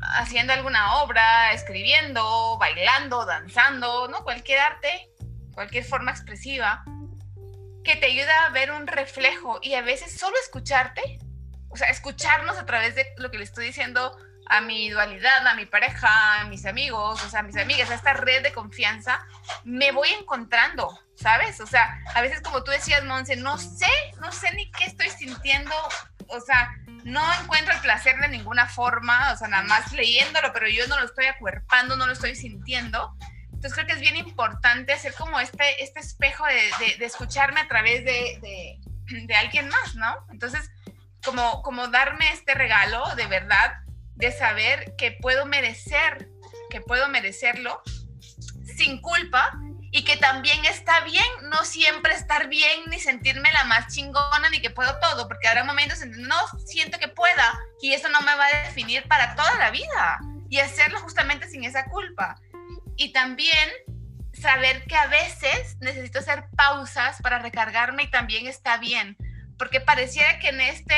haciendo 0.00 0.52
alguna 0.52 1.02
obra, 1.02 1.52
escribiendo, 1.52 2.58
bailando, 2.58 3.24
danzando, 3.24 4.08
¿no? 4.08 4.22
Cualquier 4.24 4.58
arte, 4.58 5.08
cualquier 5.54 5.84
forma 5.84 6.10
expresiva, 6.10 6.84
que 7.84 7.96
te 7.96 8.06
ayuda 8.06 8.46
a 8.46 8.50
ver 8.50 8.72
un 8.72 8.86
reflejo 8.86 9.60
y 9.62 9.74
a 9.74 9.82
veces 9.82 10.18
solo 10.18 10.36
escucharte, 10.42 11.18
o 11.68 11.76
sea, 11.76 11.88
escucharnos 11.88 12.58
a 12.58 12.66
través 12.66 12.94
de 12.94 13.06
lo 13.18 13.30
que 13.30 13.38
le 13.38 13.44
estoy 13.44 13.66
diciendo 13.66 14.16
a 14.46 14.60
mi 14.60 14.90
dualidad, 14.90 15.46
a 15.46 15.54
mi 15.54 15.66
pareja, 15.66 16.40
a 16.40 16.44
mis 16.44 16.66
amigos, 16.66 17.22
o 17.24 17.28
sea, 17.28 17.40
a 17.40 17.42
mis 17.42 17.56
amigas, 17.56 17.90
a 17.90 17.94
esta 17.94 18.12
red 18.12 18.42
de 18.42 18.52
confianza, 18.52 19.26
me 19.64 19.92
voy 19.92 20.08
encontrando, 20.10 20.98
¿sabes? 21.14 21.60
O 21.60 21.66
sea, 21.66 22.00
a 22.14 22.20
veces 22.20 22.40
como 22.40 22.62
tú 22.62 22.70
decías, 22.70 23.04
Monse, 23.04 23.36
no 23.36 23.58
sé, 23.58 23.90
no 24.20 24.32
sé 24.32 24.52
ni 24.54 24.70
qué 24.72 24.84
estoy 24.84 25.10
sintiendo, 25.10 25.74
o 26.28 26.40
sea, 26.40 26.76
no 27.04 27.22
encuentro 27.42 27.74
el 27.74 27.80
placer 27.80 28.18
de 28.18 28.28
ninguna 28.28 28.66
forma, 28.66 29.32
o 29.32 29.36
sea, 29.36 29.48
nada 29.48 29.64
más 29.64 29.92
leyéndolo, 29.92 30.52
pero 30.52 30.68
yo 30.68 30.86
no 30.88 30.98
lo 30.98 31.06
estoy 31.06 31.26
acuerpando, 31.26 31.96
no 31.96 32.06
lo 32.06 32.12
estoy 32.12 32.34
sintiendo. 32.34 33.16
Entonces 33.52 33.74
creo 33.74 33.86
que 33.86 33.92
es 33.94 34.00
bien 34.00 34.16
importante 34.16 34.92
hacer 34.92 35.14
como 35.14 35.40
este, 35.40 35.82
este 35.82 36.00
espejo 36.00 36.44
de, 36.46 36.96
de, 36.98 37.04
escucharme 37.04 37.60
a 37.60 37.68
través 37.68 38.04
de, 38.04 38.38
de, 38.42 38.78
de, 39.26 39.34
alguien 39.34 39.68
más, 39.68 39.94
¿no? 39.94 40.14
Entonces, 40.30 40.70
como, 41.24 41.62
como 41.62 41.88
darme 41.88 42.30
este 42.30 42.54
regalo 42.54 43.02
de 43.16 43.26
verdad 43.26 43.83
de 44.14 44.32
saber 44.32 44.94
que 44.96 45.12
puedo 45.12 45.46
merecer, 45.46 46.28
que 46.70 46.80
puedo 46.80 47.08
merecerlo 47.08 47.82
sin 48.76 49.00
culpa 49.00 49.58
y 49.90 50.02
que 50.02 50.16
también 50.16 50.64
está 50.64 51.00
bien 51.00 51.24
no 51.50 51.64
siempre 51.64 52.14
estar 52.14 52.48
bien 52.48 52.84
ni 52.88 52.98
sentirme 52.98 53.52
la 53.52 53.64
más 53.64 53.94
chingona 53.94 54.50
ni 54.50 54.60
que 54.60 54.70
puedo 54.70 54.98
todo, 54.98 55.28
porque 55.28 55.46
habrá 55.46 55.62
momentos 55.62 56.02
en 56.02 56.12
que 56.12 56.18
no 56.18 56.36
siento 56.66 56.98
que 56.98 57.08
pueda 57.08 57.58
y 57.80 57.92
eso 57.92 58.08
no 58.08 58.20
me 58.22 58.34
va 58.34 58.46
a 58.46 58.64
definir 58.64 59.06
para 59.06 59.36
toda 59.36 59.54
la 59.56 59.70
vida 59.70 60.18
y 60.50 60.58
hacerlo 60.58 60.98
justamente 61.00 61.48
sin 61.48 61.64
esa 61.64 61.84
culpa. 61.86 62.40
Y 62.96 63.12
también 63.12 63.68
saber 64.32 64.84
que 64.84 64.96
a 64.96 65.06
veces 65.06 65.76
necesito 65.80 66.18
hacer 66.18 66.46
pausas 66.56 67.20
para 67.22 67.38
recargarme 67.38 68.04
y 68.04 68.10
también 68.10 68.46
está 68.46 68.78
bien, 68.78 69.16
porque 69.58 69.80
pareciera 69.80 70.38
que 70.40 70.48
en 70.48 70.60
este 70.60 70.94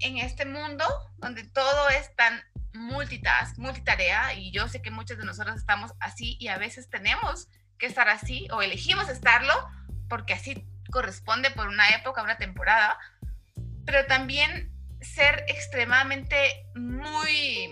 en 0.00 0.18
este 0.18 0.44
mundo 0.44 0.84
donde 1.18 1.44
todo 1.44 1.88
es 1.90 2.14
tan 2.16 2.42
multitask, 2.72 3.58
multitarea, 3.58 4.34
y 4.34 4.52
yo 4.52 4.68
sé 4.68 4.80
que 4.80 4.90
muchos 4.90 5.18
de 5.18 5.24
nosotros 5.24 5.56
estamos 5.56 5.92
así 6.00 6.36
y 6.38 6.48
a 6.48 6.58
veces 6.58 6.88
tenemos 6.88 7.48
que 7.78 7.86
estar 7.86 8.08
así 8.08 8.48
o 8.52 8.62
elegimos 8.62 9.08
estarlo 9.08 9.54
porque 10.08 10.34
así 10.34 10.66
corresponde 10.90 11.50
por 11.50 11.68
una 11.68 11.88
época, 11.90 12.22
una 12.22 12.38
temporada, 12.38 12.98
pero 13.86 14.06
también 14.06 14.72
ser 15.00 15.44
extremadamente 15.48 16.36
muy 16.74 17.70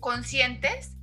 conscientes 0.00 0.94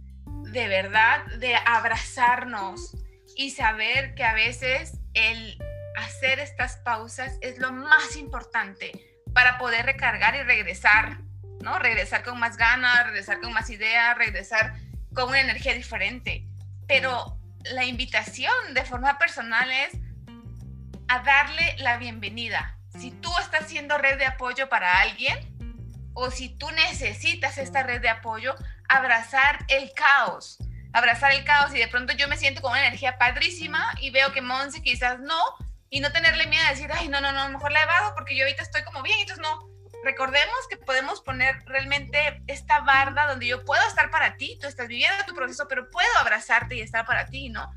de 0.51 0.67
verdad, 0.67 1.25
de 1.39 1.55
abrazarnos 1.55 2.95
y 3.35 3.51
saber 3.51 4.13
que 4.15 4.23
a 4.23 4.33
veces 4.33 4.97
el 5.13 5.57
hacer 5.95 6.39
estas 6.39 6.77
pausas 6.77 7.37
es 7.41 7.57
lo 7.57 7.71
más 7.71 8.15
importante 8.17 8.91
para 9.33 9.57
poder 9.57 9.85
recargar 9.85 10.35
y 10.35 10.43
regresar, 10.43 11.19
¿no? 11.61 11.79
Regresar 11.79 12.23
con 12.23 12.39
más 12.39 12.57
ganas, 12.57 13.05
regresar 13.05 13.39
con 13.39 13.53
más 13.53 13.69
ideas, 13.69 14.17
regresar 14.17 14.75
con 15.13 15.29
una 15.29 15.41
energía 15.41 15.73
diferente. 15.73 16.45
Pero 16.87 17.37
la 17.65 17.85
invitación 17.85 18.73
de 18.73 18.83
forma 18.83 19.17
personal 19.17 19.69
es 19.71 19.93
a 21.07 21.19
darle 21.19 21.75
la 21.79 21.97
bienvenida. 21.97 22.77
Si 22.97 23.11
tú 23.11 23.29
estás 23.39 23.67
siendo 23.67 23.97
red 23.97 24.17
de 24.17 24.25
apoyo 24.25 24.69
para 24.69 24.99
alguien 24.99 25.37
o 26.13 26.29
si 26.31 26.49
tú 26.49 26.69
necesitas 26.71 27.57
esta 27.57 27.83
red 27.83 28.01
de 28.01 28.09
apoyo, 28.09 28.55
abrazar 28.89 29.59
el 29.67 29.91
caos. 29.93 30.57
Abrazar 30.93 31.31
el 31.31 31.45
caos 31.45 31.73
y 31.73 31.79
de 31.79 31.87
pronto 31.87 32.13
yo 32.13 32.27
me 32.27 32.35
siento 32.35 32.61
con 32.61 32.71
una 32.71 32.85
energía 32.85 33.17
padrísima 33.17 33.93
y 34.01 34.11
veo 34.11 34.33
que 34.33 34.41
Monse 34.41 34.81
quizás 34.81 35.19
no, 35.19 35.39
y 35.93 35.99
no 35.99 36.11
tenerle 36.13 36.47
miedo 36.47 36.65
a 36.65 36.71
decir, 36.71 36.89
ay, 36.91 37.09
no, 37.09 37.19
no, 37.19 37.33
no, 37.33 37.49
mejor 37.49 37.71
la 37.73 37.83
evado 37.83 38.15
porque 38.15 38.35
yo 38.35 38.45
ahorita 38.45 38.63
estoy 38.63 38.81
como 38.83 39.03
bien, 39.03 39.19
entonces 39.19 39.43
no. 39.43 39.69
Recordemos 40.05 40.55
que 40.69 40.77
podemos 40.77 41.21
poner 41.21 41.61
realmente 41.65 42.41
esta 42.47 42.79
barda 42.79 43.27
donde 43.27 43.45
yo 43.45 43.65
puedo 43.65 43.85
estar 43.85 44.09
para 44.09 44.37
ti, 44.37 44.57
tú 44.59 44.67
estás 44.67 44.87
viviendo 44.87 45.25
tu 45.25 45.35
proceso, 45.35 45.67
pero 45.67 45.91
puedo 45.91 46.07
abrazarte 46.19 46.75
y 46.75 46.81
estar 46.81 47.05
para 47.05 47.25
ti, 47.25 47.49
¿no? 47.49 47.69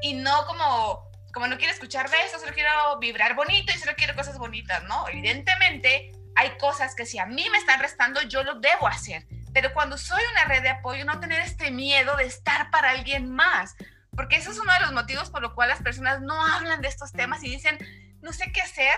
Y 0.00 0.14
no 0.14 0.46
como, 0.46 1.10
como 1.34 1.46
no 1.46 1.58
quiero 1.58 1.72
escuchar 1.72 2.06
eso, 2.26 2.38
solo 2.40 2.54
quiero 2.54 2.98
vibrar 2.98 3.34
bonito 3.34 3.72
y 3.74 3.78
solo 3.78 3.92
quiero 3.94 4.16
cosas 4.16 4.38
bonitas, 4.38 4.82
¿no? 4.84 5.06
Evidentemente 5.10 6.12
hay 6.36 6.56
cosas 6.56 6.94
que 6.94 7.04
si 7.04 7.18
a 7.18 7.26
mí 7.26 7.46
me 7.50 7.58
están 7.58 7.78
restando, 7.78 8.22
yo 8.22 8.42
lo 8.42 8.54
debo 8.54 8.88
hacer. 8.88 9.26
Pero 9.52 9.74
cuando 9.74 9.98
soy 9.98 10.22
una 10.32 10.46
red 10.46 10.62
de 10.62 10.70
apoyo, 10.70 11.04
no 11.04 11.20
tener 11.20 11.40
este 11.40 11.70
miedo 11.70 12.16
de 12.16 12.24
estar 12.24 12.70
para 12.70 12.90
alguien 12.90 13.30
más, 13.30 13.76
porque 14.16 14.36
eso 14.36 14.50
es 14.50 14.58
uno 14.58 14.72
de 14.72 14.80
los 14.80 14.92
motivos 14.92 15.30
por 15.30 15.42
lo 15.42 15.54
cual 15.54 15.68
las 15.68 15.82
personas 15.82 16.20
no 16.20 16.34
hablan 16.44 16.80
de 16.80 16.88
estos 16.88 17.12
temas 17.12 17.42
y 17.42 17.50
dicen, 17.50 17.78
no 18.22 18.32
sé 18.32 18.52
qué 18.52 18.60
hacer, 18.60 18.94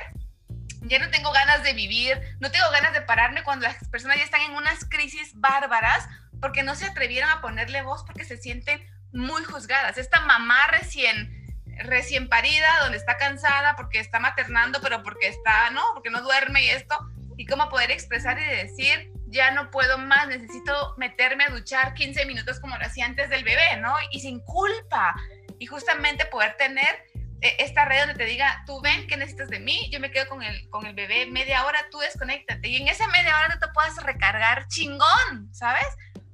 ya 0.83 0.99
no 0.99 1.11
tengo 1.11 1.33
ganas 1.33 1.63
de 1.63 1.73
vivir, 1.73 2.21
no 2.41 2.51
tengo 2.51 2.71
ganas 2.71 2.93
de 2.93 3.03
pararme 3.03 3.43
cuando 3.43 3.67
las 3.67 3.77
personas 3.89 4.19
ya 4.19 4.25
están 4.25 4.43
en 4.43 4.53
unas 4.53 4.85
crisis 4.85 5.33
bárbaras 5.35 6.09
porque 6.41 6.63
no 6.63 6.75
se 6.75 6.87
atrevieron 6.87 7.31
a 7.31 7.41
ponerle 7.41 7.83
voz 7.83 8.05
porque 8.05 8.25
se 8.25 8.37
sienten 8.37 8.85
muy 9.13 9.43
juzgadas. 9.45 9.99
Esta 9.99 10.21
mamá 10.21 10.67
recién 10.69 11.37
recién 11.79 12.29
parida, 12.29 12.67
donde 12.83 12.99
está 12.99 13.17
cansada 13.17 13.77
porque 13.77 14.01
está 14.01 14.19
maternando, 14.19 14.81
pero 14.81 15.03
porque 15.03 15.29
está, 15.29 15.71
¿no? 15.71 15.83
Porque 15.95 16.11
no 16.11 16.23
duerme 16.23 16.65
y 16.65 16.71
esto, 16.71 16.99
y 17.37 17.47
cómo 17.47 17.69
poder 17.69 17.91
expresar 17.91 18.39
y 18.41 18.45
decir, 18.45 19.13
ya 19.37 19.53
no 19.53 19.71
puedo 19.71 19.99
más, 19.99 20.27
necesito 20.27 20.95
meterme 20.97 21.45
a 21.45 21.51
duchar 21.51 21.95
15 21.95 22.27
minutos 22.27 22.59
como 22.59 22.77
lo 22.77 22.85
hacía 22.85 23.05
antes 23.05 23.29
del 23.29 23.45
bebé, 23.45 23.77
¿no? 23.81 23.95
Y 24.11 24.21
sin 24.21 24.41
culpa. 24.41 25.15
Y 25.59 25.67
justamente 25.67 26.27
poder 26.27 26.57
tener 26.57 27.05
eh, 27.43 27.57
esta 27.59 27.85
red 27.85 28.01
donde 28.01 28.15
te 28.15 28.25
diga, 28.25 28.63
tú 28.67 28.81
ven 28.81 29.07
qué 29.07 29.17
necesitas 29.17 29.49
de 29.49 29.61
mí, 29.61 29.89
yo 29.93 30.01
me 30.01 30.11
quedo 30.11 30.29
con 30.29 30.43
el, 30.43 30.69
con 30.71 30.87
el 30.87 30.95
bebé 30.95 31.27
media 31.27 31.65
hora, 31.67 31.79
tú 31.91 31.99
desconéctate. 31.99 32.69
Y 32.69 32.77
en 32.77 32.89
esa 32.89 33.07
media 33.09 33.37
hora 33.39 33.55
tú 33.55 33.67
te 33.67 33.73
puedes 33.73 33.97
recargar 34.03 34.67
chingón, 34.69 35.55
¿sabes? 35.55 35.87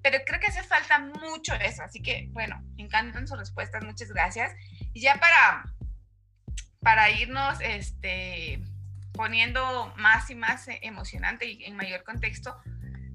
Pero 0.03 0.19
creo 0.25 0.41
que 0.41 0.47
hace 0.47 0.63
falta 0.63 0.99
mucho 0.99 1.55
eso. 1.55 1.83
Así 1.83 2.01
que, 2.01 2.29
bueno, 2.31 2.61
me 2.77 2.85
encantan 2.85 3.27
sus 3.27 3.39
respuestas, 3.39 3.85
muchas 3.85 4.09
gracias. 4.09 4.53
Y 4.93 5.01
ya 5.01 5.17
para, 5.17 5.65
para 6.81 7.11
irnos 7.11 7.59
este, 7.61 8.63
poniendo 9.13 9.93
más 9.97 10.31
y 10.31 10.35
más 10.35 10.67
emocionante 10.83 11.47
y 11.47 11.65
en 11.65 11.77
mayor 11.77 12.05
contexto, 12.05 12.57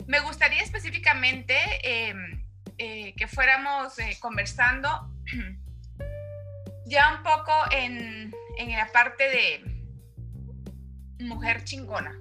me 0.08 0.20
gustaría 0.22 0.64
específicamente 0.64 1.56
em, 1.84 2.46
eh, 2.78 3.14
que 3.16 3.28
fuéramos 3.28 4.00
eh, 4.00 4.18
conversando 4.20 4.90
ya 6.86 7.14
un 7.16 7.24
poco 7.24 7.54
en, 7.72 8.34
en, 8.58 8.72
la 8.72 8.90
parte 8.92 9.30
de 9.30 11.26
mujer 11.26 11.64
chingona. 11.66 12.18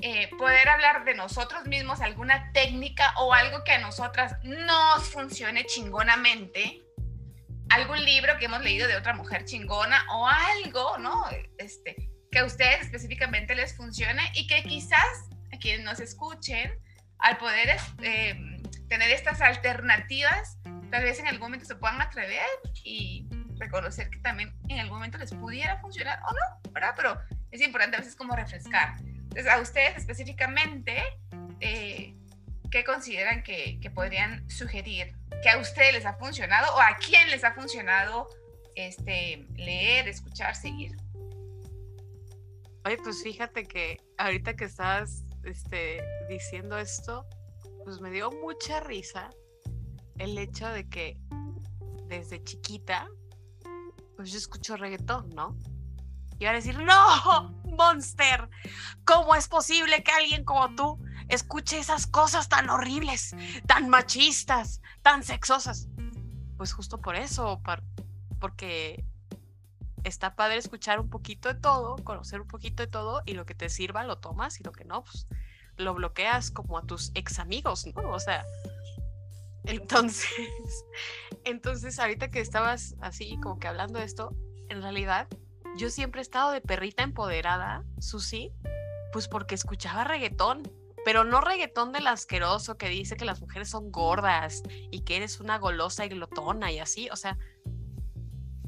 Eh, 0.00 0.30
poder 0.36 0.68
hablar 0.68 1.04
de 1.04 1.14
nosotros 1.14 1.66
mismos, 1.66 2.00
alguna 2.00 2.50
técnica 2.52 3.12
o 3.18 3.32
algo 3.32 3.62
que 3.64 3.72
a 3.72 3.78
nosotras 3.78 4.34
nos 4.42 5.08
funcione 5.10 5.64
chingonamente, 5.66 6.82
algún 7.68 8.02
libro 8.04 8.36
que 8.38 8.46
hemos 8.46 8.62
leído 8.62 8.88
de 8.88 8.96
otra 8.96 9.14
mujer 9.14 9.44
chingona 9.44 10.04
o 10.12 10.26
algo, 10.26 10.98
¿no? 10.98 11.24
Este, 11.58 12.10
que 12.32 12.38
a 12.38 12.44
ustedes 12.44 12.80
específicamente 12.80 13.54
les 13.54 13.76
funcione 13.76 14.22
y 14.34 14.46
que 14.46 14.64
quizás 14.64 15.28
quienes 15.62 15.84
nos 15.84 16.00
escuchen, 16.00 16.72
al 17.18 17.38
poder 17.38 17.76
eh, 18.02 18.60
tener 18.88 19.10
estas 19.10 19.40
alternativas, 19.40 20.58
tal 20.90 21.04
vez 21.04 21.20
en 21.20 21.28
algún 21.28 21.42
momento 21.42 21.64
se 21.64 21.76
puedan 21.76 22.02
atrever 22.02 22.46
y 22.84 23.26
reconocer 23.58 24.10
que 24.10 24.18
también 24.18 24.52
en 24.68 24.80
algún 24.80 24.98
momento 24.98 25.18
les 25.18 25.32
pudiera 25.32 25.78
funcionar 25.78 26.20
o 26.28 26.32
no, 26.32 26.72
¿verdad? 26.72 26.94
Pero 26.96 27.18
es 27.52 27.60
importante 27.62 27.96
a 27.96 28.00
veces 28.00 28.16
como 28.16 28.34
refrescar. 28.34 28.96
Entonces, 29.00 29.46
a 29.46 29.60
ustedes 29.60 29.96
específicamente, 29.96 31.02
eh, 31.60 32.14
¿qué 32.70 32.84
consideran 32.84 33.42
que, 33.44 33.78
podrían 33.94 34.48
sugerir? 34.50 35.14
¿Que 35.42 35.50
a 35.50 35.58
ustedes 35.58 35.94
les 35.94 36.06
ha 36.06 36.14
funcionado 36.14 36.74
o 36.74 36.80
a 36.80 36.96
quién 36.96 37.30
les 37.30 37.44
ha 37.44 37.52
funcionado 37.52 38.28
este, 38.74 39.46
leer, 39.56 40.08
escuchar, 40.08 40.56
seguir? 40.56 40.96
Oye, 42.84 42.96
pues 42.98 43.22
fíjate 43.22 43.64
que 43.64 44.00
ahorita 44.18 44.54
que 44.56 44.64
estabas 44.64 45.24
este, 45.44 46.02
diciendo 46.28 46.78
esto, 46.78 47.26
pues 47.84 48.00
me 48.00 48.10
dio 48.10 48.30
mucha 48.30 48.80
risa 48.80 49.30
el 50.18 50.38
hecho 50.38 50.68
de 50.68 50.88
que 50.88 51.18
desde 52.06 52.42
chiquita, 52.44 53.08
pues 54.16 54.30
yo 54.30 54.38
escucho 54.38 54.76
reggaetón, 54.76 55.30
¿no? 55.30 55.56
Y 56.38 56.46
a 56.46 56.52
decir, 56.52 56.78
no, 56.78 57.62
Monster, 57.64 58.48
¿cómo 59.04 59.34
es 59.34 59.48
posible 59.48 60.02
que 60.02 60.10
alguien 60.10 60.44
como 60.44 60.74
tú 60.74 60.98
escuche 61.28 61.78
esas 61.78 62.06
cosas 62.06 62.48
tan 62.48 62.68
horribles, 62.68 63.34
tan 63.66 63.88
machistas, 63.88 64.80
tan 65.02 65.22
sexosas? 65.22 65.88
Pues 66.56 66.72
justo 66.72 67.00
por 67.00 67.16
eso, 67.16 67.62
porque 68.40 69.04
está 70.04 70.34
padre 70.34 70.56
escuchar 70.58 71.00
un 71.00 71.08
poquito 71.08 71.48
de 71.48 71.60
todo, 71.60 71.96
conocer 71.96 72.40
un 72.40 72.48
poquito 72.48 72.82
de 72.82 72.86
todo 72.88 73.22
y 73.26 73.34
lo 73.34 73.46
que 73.46 73.54
te 73.54 73.68
sirva 73.68 74.04
lo 74.04 74.18
tomas 74.18 74.60
y 74.60 74.64
lo 74.64 74.72
que 74.72 74.84
no, 74.84 75.04
pues 75.04 75.26
lo 75.76 75.94
bloqueas 75.94 76.50
como 76.50 76.78
a 76.78 76.82
tus 76.82 77.10
ex 77.14 77.38
amigos, 77.38 77.86
¿no? 77.94 78.10
O 78.10 78.18
sea, 78.18 78.44
entonces, 79.64 80.28
entonces 81.44 81.98
ahorita 81.98 82.30
que 82.30 82.40
estabas 82.40 82.94
así 83.00 83.38
como 83.40 83.58
que 83.58 83.68
hablando 83.68 83.98
de 83.98 84.04
esto, 84.04 84.34
en 84.68 84.82
realidad 84.82 85.28
yo 85.76 85.88
siempre 85.90 86.20
he 86.20 86.22
estado 86.22 86.50
de 86.50 86.60
perrita 86.60 87.02
empoderada, 87.02 87.84
Susi, 87.98 88.52
pues 89.12 89.28
porque 89.28 89.54
escuchaba 89.54 90.04
reggaetón, 90.04 90.62
pero 91.04 91.24
no 91.24 91.40
reggaetón 91.40 91.92
del 91.92 92.06
asqueroso 92.06 92.76
que 92.76 92.88
dice 92.88 93.16
que 93.16 93.24
las 93.24 93.40
mujeres 93.40 93.70
son 93.70 93.90
gordas 93.90 94.62
y 94.90 95.00
que 95.00 95.16
eres 95.16 95.40
una 95.40 95.58
golosa 95.58 96.04
y 96.04 96.10
glotona 96.10 96.70
y 96.70 96.78
así, 96.78 97.08
o 97.10 97.16
sea, 97.16 97.38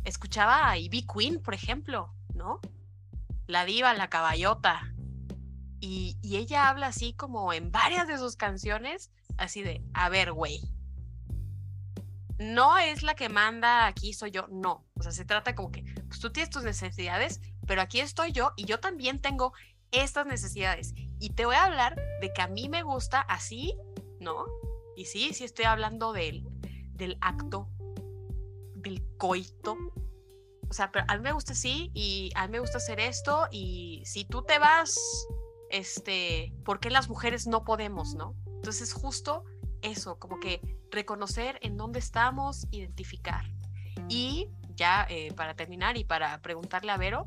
escuchaba 0.05 0.71
a 0.71 0.79
Ivy 0.79 1.07
Queen, 1.07 1.43
por 1.43 1.55
ejemplo, 1.55 2.15
¿no? 2.35 2.61
La 3.47 3.65
diva, 3.65 3.95
la 3.95 4.09
caballota. 4.09 4.93
Y, 5.81 6.17
y 6.23 6.37
ella 6.37 6.69
habla 6.69 6.89
así 6.89 7.13
como 7.13 7.53
en 7.53 7.71
varias 7.71 8.09
de 8.09 8.19
sus 8.19 8.37
canciones, 8.37 9.11
así 9.37 9.63
de, 9.63 9.83
a 9.93 10.09
ver, 10.09 10.33
güey, 10.33 10.61
no 12.39 12.79
es 12.79 13.03
la 13.03 13.15
que 13.15 13.29
manda, 13.29 13.87
aquí 13.87 14.13
soy 14.13 14.31
yo, 14.31 14.47
no. 14.51 14.85
O 14.95 15.03
sea, 15.03 15.13
se 15.13 15.25
trata 15.25 15.55
como 15.55 15.71
que 15.71 15.83
pues, 16.09 16.21
tú 16.21 16.31
tienes 16.31 16.51
tus 16.51 16.65
necesidades, 16.65 17.41
pero 17.67 17.81
aquí 17.81 18.01
estoy 18.01 18.33
yo 18.33 18.53
y 18.57 18.65
yo 18.65 18.81
también 18.81 19.21
tengo 19.21 19.53
estas 19.93 20.27
necesidades. 20.27 20.95
Y 21.21 21.31
te 21.31 21.47
voy 21.47 21.57
a 21.57 21.65
hablar 21.65 21.97
de 22.21 22.33
que 22.33 22.43
a 22.43 22.49
mí 22.49 22.69
me 22.69 22.83
gusta 22.83 23.21
así, 23.21 23.75
¿no? 24.21 24.47
Y 24.97 25.07
sí, 25.07 25.33
sí 25.33 25.45
estoy 25.45 25.65
hablando 25.67 26.13
del, 26.13 26.45
del 26.93 27.19
acto, 27.21 27.69
del 28.85 29.03
coito. 29.17 29.77
O 30.69 30.73
sea, 30.73 30.91
pero 30.93 31.05
a 31.09 31.17
mí 31.17 31.23
me 31.23 31.33
gusta 31.33 31.53
así 31.53 31.91
y 31.95 32.31
a 32.37 32.47
mí 32.47 32.53
me 32.53 32.61
gusta 32.61 32.79
hacer 32.79 33.01
esto 33.01 33.47
y 33.51 34.03
si 34.05 34.25
tú 34.25 34.43
te 34.43 34.59
vas, 34.59 34.99
este, 35.71 36.53
¿por 36.65 36.81
qué 36.81 36.91
las 36.91 37.09
mujeres 37.09 37.47
no 37.47 37.65
podemos, 37.65 38.15
no? 38.15 38.35
Entonces 38.47 38.93
justo 38.93 39.45
eso, 39.83 40.19
como 40.19 40.41
que 40.41 40.61
reconocer 40.91 41.59
en 41.63 41.77
dónde 41.77 41.99
estamos, 41.99 42.67
identificar. 42.71 43.45
Y 44.09 44.51
ya 44.75 45.07
eh, 45.09 45.33
para 45.35 45.55
terminar 45.55 45.97
y 45.97 46.05
para 46.05 46.41
preguntarle 46.41 46.93
a 46.93 46.97
Vero, 46.97 47.27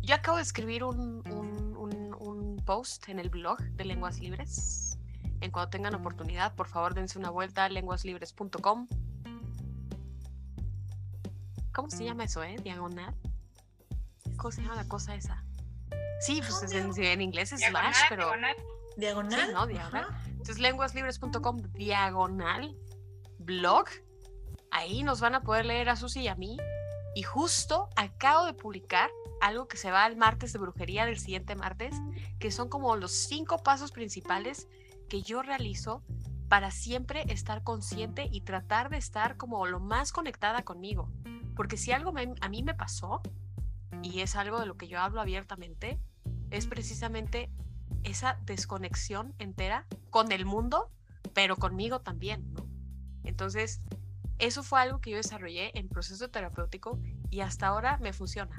yo 0.00 0.14
acabo 0.14 0.36
de 0.38 0.42
escribir 0.42 0.84
un, 0.84 1.22
un, 1.28 2.14
un, 2.18 2.56
post 2.64 3.08
en 3.08 3.18
el 3.18 3.28
blog 3.28 3.58
de 3.60 3.84
Lenguas 3.84 4.20
Libres. 4.20 4.98
En 5.40 5.50
cuando 5.50 5.70
tengan 5.70 5.94
oportunidad, 5.94 6.54
por 6.54 6.68
favor 6.68 6.94
dense 6.94 7.18
una 7.18 7.30
vuelta 7.30 7.64
a 7.64 7.68
lenguaslibres.com. 7.68 8.86
¿Cómo 11.72 11.90
se 11.90 12.04
llama 12.04 12.24
eso, 12.24 12.42
eh? 12.42 12.56
Diagonal. 12.62 13.14
¿Cómo 14.36 14.50
se 14.50 14.62
llama 14.62 14.76
la 14.76 14.88
cosa 14.88 15.14
esa? 15.14 15.44
Sí, 16.20 16.40
pues 16.40 16.72
en, 16.72 16.92
en, 17.02 17.20
inglés 17.20 17.52
es 17.52 17.60
slash, 17.60 17.96
pero. 18.08 18.30
Diagonal. 18.96 19.40
Sí, 19.40 19.52
no, 19.52 19.66
diagonal. 19.66 20.06
Entonces, 20.26 20.58
lenguaslibres.com 20.58 21.62
diagonal 21.72 22.76
blog. 23.38 23.86
Ahí 24.70 25.02
nos 25.02 25.20
van 25.20 25.34
a 25.34 25.42
poder 25.42 25.66
leer 25.66 25.88
a 25.88 25.96
Susi 25.96 26.20
y 26.20 26.28
a 26.28 26.34
mí. 26.34 26.56
Y 27.14 27.22
justo 27.22 27.88
acabo 27.96 28.46
de 28.46 28.54
publicar 28.54 29.10
algo 29.40 29.68
que 29.68 29.76
se 29.76 29.90
va 29.90 30.04
al 30.04 30.16
martes 30.16 30.52
de 30.52 30.58
brujería 30.58 31.04
del 31.04 31.18
siguiente 31.18 31.54
martes, 31.56 31.94
que 32.38 32.50
son 32.50 32.68
como 32.68 32.96
los 32.96 33.12
cinco 33.12 33.58
pasos 33.58 33.92
principales 33.92 34.68
que 35.08 35.22
yo 35.22 35.42
realizo 35.42 36.02
para 36.52 36.70
siempre 36.70 37.24
estar 37.32 37.62
consciente 37.62 38.28
y 38.30 38.42
tratar 38.42 38.90
de 38.90 38.98
estar 38.98 39.38
como 39.38 39.64
lo 39.64 39.80
más 39.80 40.12
conectada 40.12 40.64
conmigo. 40.64 41.08
Porque 41.56 41.78
si 41.78 41.92
algo 41.92 42.12
a 42.42 42.48
mí 42.50 42.62
me 42.62 42.74
pasó, 42.74 43.22
y 44.02 44.20
es 44.20 44.36
algo 44.36 44.60
de 44.60 44.66
lo 44.66 44.76
que 44.76 44.86
yo 44.86 45.00
hablo 45.00 45.22
abiertamente, 45.22 45.98
es 46.50 46.66
precisamente 46.66 47.50
esa 48.02 48.38
desconexión 48.44 49.32
entera 49.38 49.86
con 50.10 50.30
el 50.30 50.44
mundo, 50.44 50.90
pero 51.32 51.56
conmigo 51.56 52.02
también, 52.02 52.52
¿no? 52.52 52.66
Entonces, 53.24 53.80
eso 54.38 54.62
fue 54.62 54.82
algo 54.82 55.00
que 55.00 55.12
yo 55.12 55.16
desarrollé 55.16 55.70
en 55.78 55.88
proceso 55.88 56.28
terapéutico 56.28 57.00
y 57.30 57.40
hasta 57.40 57.68
ahora 57.68 57.96
me 57.96 58.12
funciona. 58.12 58.54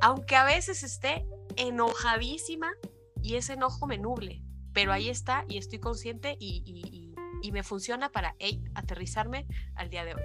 Aunque 0.00 0.36
a 0.36 0.46
veces 0.46 0.82
esté 0.82 1.26
enojadísima 1.56 2.72
y 3.20 3.34
ese 3.34 3.52
enojo 3.52 3.86
me 3.86 3.98
nuble, 3.98 4.42
pero 4.72 4.94
ahí 4.94 5.10
está 5.10 5.44
y 5.46 5.58
estoy 5.58 5.78
consciente 5.78 6.38
y, 6.40 7.13
me 7.52 7.62
funciona 7.62 8.10
para 8.10 8.34
aterrizarme 8.74 9.46
al 9.74 9.90
día 9.90 10.04
de 10.04 10.14
hoy, 10.14 10.22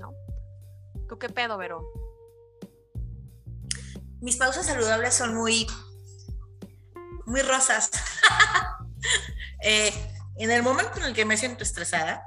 ¿no? 0.00 0.12
¿Tú 1.08 1.18
qué 1.18 1.28
pedo, 1.28 1.56
Vero? 1.58 1.82
Mis 4.20 4.36
pausas 4.36 4.66
saludables 4.66 5.14
son 5.14 5.34
muy 5.34 5.66
muy 7.26 7.42
rosas. 7.42 7.90
Eh, 9.62 9.92
en 10.36 10.50
el 10.50 10.62
momento 10.62 10.98
en 10.98 11.04
el 11.04 11.14
que 11.14 11.24
me 11.24 11.36
siento 11.36 11.64
estresada, 11.64 12.22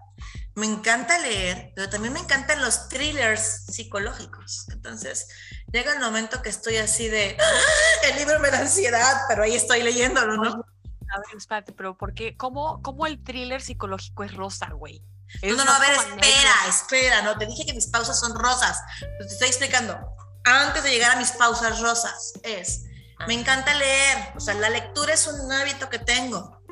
me 0.56 0.66
encanta 0.66 1.18
leer, 1.20 1.72
pero 1.76 1.90
también 1.90 2.14
me 2.14 2.20
encantan 2.20 2.62
los 2.62 2.90
thrillers 2.90 3.66
psicológicos. 3.68 4.68
Entonces, 4.74 5.28
llega 5.72 5.94
el 5.94 6.00
momento 6.00 6.42
que 6.42 6.50
estoy 6.50 6.78
así 6.78 7.08
de, 7.08 7.38
¡Ah! 7.40 8.08
el 8.10 8.18
libro 8.18 8.40
me 8.40 8.50
da 8.50 8.60
ansiedad, 8.60 9.22
pero 9.30 9.44
ahí 9.44 9.56
estoy 9.56 9.84
leyéndolo, 9.84 10.38
¿no? 10.38 10.66
A 11.12 11.20
ver, 11.20 11.38
espérate, 11.38 11.72
pero 11.72 11.98
¿por 11.98 12.14
qué? 12.14 12.38
¿Cómo, 12.38 12.82
cómo 12.82 13.08
el 13.08 13.24
thriller 13.24 13.62
psicológico 13.62 14.24
es 14.24 14.34
rosa, 14.34 14.70
güey? 14.72 15.04
No, 15.44 15.56
no, 15.56 15.66
no, 15.66 15.72
a 15.72 15.80
ver, 15.80 15.92
espera, 15.92 16.54
espera, 16.68 17.22
no, 17.22 17.38
te 17.38 17.46
dije 17.46 17.66
que 17.66 17.74
mis 17.74 17.88
pausas 17.88 18.20
son 18.20 18.34
rosas, 18.36 18.80
te 19.20 19.26
estoy 19.26 19.48
explicando. 19.48 19.98
Antes 20.44 20.84
de 20.84 20.90
llegar 20.90 21.12
a 21.12 21.20
mis 21.20 21.32
pausas 21.32 21.80
rosas, 21.82 22.34
es, 22.44 22.86
me 23.28 23.36
encanta 23.36 23.74
leer, 23.76 24.34
o 24.36 24.40
sea, 24.40 24.56
la 24.56 24.70
lectura 24.70 25.14
es 25.14 25.28
un 25.28 25.52
hábito 25.52 25.88
que 25.90 26.00
tengo, 26.00 26.64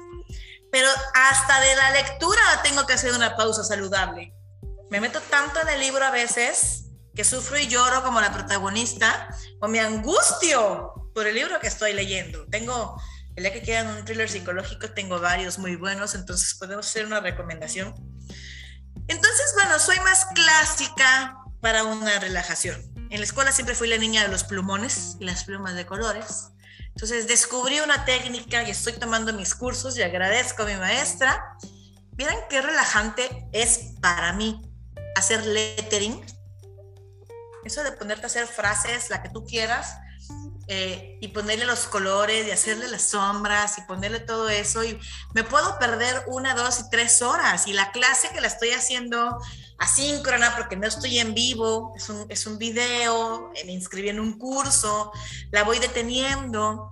pero 0.72 0.90
hasta 1.14 1.60
de 1.60 1.76
la 1.76 1.92
lectura 1.92 2.42
tengo 2.64 2.86
que 2.88 2.94
hacer 2.94 3.14
una 3.14 3.36
pausa 3.36 3.64
saludable. 3.64 4.34
Me 4.90 5.02
meto 5.02 5.22
tanto 5.22 5.60
en 5.62 5.70
el 5.70 5.80
libro 5.80 6.04
a 6.04 6.12
veces 6.12 6.86
que 7.18 7.24
sufro 7.24 7.58
y 7.58 7.68
lloro 7.68 8.04
como 8.04 8.22
la 8.22 8.32
protagonista, 8.32 9.28
o 9.60 9.68
me 9.68 9.80
angustio 9.80 10.94
por 11.16 11.26
el 11.26 11.34
libro 11.34 11.60
que 11.60 11.68
estoy 11.68 11.94
leyendo. 11.94 12.46
Tengo, 12.48 13.02
el 13.38 13.44
día 13.44 13.54
que 13.54 13.62
quedan 13.62 13.88
un 13.96 14.04
thriller 14.04 14.28
psicológico, 14.28 14.90
tengo 14.90 15.20
varios 15.20 15.60
muy 15.60 15.76
buenos, 15.76 16.16
entonces 16.16 16.56
podemos 16.56 16.88
hacer 16.88 17.06
una 17.06 17.20
recomendación. 17.20 17.94
Entonces, 19.08 19.54
bueno, 19.54 19.78
soy 19.78 20.00
más 20.00 20.26
clásica 20.34 21.38
para 21.62 21.84
una 21.84 22.18
relajación. 22.18 22.82
En 23.12 23.20
la 23.20 23.26
escuela 23.26 23.52
siempre 23.52 23.76
fui 23.76 23.88
la 23.90 24.00
niña 24.00 24.24
de 24.24 24.30
los 24.30 24.44
plumones 24.44 25.18
y 25.20 25.26
las 25.26 25.44
plumas 25.44 25.76
de 25.76 25.86
colores. 25.86 26.50
Entonces 26.88 27.28
descubrí 27.28 27.80
una 27.80 28.06
técnica 28.06 28.64
y 28.64 28.72
estoy 28.72 28.94
tomando 28.94 29.32
mis 29.34 29.54
cursos 29.54 29.96
y 30.00 30.02
agradezco 30.02 30.64
a 30.64 30.66
mi 30.66 30.76
maestra. 30.76 31.56
Miren 32.18 32.40
qué 32.50 32.64
relajante 32.64 33.48
es 33.52 33.94
para 34.02 34.34
mí 34.34 34.68
hacer 35.16 35.46
lettering. 35.46 36.26
Eso 37.64 37.84
de 37.84 37.92
ponerte 37.92 38.24
a 38.24 38.28
hacer 38.28 38.48
frases, 38.48 39.12
la 39.12 39.22
que 39.22 39.30
tú 39.30 39.46
quieras, 39.46 39.94
eh, 40.70 41.18
y 41.22 41.30
ponerle 41.30 41.66
los 41.66 41.88
colores 41.88 42.46
y 42.46 42.52
hacerle 42.52 42.90
las 42.90 43.04
sombras 43.04 43.78
y 43.78 43.82
ponerle 43.82 44.20
todo 44.20 44.50
eso. 44.50 44.84
Y 44.84 45.00
me 45.34 45.44
puedo 45.44 45.80
perder 45.80 46.24
una, 46.28 46.56
dos 46.56 46.80
y 46.80 46.90
tres 46.90 47.22
horas. 47.22 47.68
Y 47.68 47.74
la 47.74 47.92
clase 47.92 48.30
que 48.34 48.42
la 48.42 48.48
estoy 48.48 48.72
haciendo 48.72 49.40
asíncrona 49.80 50.56
porque 50.56 50.76
no 50.76 50.88
estoy 50.88 51.20
en 51.20 51.34
vivo, 51.34 51.94
es 51.96 52.10
un, 52.10 52.26
es 52.30 52.46
un 52.48 52.58
video, 52.58 53.52
me 53.66 53.72
inscribí 53.72 54.10
en 54.10 54.20
un 54.20 54.38
curso, 54.38 55.12
la 55.52 55.64
voy 55.64 55.80
deteniendo, 55.80 56.92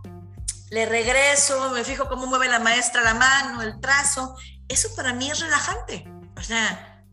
le 0.69 0.85
regreso, 0.85 1.71
me 1.71 1.83
fijo 1.83 2.07
cómo 2.07 2.27
mueve 2.27 2.47
la 2.47 2.59
maestra 2.59 3.01
la 3.01 3.13
mano, 3.13 3.61
el 3.61 3.79
trazo. 3.81 4.35
Eso 4.69 4.95
para 4.95 5.13
mí 5.13 5.29
es 5.29 5.39
relajante. 5.39 6.07
O 6.37 6.41
sea, 6.41 7.03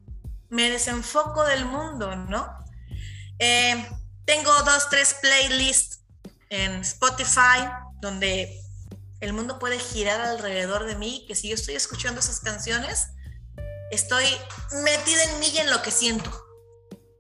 me 0.48 0.70
desenfoco 0.70 1.44
del 1.44 1.64
mundo, 1.64 2.14
¿no? 2.14 2.46
Eh, 3.38 3.88
tengo 4.24 4.52
dos, 4.62 4.88
tres 4.90 5.16
playlists 5.20 5.91
en 6.52 6.82
Spotify 6.82 7.66
donde 8.02 8.60
el 9.20 9.32
mundo 9.32 9.58
puede 9.58 9.78
girar 9.78 10.20
alrededor 10.20 10.84
de 10.84 10.96
mí, 10.96 11.24
que 11.26 11.34
si 11.34 11.48
yo 11.48 11.54
estoy 11.54 11.76
escuchando 11.76 12.20
esas 12.20 12.40
canciones, 12.40 13.08
estoy 13.90 14.24
metida 14.84 15.24
en 15.24 15.40
mí 15.40 15.46
y 15.48 15.58
en 15.58 15.70
lo 15.70 15.80
que 15.80 15.90
siento. 15.90 16.30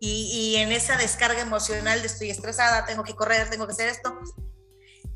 Y, 0.04 0.56
en 0.56 0.72
esa 0.72 0.96
descarga 0.96 1.40
emocional 1.40 2.00
de 2.00 2.08
estoy 2.08 2.28
estresada, 2.28 2.84
tengo 2.86 3.04
que 3.04 3.14
correr, 3.14 3.48
tengo 3.48 3.66
que 3.66 3.72
hacer 3.72 3.88
esto. 3.88 4.18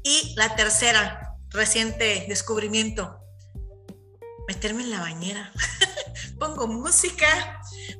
Y 0.05 0.33
la 0.37 0.55
tercera, 0.55 1.35
reciente 1.51 2.25
descubrimiento, 2.29 3.19
meterme 4.47 4.85
en 4.85 4.91
la 4.93 5.01
bañera. 5.01 5.53
Pongo 6.39 6.69
música, 6.69 7.56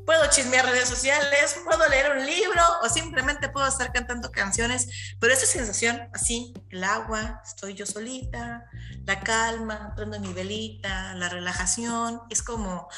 puedo 0.07 0.31
chismear 0.31 0.65
redes 0.65 0.89
sociales, 0.89 1.61
puedo 1.65 1.87
leer 1.89 2.13
un 2.13 2.25
libro 2.25 2.63
o 2.83 2.89
simplemente 2.89 3.49
puedo 3.49 3.67
estar 3.67 3.93
cantando 3.93 4.31
canciones, 4.31 5.17
pero 5.21 5.35
esa 5.35 5.47
sensación 5.47 6.09
así, 6.15 6.55
el 6.71 6.85
agua, 6.85 7.43
estoy 7.45 7.75
yo 7.75 7.85
solita, 7.85 8.65
la 9.05 9.21
calma, 9.21 9.93
prendo 9.97 10.19
mi 10.21 10.33
velita, 10.33 11.13
la 11.15 11.29
relajación, 11.29 12.23
es 12.31 12.43
como 12.43 12.89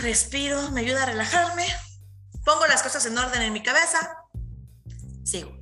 respiro, 0.00 0.70
me 0.70 0.80
ayuda 0.80 1.02
a 1.02 1.06
relajarme, 1.06 1.66
pongo 2.44 2.66
las 2.66 2.82
cosas 2.82 3.04
en 3.04 3.18
orden 3.18 3.42
en 3.42 3.52
mi 3.52 3.62
cabeza, 3.62 4.16
sigo. 5.22 5.56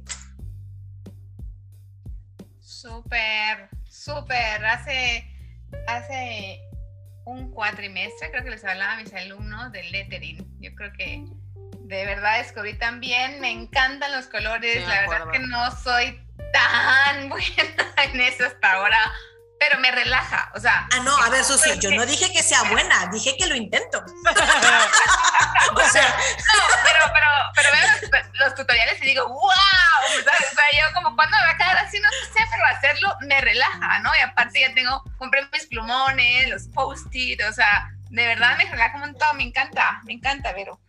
Súper, 2.61 3.69
súper. 3.91 4.65
Hace, 4.65 5.27
hace 5.87 6.70
un 7.25 7.51
cuatrimestre 7.51 8.31
creo 8.31 8.45
que 8.45 8.51
les 8.51 8.65
hablaba 8.65 8.95
a 8.95 8.97
mis 8.97 9.13
alumnos 9.15 9.73
del 9.73 9.91
lettering. 9.93 10.47
Yo 10.61 10.75
creo 10.75 10.93
que 10.93 11.25
de 11.81 12.05
verdad 12.07 12.39
descubrí 12.39 12.75
también, 12.75 13.41
me 13.41 13.51
encantan 13.51 14.13
los 14.13 14.27
colores, 14.27 14.87
la 14.87 15.01
verdad 15.01 15.31
que 15.31 15.41
no 15.41 15.71
soy 15.73 16.21
tan 16.53 17.29
buena 17.29 17.47
en 18.05 18.21
eso 18.21 18.47
hasta 18.47 18.73
ahora, 18.73 19.13
pero 19.61 19.79
me 19.79 19.91
relaja, 19.91 20.51
o 20.55 20.59
sea. 20.59 20.89
Ah, 20.91 21.01
no, 21.05 21.15
a 21.15 21.29
ver, 21.29 21.45
Susi, 21.45 21.79
yo 21.79 21.91
no 21.91 22.07
dije 22.07 22.33
que 22.33 22.43
sea 22.43 22.63
buena, 22.63 23.07
dije 23.13 23.37
que 23.39 23.47
lo 23.47 23.55
intento. 23.55 23.99
o 25.77 25.81
sea. 25.91 26.09
No, 26.09 26.65
pero, 26.83 27.13
pero, 27.13 27.27
pero 27.55 27.69
veo 27.71 28.23
los, 28.41 28.55
tutoriales 28.55 29.01
y 29.03 29.05
digo, 29.05 29.29
wow, 29.29 29.37
o 29.39 30.23
sea, 30.23 30.65
yo 30.73 30.95
como 30.95 31.15
cuando 31.15 31.37
me 31.37 31.43
va 31.45 31.51
a 31.51 31.57
quedar 31.59 31.77
así, 31.77 32.01
no 32.01 32.09
sé, 32.33 32.43
pero 32.51 32.67
hacerlo 32.67 33.15
me 33.29 33.39
relaja, 33.43 33.99
¿no? 33.99 34.11
Y 34.19 34.23
aparte 34.23 34.61
ya 34.61 34.73
tengo, 34.73 35.05
compré 35.19 35.47
mis 35.53 35.67
plumones, 35.67 36.49
los 36.49 36.69
post-it, 36.69 37.43
o 37.45 37.53
sea, 37.53 37.91
de 38.09 38.27
verdad 38.27 38.57
me 38.57 38.65
relaja 38.65 38.95
un 38.95 39.01
montón, 39.01 39.37
me 39.37 39.43
encanta, 39.43 40.01
me 40.05 40.15
encanta, 40.15 40.55
Vero. 40.55 40.81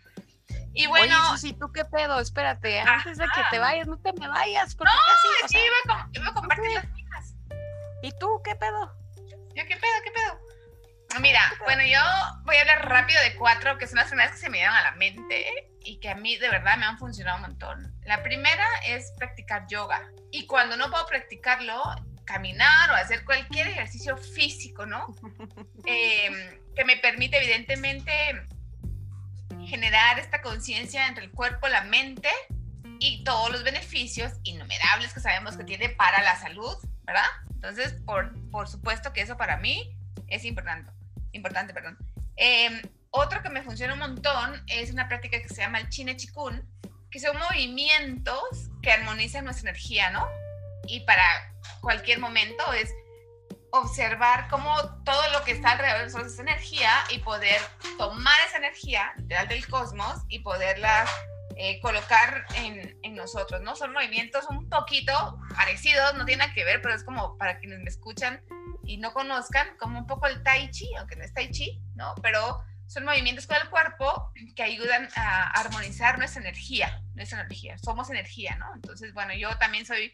Y 0.73 0.87
bueno. 0.87 1.13
Oye, 1.13 1.29
Susi, 1.31 1.53
¿tú 1.53 1.69
qué 1.73 1.83
pedo? 1.83 2.21
Espérate, 2.21 2.79
antes 2.79 3.17
de 3.17 3.25
que 3.25 3.41
te 3.49 3.59
vayas, 3.59 3.85
no 3.87 3.97
te 3.97 4.13
me 4.13 4.29
vayas. 4.29 4.73
Porque 4.75 4.93
no, 4.93 5.41
casi, 5.41 5.53
sí, 5.53 5.59
iba, 5.59 5.95
a, 5.95 6.07
iba 6.13 6.29
a 6.29 6.33
compartir 6.33 6.71
las 6.71 6.85
¿Y 8.01 8.11
tú 8.19 8.41
qué 8.43 8.55
pedo? 8.55 8.95
¿Yo 9.55 9.65
qué 9.65 9.75
pedo? 9.75 10.01
¿Qué 10.03 10.11
pedo? 10.11 10.39
Mira, 11.19 11.41
bueno, 11.65 11.83
yo 11.83 11.99
voy 12.43 12.55
a 12.55 12.61
hablar 12.61 12.87
rápido 12.87 13.21
de 13.21 13.35
cuatro, 13.35 13.77
que 13.77 13.85
son 13.85 13.97
las 13.97 14.07
primeras 14.07 14.31
que 14.31 14.37
se 14.37 14.49
me 14.49 14.57
dieron 14.57 14.75
a 14.75 14.83
la 14.83 14.91
mente 14.91 15.69
y 15.83 15.99
que 15.99 16.09
a 16.09 16.15
mí 16.15 16.37
de 16.37 16.49
verdad 16.49 16.77
me 16.77 16.85
han 16.85 16.97
funcionado 16.97 17.37
un 17.37 17.41
montón. 17.43 17.99
La 18.05 18.23
primera 18.23 18.65
es 18.87 19.11
practicar 19.17 19.67
yoga. 19.67 20.09
Y 20.31 20.47
cuando 20.47 20.77
no 20.77 20.89
puedo 20.89 21.05
practicarlo, 21.07 21.83
caminar 22.25 22.91
o 22.91 22.95
hacer 22.95 23.25
cualquier 23.25 23.67
ejercicio 23.67 24.15
físico, 24.17 24.85
¿no? 24.85 25.13
Em, 25.85 26.59
que 26.75 26.85
me 26.85 26.97
permite 26.97 27.37
evidentemente 27.37 28.11
generar 29.65 30.17
esta 30.19 30.41
conciencia 30.41 31.07
entre 31.07 31.25
el 31.25 31.31
cuerpo, 31.31 31.67
la 31.67 31.83
mente 31.83 32.29
y 32.99 33.23
todos 33.23 33.51
los 33.51 33.63
beneficios 33.63 34.33
innumerables 34.43 35.13
que 35.13 35.19
sabemos 35.19 35.57
que 35.57 35.63
tiene 35.63 35.89
para 35.89 36.21
la 36.21 36.37
salud, 36.37 36.75
¿verdad? 37.03 37.25
Entonces, 37.61 37.93
por, 38.07 38.33
por 38.49 38.67
supuesto 38.67 39.13
que 39.13 39.21
eso 39.21 39.37
para 39.37 39.57
mí 39.57 39.95
es 40.27 40.45
importante. 40.45 40.91
Importante, 41.31 41.75
perdón. 41.75 41.95
Em, 42.35 42.81
otro 43.11 43.43
que 43.43 43.49
me 43.49 43.61
funciona 43.61 43.93
un 43.93 43.99
montón 43.99 44.63
es 44.65 44.91
una 44.91 45.07
práctica 45.07 45.39
que 45.39 45.47
se 45.47 45.61
llama 45.61 45.79
el 45.79 45.89
Chine 45.89 46.17
Chikun, 46.17 46.67
que 47.11 47.19
son 47.19 47.37
movimientos 47.37 48.71
que 48.81 48.91
armonizan 48.91 49.45
nuestra 49.45 49.69
energía, 49.69 50.09
¿no? 50.09 50.27
Y 50.87 51.01
para 51.01 51.53
cualquier 51.81 52.17
momento 52.17 52.73
es 52.73 52.91
observar 53.71 54.47
cómo 54.49 54.75
todo 55.03 55.21
lo 55.31 55.43
que 55.43 55.51
está 55.51 55.73
alrededor 55.73 55.99
de 55.99 56.05
nosotros 56.05 56.33
es 56.33 56.39
energía 56.39 56.91
y 57.11 57.19
poder 57.19 57.61
tomar 57.99 58.39
esa 58.47 58.57
energía 58.57 59.13
del 59.17 59.67
cosmos 59.67 60.17
y 60.29 60.39
poderla 60.39 61.05
eh, 61.63 61.79
colocar 61.79 62.47
en, 62.55 62.97
en, 63.03 63.13
nosotros, 63.13 63.61
¿no? 63.61 63.75
Son 63.75 63.93
movimientos 63.93 64.45
un 64.49 64.67
poquito 64.67 65.13
parecidos, 65.55 66.15
no 66.15 66.25
tiene 66.25 66.39
nada 66.39 66.55
que 66.55 66.63
ver, 66.63 66.81
pero 66.81 66.95
es 66.95 67.03
como 67.03 67.37
para 67.37 67.59
quienes 67.59 67.77
me 67.79 67.89
escuchan 67.89 68.43
y 68.83 68.97
no 68.97 69.13
conozcan, 69.13 69.77
como 69.77 69.99
un 69.99 70.07
poco 70.07 70.25
el 70.25 70.41
tai 70.41 70.71
chi, 70.71 70.89
aunque 70.97 71.15
no 71.15 71.23
es 71.23 71.35
tai 71.35 71.51
chi, 71.51 71.79
¿no? 71.93 72.15
Pero 72.23 72.63
son 72.87 73.05
movimientos 73.05 73.45
con 73.45 73.57
el 73.57 73.69
cuerpo 73.69 74.33
que 74.55 74.63
ayudan 74.63 75.07
a 75.15 75.51
armonizar 75.51 76.17
nuestra 76.17 76.41
energía, 76.41 76.99
nuestra 77.13 77.41
energía, 77.41 77.77
somos 77.77 78.09
energía, 78.09 78.55
¿no? 78.55 78.73
Entonces, 78.73 79.13
bueno, 79.13 79.35
yo 79.35 79.55
también 79.59 79.85
soy 79.85 80.11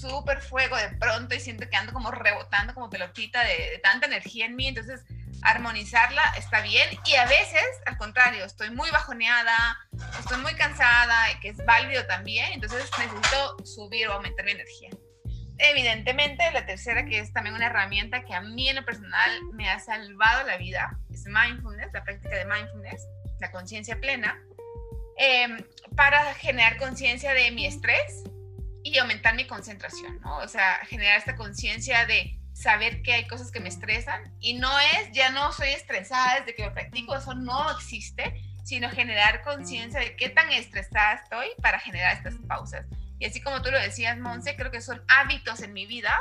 súper 0.00 0.40
fuego 0.40 0.76
de 0.76 0.90
pronto 0.96 1.34
y 1.34 1.40
siento 1.40 1.68
que 1.68 1.76
ando 1.76 1.92
como 1.92 2.10
rebotando 2.10 2.74
como 2.74 2.90
pelotita 2.90 3.42
de, 3.44 3.80
tanta 3.82 4.06
energía 4.06 4.46
en 4.46 4.56
mí, 4.56 4.68
entonces 4.68 5.02
armonizarla 5.42 6.22
está 6.38 6.60
bien 6.60 6.88
y 7.04 7.14
a 7.14 7.26
veces, 7.26 7.64
al 7.86 7.96
contrario, 7.98 8.44
estoy 8.44 8.70
muy 8.70 8.90
bajoneada, 8.90 9.78
estoy 10.18 10.38
muy 10.38 10.54
cansada, 10.54 11.26
que 11.40 11.50
es 11.50 11.64
válido 11.64 12.06
también, 12.06 12.52
entonces 12.52 12.90
necesito 12.98 13.64
subir 13.64 14.08
o 14.08 14.14
aumentar 14.14 14.44
mi 14.44 14.52
energía. 14.52 14.90
Evidentemente, 15.58 16.50
la 16.52 16.66
tercera, 16.66 17.06
que 17.06 17.18
es 17.18 17.32
también 17.32 17.54
una 17.54 17.66
herramienta 17.66 18.24
que 18.24 18.34
a 18.34 18.42
mí 18.42 18.68
en 18.68 18.76
lo 18.76 18.84
personal 18.84 19.30
me 19.52 19.70
ha 19.70 19.78
salvado 19.78 20.46
la 20.46 20.58
vida, 20.58 20.98
es 21.10 21.24
mindfulness, 21.26 21.92
la 21.94 22.04
práctica 22.04 22.36
de 22.36 22.44
mindfulness, 22.44 23.06
la 23.40 23.50
conciencia 23.50 23.98
plena, 23.98 24.38
em, 25.16 25.64
para 25.96 26.34
generar 26.34 26.76
conciencia 26.76 27.32
de 27.32 27.50
mi 27.52 27.66
estrés 27.66 28.24
y 28.90 28.98
aumentar 28.98 29.34
mi 29.34 29.46
concentración, 29.46 30.20
¿no? 30.20 30.38
O 30.38 30.48
sea, 30.48 30.78
generar 30.86 31.18
esta 31.18 31.34
conciencia 31.34 32.06
de 32.06 32.38
saber 32.52 33.02
que 33.02 33.12
hay 33.12 33.26
cosas 33.26 33.50
que 33.50 33.60
me 33.60 33.68
estresan 33.68 34.32
y 34.40 34.54
no 34.54 34.70
es, 34.78 35.10
ya 35.12 35.30
no 35.30 35.52
soy 35.52 35.70
estresada 35.70 36.40
desde 36.40 36.54
que 36.54 36.64
lo 36.64 36.72
practico, 36.72 37.16
eso 37.16 37.34
no 37.34 37.70
existe, 37.72 38.40
sino 38.64 38.88
generar 38.90 39.42
conciencia 39.42 40.00
de 40.00 40.16
qué 40.16 40.28
tan 40.28 40.52
estresada 40.52 41.14
estoy 41.14 41.48
para 41.60 41.80
generar 41.80 42.16
estas 42.16 42.34
pausas. 42.46 42.86
Y 43.18 43.26
así 43.26 43.40
como 43.40 43.60
tú 43.60 43.70
lo 43.70 43.80
decías, 43.80 44.18
Monse, 44.18 44.56
creo 44.56 44.70
que 44.70 44.80
son 44.80 45.02
hábitos 45.08 45.62
en 45.62 45.72
mi 45.72 45.86
vida 45.86 46.16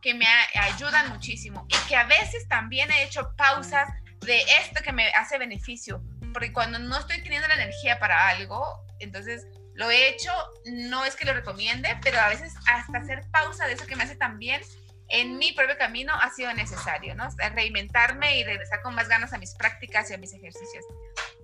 que 0.00 0.14
me 0.14 0.26
ayudan 0.54 1.10
muchísimo 1.10 1.66
y 1.68 1.88
que 1.88 1.96
a 1.96 2.04
veces 2.04 2.48
también 2.48 2.90
he 2.90 3.02
hecho 3.02 3.34
pausas 3.36 3.88
de 4.20 4.40
esto 4.60 4.82
que 4.82 4.92
me 4.92 5.08
hace 5.10 5.36
beneficio, 5.36 6.02
porque 6.32 6.52
cuando 6.52 6.78
no 6.78 6.98
estoy 6.98 7.22
teniendo 7.22 7.46
la 7.48 7.54
energía 7.54 7.98
para 7.98 8.28
algo, 8.28 8.64
entonces 9.00 9.46
lo 9.76 9.90
he 9.90 10.08
hecho, 10.08 10.32
no 10.66 11.04
es 11.04 11.16
que 11.16 11.24
lo 11.24 11.34
recomiende, 11.34 11.96
pero 12.02 12.18
a 12.20 12.28
veces 12.28 12.54
hasta 12.66 12.98
hacer 12.98 13.24
pausa 13.30 13.66
de 13.66 13.74
eso 13.74 13.86
que 13.86 13.96
me 13.96 14.04
hace 14.04 14.16
tan 14.16 14.38
bien 14.38 14.60
en 15.08 15.38
mi 15.38 15.52
propio 15.52 15.78
camino 15.78 16.12
ha 16.14 16.30
sido 16.30 16.52
necesario, 16.52 17.14
¿no? 17.14 17.28
Reinventarme 17.54 18.38
y 18.38 18.44
regresar 18.44 18.82
con 18.82 18.94
más 18.94 19.08
ganas 19.08 19.32
a 19.32 19.38
mis 19.38 19.54
prácticas 19.54 20.10
y 20.10 20.14
a 20.14 20.18
mis 20.18 20.32
ejercicios. 20.32 20.84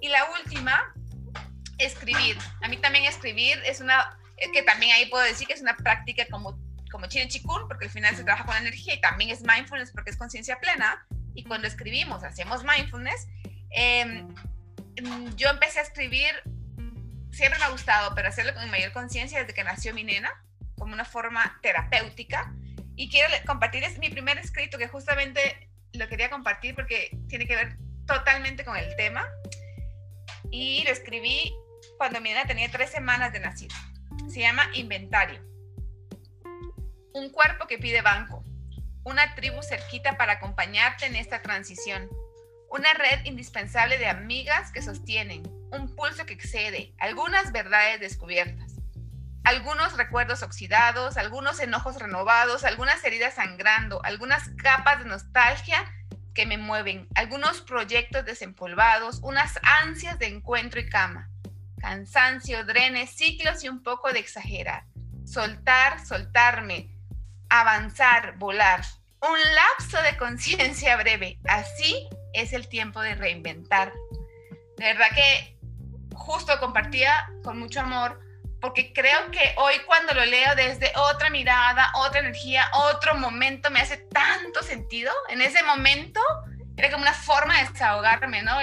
Y 0.01 0.09
la 0.09 0.25
última, 0.33 0.93
escribir. 1.79 2.37
A 2.63 2.69
mí 2.69 2.77
también 2.79 3.05
escribir 3.05 3.61
es 3.65 3.81
una, 3.81 4.19
que 4.53 4.63
también 4.63 4.93
ahí 4.93 5.07
puedo 5.07 5.25
decir 5.25 5.47
que 5.47 5.53
es 5.53 5.61
una 5.61 5.77
práctica 5.77 6.27
como, 6.31 6.59
como 6.91 7.07
Chinen 7.07 7.29
Chikun, 7.29 7.69
porque 7.69 7.85
al 7.85 7.91
final 7.91 8.17
se 8.17 8.25
trabaja 8.25 8.45
con 8.45 8.57
energía 8.57 8.95
y 8.95 9.01
también 9.01 9.31
es 9.31 9.43
mindfulness 9.43 9.93
porque 9.93 10.11
es 10.11 10.17
conciencia 10.17 10.59
plena. 10.59 11.07
Y 11.35 11.45
cuando 11.45 11.69
escribimos, 11.69 12.25
hacemos 12.25 12.65
mindfulness, 12.65 13.29
eh, 13.71 14.27
yo 15.37 15.49
empecé 15.49 15.79
a 15.79 15.83
escribir, 15.83 16.31
siempre 17.33 17.59
me 17.59 17.65
ha 17.65 17.71
gustado, 17.71 18.15
pero 18.15 18.29
hacerlo 18.29 18.55
con 18.55 18.71
mayor 18.71 18.93
conciencia 18.93 19.41
desde 19.41 19.55
que 19.55 19.65
nació 19.65 19.95
mi 19.95 20.05
nena, 20.05 20.31
como 20.79 20.93
una 20.93 21.05
forma 21.05 21.59
terapéutica. 21.63 22.55
Y 22.95 23.11
quiero 23.11 23.29
compartir, 23.47 23.83
es 23.85 23.99
mi 23.99 24.11
primer 24.11 24.39
escrito 24.39 24.79
que 24.79 24.89
justamente 24.89 25.69
lo 25.93 26.09
quería 26.09 26.31
compartir 26.31 26.75
porque 26.75 27.17
tiene 27.29 27.47
que 27.47 27.57
ver 27.57 27.77
totalmente 28.07 28.65
con 28.65 28.77
el 28.77 28.95
tema. 28.97 29.27
Y 30.51 30.85
lo 30.85 30.91
escribí 30.91 31.53
cuando 31.99 32.21
mi 32.21 32.29
nena 32.29 32.47
tenía 32.47 32.71
tres 32.71 32.91
semanas 32.91 33.33
de 33.33 33.41
nacido. 33.41 33.75
Se 34.29 34.41
llama 34.41 34.69
Inventario. 34.75 35.41
Un 37.15 37.31
cuerpo 37.31 37.67
que 37.67 37.79
pide 37.79 38.03
banco. 38.03 38.45
Una 39.05 39.35
tribu 39.35 39.63
cerquita 39.63 40.17
para 40.17 40.35
acompañarte 40.35 41.07
en 41.07 41.17
esta 41.17 41.43
transición 41.43 42.09
una 42.73 42.95
red 42.95 43.25
indispensable 43.25 43.99
de 43.99 44.07
amigas 44.07 44.73
que 44.73 44.81
sostienen, 44.81 45.43
un 45.73 45.95
pulso 45.97 46.27
que 46.27 46.35
excede, 46.35 46.95
algunas 46.99 47.51
verdades 47.51 47.99
descubiertas, 48.01 48.75
algunos 49.45 49.97
recuerdos 49.97 50.43
oxidados, 50.43 51.17
algunos 51.17 51.59
enojos 51.59 51.97
renovados, 51.99 52.65
algunas 52.65 53.03
heridas 53.05 53.35
sangrando, 53.35 54.01
algunas 54.05 54.51
capas 54.51 55.01
de 55.01 55.07
nostalgia 55.07 55.85
que 56.35 56.47
me 56.47 56.59
mueven, 56.59 57.09
algunos 57.15 57.61
proyectos 57.61 58.25
desempolvados, 58.25 59.21
unas 59.23 59.59
ansias 59.83 60.19
de 60.19 60.27
encuentro 60.27 60.81
y 60.81 60.89
cama, 60.89 61.29
cansancio, 61.81 62.65
drenes, 62.65 63.11
ciclos 63.11 63.65
y 63.65 63.69
un 63.69 63.83
poco 63.83 64.13
de 64.13 64.21
exagerar, 64.21 64.85
soltar, 65.25 66.05
soltarme, 66.07 66.91
avanzar, 67.49 68.37
volar, 68.39 68.85
un 69.21 69.39
lapso 69.55 70.01
de 70.03 70.17
conciencia 70.17 70.97
breve, 70.97 71.39
así 71.49 72.09
es 72.33 72.53
el 72.53 72.69
tiempo 72.69 73.01
de 73.01 73.15
reinventar. 73.15 73.93
De 74.79 74.85
verdad 74.85 75.09
que 75.15 75.52
justo 76.23 76.59
compartía 76.59 77.29
con 77.43 77.59
mucho 77.59 77.81
amor 77.81 78.21
porque 78.63 78.93
creo 78.93 79.29
que 79.33 79.55
hoy 79.57 79.75
cuando 79.87 80.15
lo 80.15 80.25
leo 80.25 80.55
desde 80.55 80.93
otra 80.95 81.31
mirada, 81.31 81.91
otra 81.97 82.21
energía, 82.21 82.71
otro 82.73 83.17
momento, 83.17 83.71
me 83.73 83.81
hace 83.81 83.97
tanto 83.97 84.63
sentido. 84.63 85.13
En 85.29 85.41
ese 85.41 85.65
momento 85.65 86.21
era 86.77 86.89
como 86.91 87.03
una 87.03 87.13
forma 87.13 87.59
de 87.59 87.69
desahogarme, 87.69 88.43
¿no? 88.43 88.59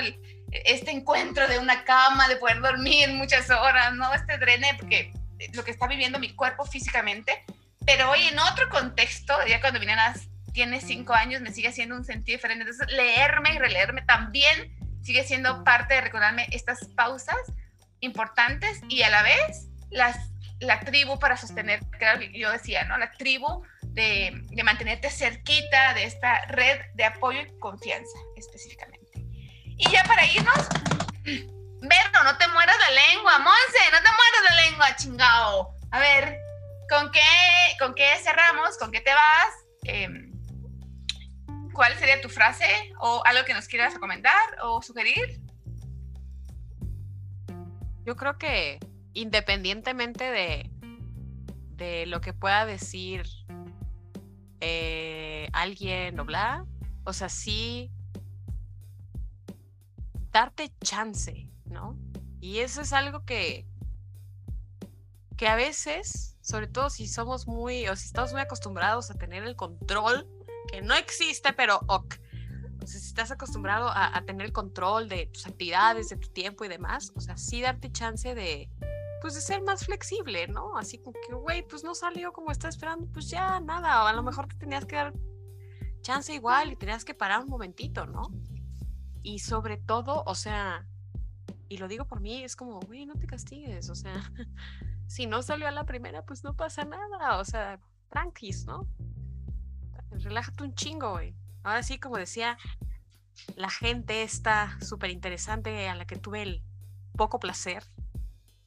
este 0.51 0.91
encuentro 0.91 1.47
de 1.47 1.59
una 1.59 1.83
cama, 1.83 2.29
de 2.29 2.37
poder 2.37 2.61
dormir 2.61 3.09
muchas 3.09 3.49
horas, 3.49 3.93
¿no? 3.93 4.11
Este 4.13 4.37
drene, 4.37 4.75
porque 4.79 5.13
lo 5.53 5.63
que 5.63 5.71
está 5.71 5.85
viviendo 5.85 6.17
mi 6.17 6.33
cuerpo 6.33 6.65
físicamente. 6.65 7.43
Pero 7.85 8.09
hoy 8.09 8.23
en 8.23 8.39
otro 8.39 8.69
contexto, 8.69 9.35
ya 9.47 9.59
cuando 9.59 9.79
vienen 9.79 9.97
las 9.97 10.29
tiene 10.53 10.79
cinco 10.79 11.13
años, 11.13 11.41
me 11.41 11.51
sigue 11.51 11.73
siendo 11.73 11.95
un 11.95 12.05
sentido 12.05 12.37
diferente. 12.37 12.63
Entonces, 12.63 12.87
leerme 12.95 13.53
y 13.53 13.59
releerme 13.59 14.01
también 14.03 14.73
sigue 15.01 15.23
siendo 15.23 15.63
parte 15.63 15.95
de 15.95 16.01
recordarme 16.01 16.47
estas 16.51 16.85
pausas 16.95 17.37
importantes 18.01 18.81
y 18.89 19.01
a 19.03 19.09
la 19.09 19.23
vez 19.23 19.67
las, 19.89 20.17
la 20.59 20.79
tribu 20.81 21.19
para 21.19 21.37
sostener, 21.37 21.81
claro, 21.97 22.21
yo 22.21 22.51
decía, 22.51 22.85
¿no? 22.85 22.97
La 22.97 23.11
tribu 23.11 23.63
de, 23.81 24.31
de, 24.49 24.63
mantenerte 24.63 25.09
cerquita 25.09 25.93
de 25.93 26.03
esta 26.03 26.45
red 26.45 26.79
de 26.93 27.05
apoyo 27.05 27.41
y 27.41 27.59
confianza 27.59 28.17
específicamente. 28.37 29.25
Y 29.77 29.89
ya 29.89 30.03
para 30.03 30.25
irnos, 30.25 30.67
Berno, 31.81 32.23
no 32.23 32.37
te 32.37 32.47
mueras 32.49 32.75
de 32.87 32.95
lengua, 32.95 33.39
Monse, 33.39 33.91
no 33.91 33.97
te 33.97 34.09
mueras 34.09 34.49
de 34.49 34.69
lengua, 34.69 34.95
chingao. 34.97 35.73
A 35.91 35.99
ver, 35.99 36.37
¿con 36.89 37.11
qué, 37.11 37.21
con 37.79 37.95
qué 37.95 38.15
cerramos? 38.21 38.77
¿Con 38.77 38.91
qué 38.91 39.01
te 39.01 39.13
vas? 39.13 39.53
Eh, 39.85 40.28
¿cuál 41.79 41.97
sería 41.97 42.19
tu 42.19 42.27
frase 42.27 42.65
o 42.99 43.21
algo 43.23 43.45
que 43.45 43.53
nos 43.53 43.69
quieras 43.69 43.97
comentar 43.97 44.35
o 44.63 44.81
sugerir? 44.81 45.39
Yo 48.05 48.17
creo 48.17 48.37
que 48.37 48.79
independientemente 49.13 50.29
de, 50.29 50.69
de 51.77 52.05
lo 52.05 52.19
que 52.19 52.33
pueda 52.33 52.65
decir 52.65 53.25
eh, 54.59 55.47
alguien 55.53 56.19
o 56.19 56.25
bla, 56.25 56.65
o 57.05 57.13
sea, 57.13 57.29
sí 57.29 57.89
darte 60.33 60.73
chance, 60.81 61.49
¿no? 61.63 61.97
Y 62.41 62.57
eso 62.59 62.81
es 62.81 62.91
algo 62.91 63.23
que, 63.23 63.65
que 65.37 65.47
a 65.47 65.55
veces, 65.55 66.35
sobre 66.41 66.67
todo 66.67 66.89
si 66.89 67.07
somos 67.07 67.47
muy, 67.47 67.87
o 67.87 67.95
si 67.95 68.05
estamos 68.07 68.33
muy 68.33 68.41
acostumbrados 68.41 69.09
a 69.11 69.13
tener 69.13 69.43
el 69.43 69.55
control 69.55 70.27
que 70.71 70.81
no 70.81 70.93
existe, 70.95 71.53
pero 71.53 71.79
ok. 71.87 72.15
O 72.81 72.87
sea, 72.87 72.99
si 72.99 73.07
estás 73.07 73.31
acostumbrado 73.31 73.89
a, 73.93 74.21
tener 74.25 74.47
el 74.47 74.53
control 74.53 75.09
de 75.09 75.27
tus 75.27 75.45
actividades, 75.45 76.09
de 76.09 76.15
tu 76.15 76.29
tiempo 76.29 76.63
y 76.65 76.69
demás, 76.69 77.11
o 77.15 77.21
sea, 77.21 77.37
sí 77.37 77.61
darte 77.61 77.91
chance 77.91 78.33
de, 78.33 78.69
pues 79.21 79.35
de 79.35 79.41
ser 79.41 79.61
más 79.61 79.85
flexible, 79.85 80.47
¿no? 80.47 80.77
Así 80.77 80.97
como 80.97 81.13
que, 81.27 81.33
güey, 81.33 81.67
pues 81.67 81.83
no 81.83 81.93
salió 81.93 82.31
como 82.31 82.51
estás 82.51 82.75
esperando, 82.75 83.07
pues 83.11 83.29
ya 83.29 83.59
nada, 83.59 84.03
o 84.03 84.07
a 84.07 84.13
lo 84.13 84.23
mejor 84.23 84.47
te 84.47 84.55
tenías 84.55 84.85
que 84.85 84.95
dar 84.95 85.13
chance 86.01 86.33
igual 86.33 86.71
y 86.71 86.75
tenías 86.77 87.03
que 87.03 87.13
parar 87.13 87.41
un 87.41 87.49
momentito, 87.49 88.05
¿no? 88.05 88.31
Y 89.21 89.39
sobre 89.39 89.77
todo, 89.77 90.23
o 90.25 90.35
sea, 90.35 90.87
y 91.67 91.77
lo 91.77 91.87
digo 91.87 92.05
por 92.05 92.21
mí, 92.21 92.43
es 92.43 92.55
como, 92.55 92.79
güey, 92.79 93.05
no 93.05 93.15
te 93.15 93.27
castigues, 93.27 93.89
o 93.89 93.95
sea, 93.95 94.13
si 95.07 95.27
no 95.27 95.41
salió 95.43 95.67
a 95.67 95.71
la 95.71 95.83
primera, 95.83 96.23
pues 96.25 96.43
no 96.43 96.55
pasa 96.55 96.85
nada, 96.85 97.39
o 97.39 97.45
sea, 97.45 97.79
tranquis, 98.09 98.65
¿no? 98.65 98.87
Relájate 100.11 100.63
un 100.63 100.75
chingo, 100.75 101.11
güey. 101.11 101.35
Ahora 101.63 101.83
sí, 101.83 101.99
como 101.99 102.17
decía, 102.17 102.57
la 103.55 103.69
gente 103.69 104.23
está 104.23 104.77
súper 104.81 105.09
interesante 105.09 105.87
a 105.89 105.95
la 105.95 106.05
que 106.05 106.15
tuve 106.15 106.41
el 106.41 106.63
poco 107.15 107.39
placer 107.39 107.83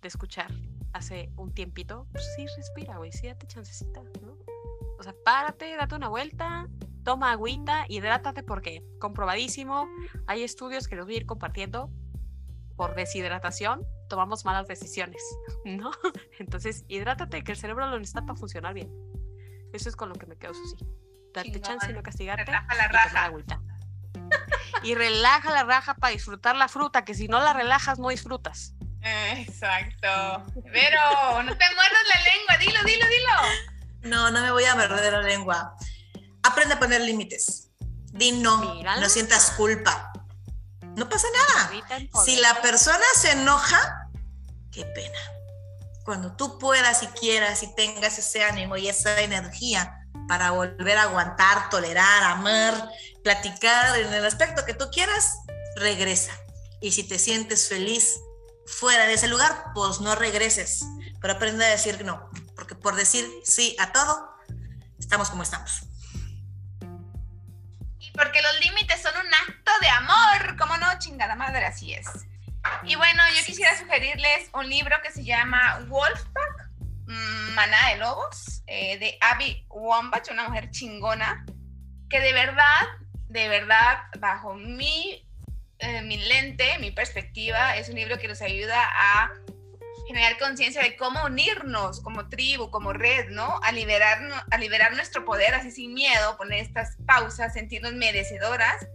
de 0.00 0.08
escuchar 0.08 0.52
hace 0.92 1.30
un 1.36 1.52
tiempito, 1.52 2.06
pues 2.12 2.24
sí, 2.36 2.46
respira, 2.56 2.98
güey, 2.98 3.12
sí, 3.12 3.26
date 3.26 3.46
chancecita, 3.46 4.02
¿no? 4.20 4.36
O 4.98 5.02
sea, 5.02 5.14
párate, 5.24 5.74
date 5.74 5.94
una 5.94 6.08
vuelta, 6.08 6.68
toma 7.02 7.32
agüita, 7.32 7.86
hidrátate 7.88 8.42
porque 8.42 8.84
comprobadísimo, 8.98 9.88
hay 10.26 10.42
estudios 10.42 10.86
que 10.86 10.96
los 10.96 11.06
voy 11.06 11.14
a 11.14 11.16
ir 11.18 11.26
compartiendo, 11.26 11.90
por 12.76 12.94
deshidratación 12.94 13.86
tomamos 14.08 14.44
malas 14.44 14.68
decisiones, 14.68 15.22
¿no? 15.64 15.90
Entonces, 16.38 16.84
hidrátate, 16.88 17.42
que 17.42 17.52
el 17.52 17.58
cerebro 17.58 17.86
lo 17.86 17.98
necesita 17.98 18.22
para 18.22 18.36
funcionar 18.36 18.74
bien. 18.74 18.90
Eso 19.72 19.88
es 19.88 19.96
con 19.96 20.10
lo 20.10 20.14
que 20.16 20.26
me 20.26 20.36
quedo, 20.36 20.52
Susi 20.52 20.76
darte 21.32 21.60
chance 21.60 21.90
y 21.90 21.92
no 21.92 22.02
castigarte. 22.02 22.44
Relaja 22.44 22.74
la 22.74 22.88
raja. 22.88 23.32
Y, 24.82 24.94
relaja 24.94 25.50
la 25.50 25.62
raja 25.62 25.94
para 25.94 26.12
disfrutar 26.12 26.56
la 26.56 26.66
fruta, 26.66 27.04
que 27.04 27.14
si 27.14 27.28
no 27.28 27.38
la 27.40 27.52
relajas, 27.52 27.98
no 27.98 28.08
disfrutas. 28.08 28.74
Exacto. 29.02 30.08
Pero 30.72 31.42
no 31.44 31.56
te 31.56 31.64
muerdas 31.74 32.02
la 32.14 32.22
lengua, 32.22 32.56
dilo, 32.58 32.82
dilo, 32.84 33.06
dilo. 33.06 34.10
No, 34.10 34.30
no 34.30 34.40
me 34.40 34.50
voy 34.50 34.64
a 34.64 34.74
morder 34.74 35.12
la 35.12 35.22
lengua. 35.22 35.76
Aprende 36.42 36.74
a 36.74 36.80
poner 36.80 37.00
límites. 37.02 37.70
Di 38.12 38.32
no, 38.32 38.82
no 38.82 39.08
sientas 39.08 39.52
culpa. 39.52 40.12
No 40.96 41.08
pasa 41.08 41.28
nada. 41.32 42.00
Si 42.24 42.36
la 42.36 42.60
persona 42.60 43.04
se 43.14 43.32
enoja, 43.32 44.08
qué 44.72 44.84
pena. 44.84 45.18
Cuando 46.04 46.34
tú 46.34 46.58
puedas 46.58 47.02
y 47.02 47.06
quieras 47.06 47.62
y 47.62 47.72
tengas 47.74 48.18
ese 48.18 48.42
ánimo 48.42 48.76
y 48.76 48.88
esa 48.88 49.20
energía 49.20 50.01
para 50.28 50.50
volver 50.50 50.96
a 50.98 51.02
aguantar, 51.02 51.68
tolerar, 51.70 52.22
amar, 52.24 52.90
platicar 53.22 53.98
en 53.98 54.12
el 54.12 54.24
aspecto 54.24 54.64
que 54.64 54.74
tú 54.74 54.90
quieras, 54.90 55.38
regresa. 55.76 56.32
Y 56.80 56.92
si 56.92 57.04
te 57.04 57.18
sientes 57.18 57.68
feliz 57.68 58.18
fuera 58.66 59.06
de 59.06 59.14
ese 59.14 59.28
lugar, 59.28 59.66
pues 59.74 60.00
no 60.00 60.14
regreses, 60.14 60.84
pero 61.20 61.34
aprende 61.34 61.64
a 61.64 61.70
decir 61.70 62.04
no, 62.04 62.30
porque 62.56 62.74
por 62.74 62.96
decir 62.96 63.28
sí 63.44 63.76
a 63.78 63.92
todo, 63.92 64.28
estamos 64.98 65.30
como 65.30 65.42
estamos. 65.42 65.82
porque 68.14 68.42
los 68.42 68.60
límites 68.60 69.00
son 69.00 69.14
un 69.16 69.34
acto 69.34 69.72
de 69.80 69.88
amor, 69.88 70.56
¿cómo 70.58 70.76
no? 70.76 70.98
Chingada 70.98 71.34
madre, 71.34 71.64
así 71.64 71.94
es. 71.94 72.06
Y 72.84 72.94
bueno, 72.94 73.22
yo 73.36 73.44
quisiera 73.44 73.76
sugerirles 73.78 74.48
un 74.52 74.68
libro 74.68 74.94
que 75.02 75.10
se 75.10 75.24
llama 75.24 75.80
Wolfpack, 75.88 76.61
Maná 77.54 77.90
de 77.90 77.96
Lobos, 77.96 78.62
eh, 78.66 78.98
de 78.98 79.18
Abby 79.20 79.66
Wambach, 79.68 80.30
una 80.30 80.48
mujer 80.48 80.70
chingona, 80.70 81.44
que 82.08 82.20
de 82.20 82.32
verdad, 82.32 82.86
de 83.28 83.48
verdad, 83.48 83.98
bajo 84.18 84.54
mi, 84.54 85.28
eh, 85.78 86.02
mi 86.02 86.16
lente, 86.16 86.78
mi 86.78 86.90
perspectiva, 86.90 87.76
es 87.76 87.88
un 87.88 87.96
libro 87.96 88.18
que 88.18 88.28
nos 88.28 88.40
ayuda 88.42 88.78
a 88.94 89.32
generar 90.06 90.38
conciencia 90.38 90.82
de 90.82 90.96
cómo 90.96 91.24
unirnos 91.24 92.00
como 92.00 92.28
tribu, 92.28 92.70
como 92.70 92.92
red, 92.92 93.28
¿no? 93.30 93.60
A 93.62 93.72
liberar, 93.72 94.18
a 94.50 94.58
liberar 94.58 94.94
nuestro 94.94 95.24
poder 95.24 95.54
así 95.54 95.70
sin 95.70 95.94
miedo, 95.94 96.36
poner 96.36 96.60
estas 96.60 96.96
pausas, 97.06 97.52
sentirnos 97.52 97.92
merecedoras 97.94 98.86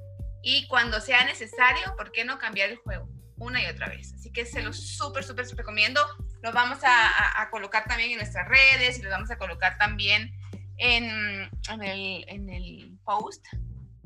y 0.41 0.67
cuando 0.67 1.01
sea 1.01 1.23
necesario, 1.25 1.95
¿por 1.95 2.11
qué 2.11 2.23
no 2.23 2.39
cambiar 2.39 2.69
el 2.69 2.77
juego? 2.77 3.07
Una 3.37 3.61
y 3.61 3.67
otra 3.67 3.87
vez. 3.87 4.13
Así 4.13 4.31
que 4.31 4.45
se 4.45 4.61
lo 4.61 4.73
súper, 4.73 5.23
súper 5.23 5.47
recomiendo. 5.55 6.01
Lo 6.41 6.51
vamos 6.51 6.79
a, 6.83 7.47
colocar 7.51 7.85
también 7.85 8.11
en 8.11 8.17
nuestras 8.17 8.47
redes 8.47 8.99
y 8.99 9.01
lo 9.01 9.09
vamos 9.09 9.31
a 9.31 9.37
colocar 9.37 9.77
también 9.77 10.33
en, 10.77 11.49
en, 11.69 11.83
el, 11.83 12.25
en 12.27 12.49
el 12.49 12.97
post 13.03 13.45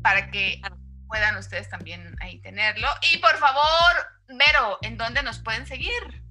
para 0.01 0.29
que 0.31 0.61
puedan 1.07 1.35
ustedes 1.37 1.69
también 1.69 2.15
ahí 2.21 2.39
tenerlo. 2.41 2.87
Y 3.13 3.17
por 3.17 3.37
favor, 3.37 4.21
Vero, 4.27 4.77
¿en 4.81 4.97
dónde 4.97 5.21
nos 5.23 5.39
pueden 5.39 5.67
seguir? 5.67 6.23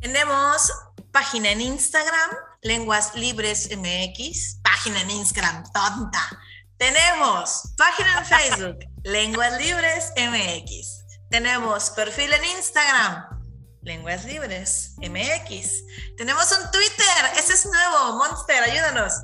Tenemos 0.00 0.72
página 1.12 1.50
en 1.50 1.60
Instagram, 1.60 2.30
Lenguas 2.62 3.14
Libres 3.14 3.70
MX, 3.76 4.60
página 4.62 5.00
en 5.02 5.10
Instagram, 5.10 5.62
tonta. 5.72 6.28
Tenemos 6.76 7.72
página 7.76 8.18
en 8.18 8.26
Facebook, 8.26 8.78
Lenguas 9.04 9.56
Libres 9.60 10.12
MX. 10.16 11.01
Tenemos 11.32 11.90
perfil 11.90 12.32
en 12.34 12.44
Instagram, 12.58 13.40
Lenguas 13.80 14.26
Libres 14.26 14.94
MX. 14.98 15.84
Tenemos 16.18 16.52
un 16.52 16.70
Twitter, 16.70 17.06
ese 17.38 17.54
es 17.54 17.64
nuevo, 17.64 18.18
Monster, 18.18 18.62
ayúdanos. 18.62 19.14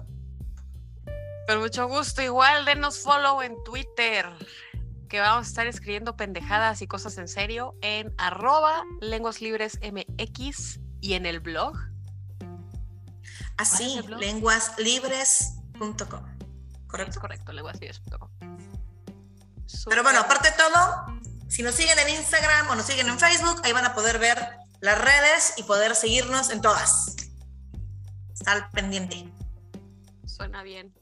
Con 1.46 1.61
mucho 1.61 1.86
gusto, 1.86 2.22
igual 2.22 2.64
denos 2.64 3.00
follow 3.00 3.42
en 3.42 3.62
Twitter 3.62 4.26
que 5.11 5.20
vamos 5.20 5.46
a 5.46 5.50
estar 5.50 5.66
escribiendo 5.66 6.16
pendejadas 6.16 6.80
y 6.80 6.86
cosas 6.86 7.18
en 7.18 7.28
serio 7.28 7.74
en 7.82 8.14
arroba 8.16 8.84
lenguas 9.02 9.42
libres 9.42 9.78
mx 9.82 10.80
y 11.02 11.12
en 11.12 11.26
el 11.26 11.40
blog. 11.40 11.76
Así, 13.59 14.00
lenguaslibres.com. 14.18 16.24
¿Correcto? 16.86 17.20
correcto, 17.20 17.52
lenguaslibres.com. 17.52 18.30
Pero 19.84 20.02
bueno, 20.02 20.20
aparte 20.20 20.50
de 20.50 20.56
todo, 20.56 21.18
si 21.49 21.62
nos 21.62 21.74
siguen 21.74 21.99
en 21.99 22.11
Instagram 22.11 22.68
o 22.68 22.74
nos 22.74 22.86
siguen 22.86 23.09
en 23.09 23.18
Facebook, 23.18 23.62
ahí 23.64 23.72
van 23.72 23.86
a 23.86 23.94
poder 23.94 24.18
ver 24.18 24.38
las 24.80 24.99
redes 24.99 25.55
y 25.57 25.62
poder 25.62 25.94
seguirnos 25.94 26.51
en 26.51 26.61
todas. 26.61 27.16
Está 28.32 28.53
al 28.53 28.70
pendiente. 28.70 29.24
Suena 30.26 30.62
bien. 30.62 30.94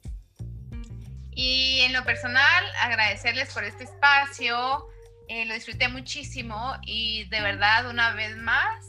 Y 1.32 1.80
en 1.80 1.92
lo 1.92 2.04
personal, 2.04 2.64
agradecerles 2.80 3.52
por 3.52 3.64
este 3.64 3.84
espacio. 3.84 4.86
Eh, 5.28 5.44
lo 5.46 5.54
disfruté 5.54 5.88
muchísimo 5.88 6.76
y 6.82 7.28
de 7.28 7.42
verdad, 7.42 7.90
una 7.90 8.14
vez 8.14 8.36
más, 8.36 8.84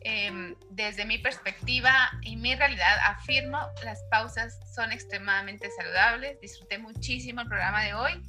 em, 0.00 0.54
desde 0.70 1.04
mi 1.04 1.18
perspectiva 1.18 2.10
y 2.22 2.36
mi 2.36 2.54
realidad, 2.54 2.96
afirmo, 3.06 3.58
las 3.84 4.00
pausas 4.10 4.58
son 4.74 4.92
extremadamente 4.92 5.68
saludables. 5.76 6.40
Disfruté 6.40 6.78
muchísimo 6.78 7.42
el 7.42 7.48
programa 7.48 7.82
de 7.82 7.94
hoy. 7.94 8.22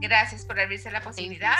Gracias 0.00 0.46
por 0.46 0.58
abrirse 0.58 0.90
la 0.90 1.02
posibilidad 1.02 1.58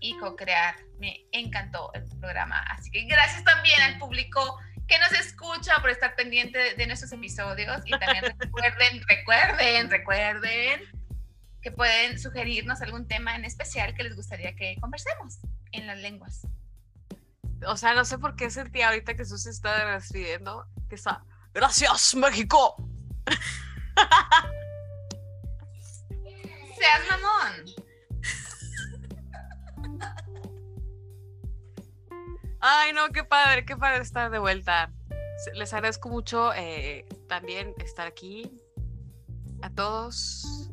y 0.00 0.16
co-crear. 0.18 0.76
Me 0.98 1.26
encantó 1.32 1.90
el 1.94 2.04
programa. 2.20 2.60
Así 2.70 2.90
que 2.90 3.04
gracias 3.04 3.44
también 3.44 3.80
al 3.82 3.98
público 3.98 4.58
que 4.86 4.98
nos 4.98 5.12
escucha 5.12 5.80
por 5.80 5.90
estar 5.90 6.16
pendiente 6.16 6.74
de 6.74 6.86
nuestros 6.86 7.12
episodios 7.12 7.82
y 7.84 7.90
también 7.90 8.24
recuerden, 8.38 9.02
recuerden, 9.06 9.90
recuerden 9.90 10.80
que 11.60 11.70
pueden 11.70 12.18
sugerirnos 12.18 12.80
algún 12.80 13.06
tema 13.06 13.36
en 13.36 13.44
especial 13.44 13.94
que 13.94 14.04
les 14.04 14.16
gustaría 14.16 14.56
que 14.56 14.76
conversemos 14.80 15.38
en 15.72 15.86
las 15.86 15.98
lenguas. 15.98 16.46
O 17.66 17.76
sea, 17.76 17.92
no 17.94 18.04
sé 18.04 18.18
por 18.18 18.36
qué 18.36 18.50
sentí 18.50 18.82
ahorita 18.82 19.14
que 19.14 19.24
Sus 19.24 19.46
está 19.46 19.92
despidiendo, 19.92 20.66
que 20.88 20.94
está, 20.94 21.24
gracias 21.52 22.14
México. 22.14 22.76
Seas 26.78 27.00
mamón. 27.10 27.64
Ay, 32.60 32.92
no, 32.92 33.08
qué 33.10 33.22
padre, 33.22 33.64
qué 33.64 33.76
padre 33.76 34.02
estar 34.02 34.30
de 34.30 34.38
vuelta. 34.38 34.92
Les 35.54 35.72
agradezco 35.72 36.08
mucho 36.08 36.52
eh, 36.54 37.06
también 37.28 37.74
estar 37.78 38.06
aquí. 38.06 38.50
A 39.62 39.70
todos. 39.70 40.70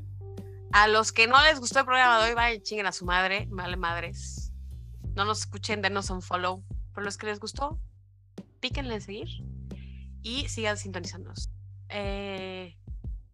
A 0.72 0.88
los 0.88 1.12
que 1.12 1.28
no 1.28 1.42
les 1.44 1.60
gustó 1.60 1.80
el 1.80 1.86
programa 1.86 2.20
de 2.20 2.30
hoy, 2.30 2.36
vayan 2.36 2.62
chinguen 2.62 2.88
a 2.88 2.92
su 2.92 3.06
madre, 3.06 3.48
vale 3.50 3.78
madres. 3.78 4.52
No 5.16 5.26
nos 5.26 5.42
escuchen, 5.42 5.82
denos 5.82 6.10
un 6.10 6.22
follow. 6.22 6.64
Por 6.94 7.04
los 7.04 7.18
que 7.18 7.28
les 7.28 7.40
gustó, 7.40 7.80
píquenle 8.60 8.96
en 8.96 9.02
seguir 9.02 9.30
y 10.24 10.48
sigan 10.50 10.78
sintonizándonos. 10.78 11.50
Eh, 11.90 12.78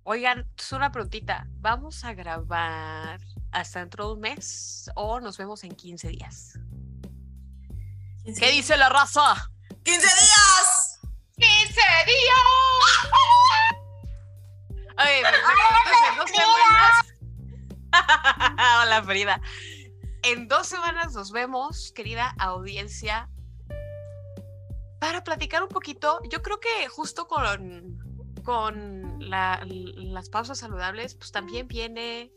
oigan, 0.04 0.46
es 0.58 0.72
una 0.74 0.92
preguntita. 0.92 1.48
¿Vamos 1.60 2.04
a 2.04 2.14
grabar 2.14 3.22
hasta 3.52 3.80
dentro 3.80 4.08
de 4.08 4.14
un 4.14 4.20
mes 4.20 4.92
o 4.96 5.20
nos 5.20 5.38
vemos 5.38 5.64
en 5.64 5.72
15 5.72 6.10
días? 6.10 6.60
¿Qué 8.24 8.52
dice 8.52 8.78
la 8.78 8.90
raza? 8.90 9.36
¡15 9.84 9.84
días! 9.84 11.00
¡15 11.38 11.76
días! 12.06 13.12
Oye. 14.98 15.20
Entonces, 15.20 16.18
dos 16.18 16.30
semanas 16.30 17.12
Hola 18.84 19.04
Frida. 19.04 19.42
En 20.24 20.48
dos 20.48 20.68
semanas 20.68 21.14
nos 21.14 21.32
vemos, 21.32 21.92
querida 21.96 22.36
audiencia, 22.38 23.30
para 25.00 25.24
platicar 25.24 25.64
un 25.64 25.70
poquito. 25.70 26.20
Yo 26.30 26.42
creo 26.44 26.60
que 26.60 26.88
justo 26.88 27.28
con, 27.28 27.98
con 28.44 29.18
las 29.20 30.30
pausas 30.30 30.60
saludables, 30.60 31.16
pues 31.16 31.32
también 31.32 31.68
viene 31.68 32.32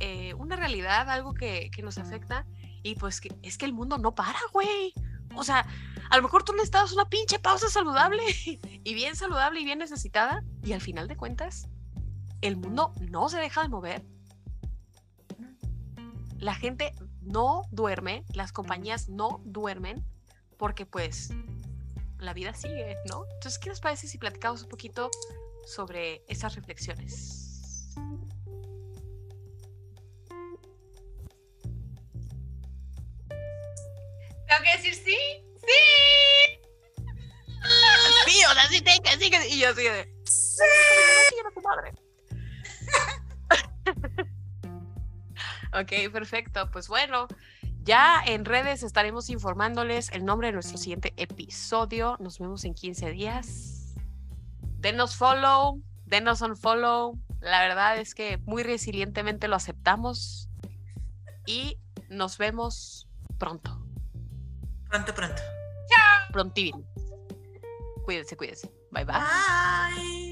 eh, 0.00 0.34
una 0.34 0.56
realidad, 0.56 1.08
algo 1.08 1.34
que, 1.34 1.70
nos 1.82 1.98
afecta. 1.98 2.46
Y 2.84 2.94
pues 2.94 3.20
que, 3.20 3.34
es 3.42 3.58
que 3.58 3.64
el 3.64 3.72
mundo 3.72 3.98
no 3.98 4.14
para, 4.14 4.38
güey. 4.52 4.94
O 5.34 5.42
sea, 5.42 5.66
a 6.10 6.16
lo 6.16 6.22
mejor 6.22 6.44
tú 6.44 6.52
necesitas 6.52 6.92
una 6.92 7.08
pinche 7.08 7.40
pausa 7.40 7.68
saludable 7.68 8.22
y 8.84 8.94
bien 8.94 9.16
saludable 9.16 9.60
y 9.60 9.64
bien 9.64 9.80
necesitada. 9.80 10.44
Y 10.62 10.72
al 10.72 10.80
final 10.80 11.08
de 11.08 11.16
cuentas, 11.16 11.66
el 12.40 12.56
mundo 12.56 12.94
no 13.10 13.28
se 13.28 13.38
deja 13.38 13.62
de 13.62 13.68
mover 13.68 14.14
la 16.44 16.54
gente 16.54 16.94
no 17.22 17.62
duerme, 17.70 18.22
las 18.34 18.52
compañías 18.52 19.08
no 19.08 19.40
duermen, 19.46 20.04
porque 20.58 20.84
pues 20.84 21.30
la 22.18 22.34
vida 22.34 22.52
sigue, 22.52 22.96
¿no? 23.08 23.24
Entonces, 23.34 23.58
¿qué 23.58 23.70
les 23.70 23.80
parece 23.80 24.06
si 24.08 24.18
platicamos 24.18 24.62
un 24.62 24.68
poquito 24.68 25.10
sobre 25.66 26.22
esas 26.28 26.54
reflexiones? 26.54 27.43
Tengo 34.54 34.70
que 34.70 34.76
decir 34.76 34.94
sí, 34.94 35.16
sí. 35.58 35.66
Sí, 38.26 38.44
o 38.44 38.54
sea, 38.54 38.68
sí, 38.68 38.80
tengo 38.82 39.02
que, 39.02 39.10
sí, 39.18 39.30
que, 39.30 39.48
y 39.48 39.58
yo 39.58 39.70
así 39.70 39.82
de. 39.82 40.14
Sí. 40.24 40.62
tu 41.54 41.60
madre. 41.60 41.92
Ok, 45.76 46.12
perfecto. 46.12 46.70
Pues 46.70 46.86
bueno, 46.86 47.26
ya 47.82 48.22
en 48.24 48.44
redes 48.44 48.84
estaremos 48.84 49.28
informándoles 49.28 50.08
el 50.12 50.24
nombre 50.24 50.46
de 50.46 50.52
nuestro 50.52 50.78
siguiente 50.78 51.12
episodio. 51.16 52.16
Nos 52.20 52.38
vemos 52.38 52.64
en 52.64 52.74
15 52.74 53.10
días. 53.10 53.96
Denos 54.78 55.16
follow, 55.16 55.82
denos 56.04 56.42
un 56.42 56.56
follow. 56.56 57.18
La 57.40 57.60
verdad 57.62 57.98
es 57.98 58.14
que 58.14 58.38
muy 58.46 58.62
resilientemente 58.62 59.48
lo 59.48 59.56
aceptamos. 59.56 60.48
Y 61.44 61.80
nos 62.08 62.38
vemos 62.38 63.08
pronto. 63.36 63.83
Pronto, 64.94 65.12
pronto. 65.12 65.42
Chao. 65.88 66.30
Prontivin. 66.30 66.86
Cuídense, 68.04 68.36
cuídense. 68.36 68.70
Bye 68.92 69.04
bye. 69.04 69.16
Bye. 69.16 70.23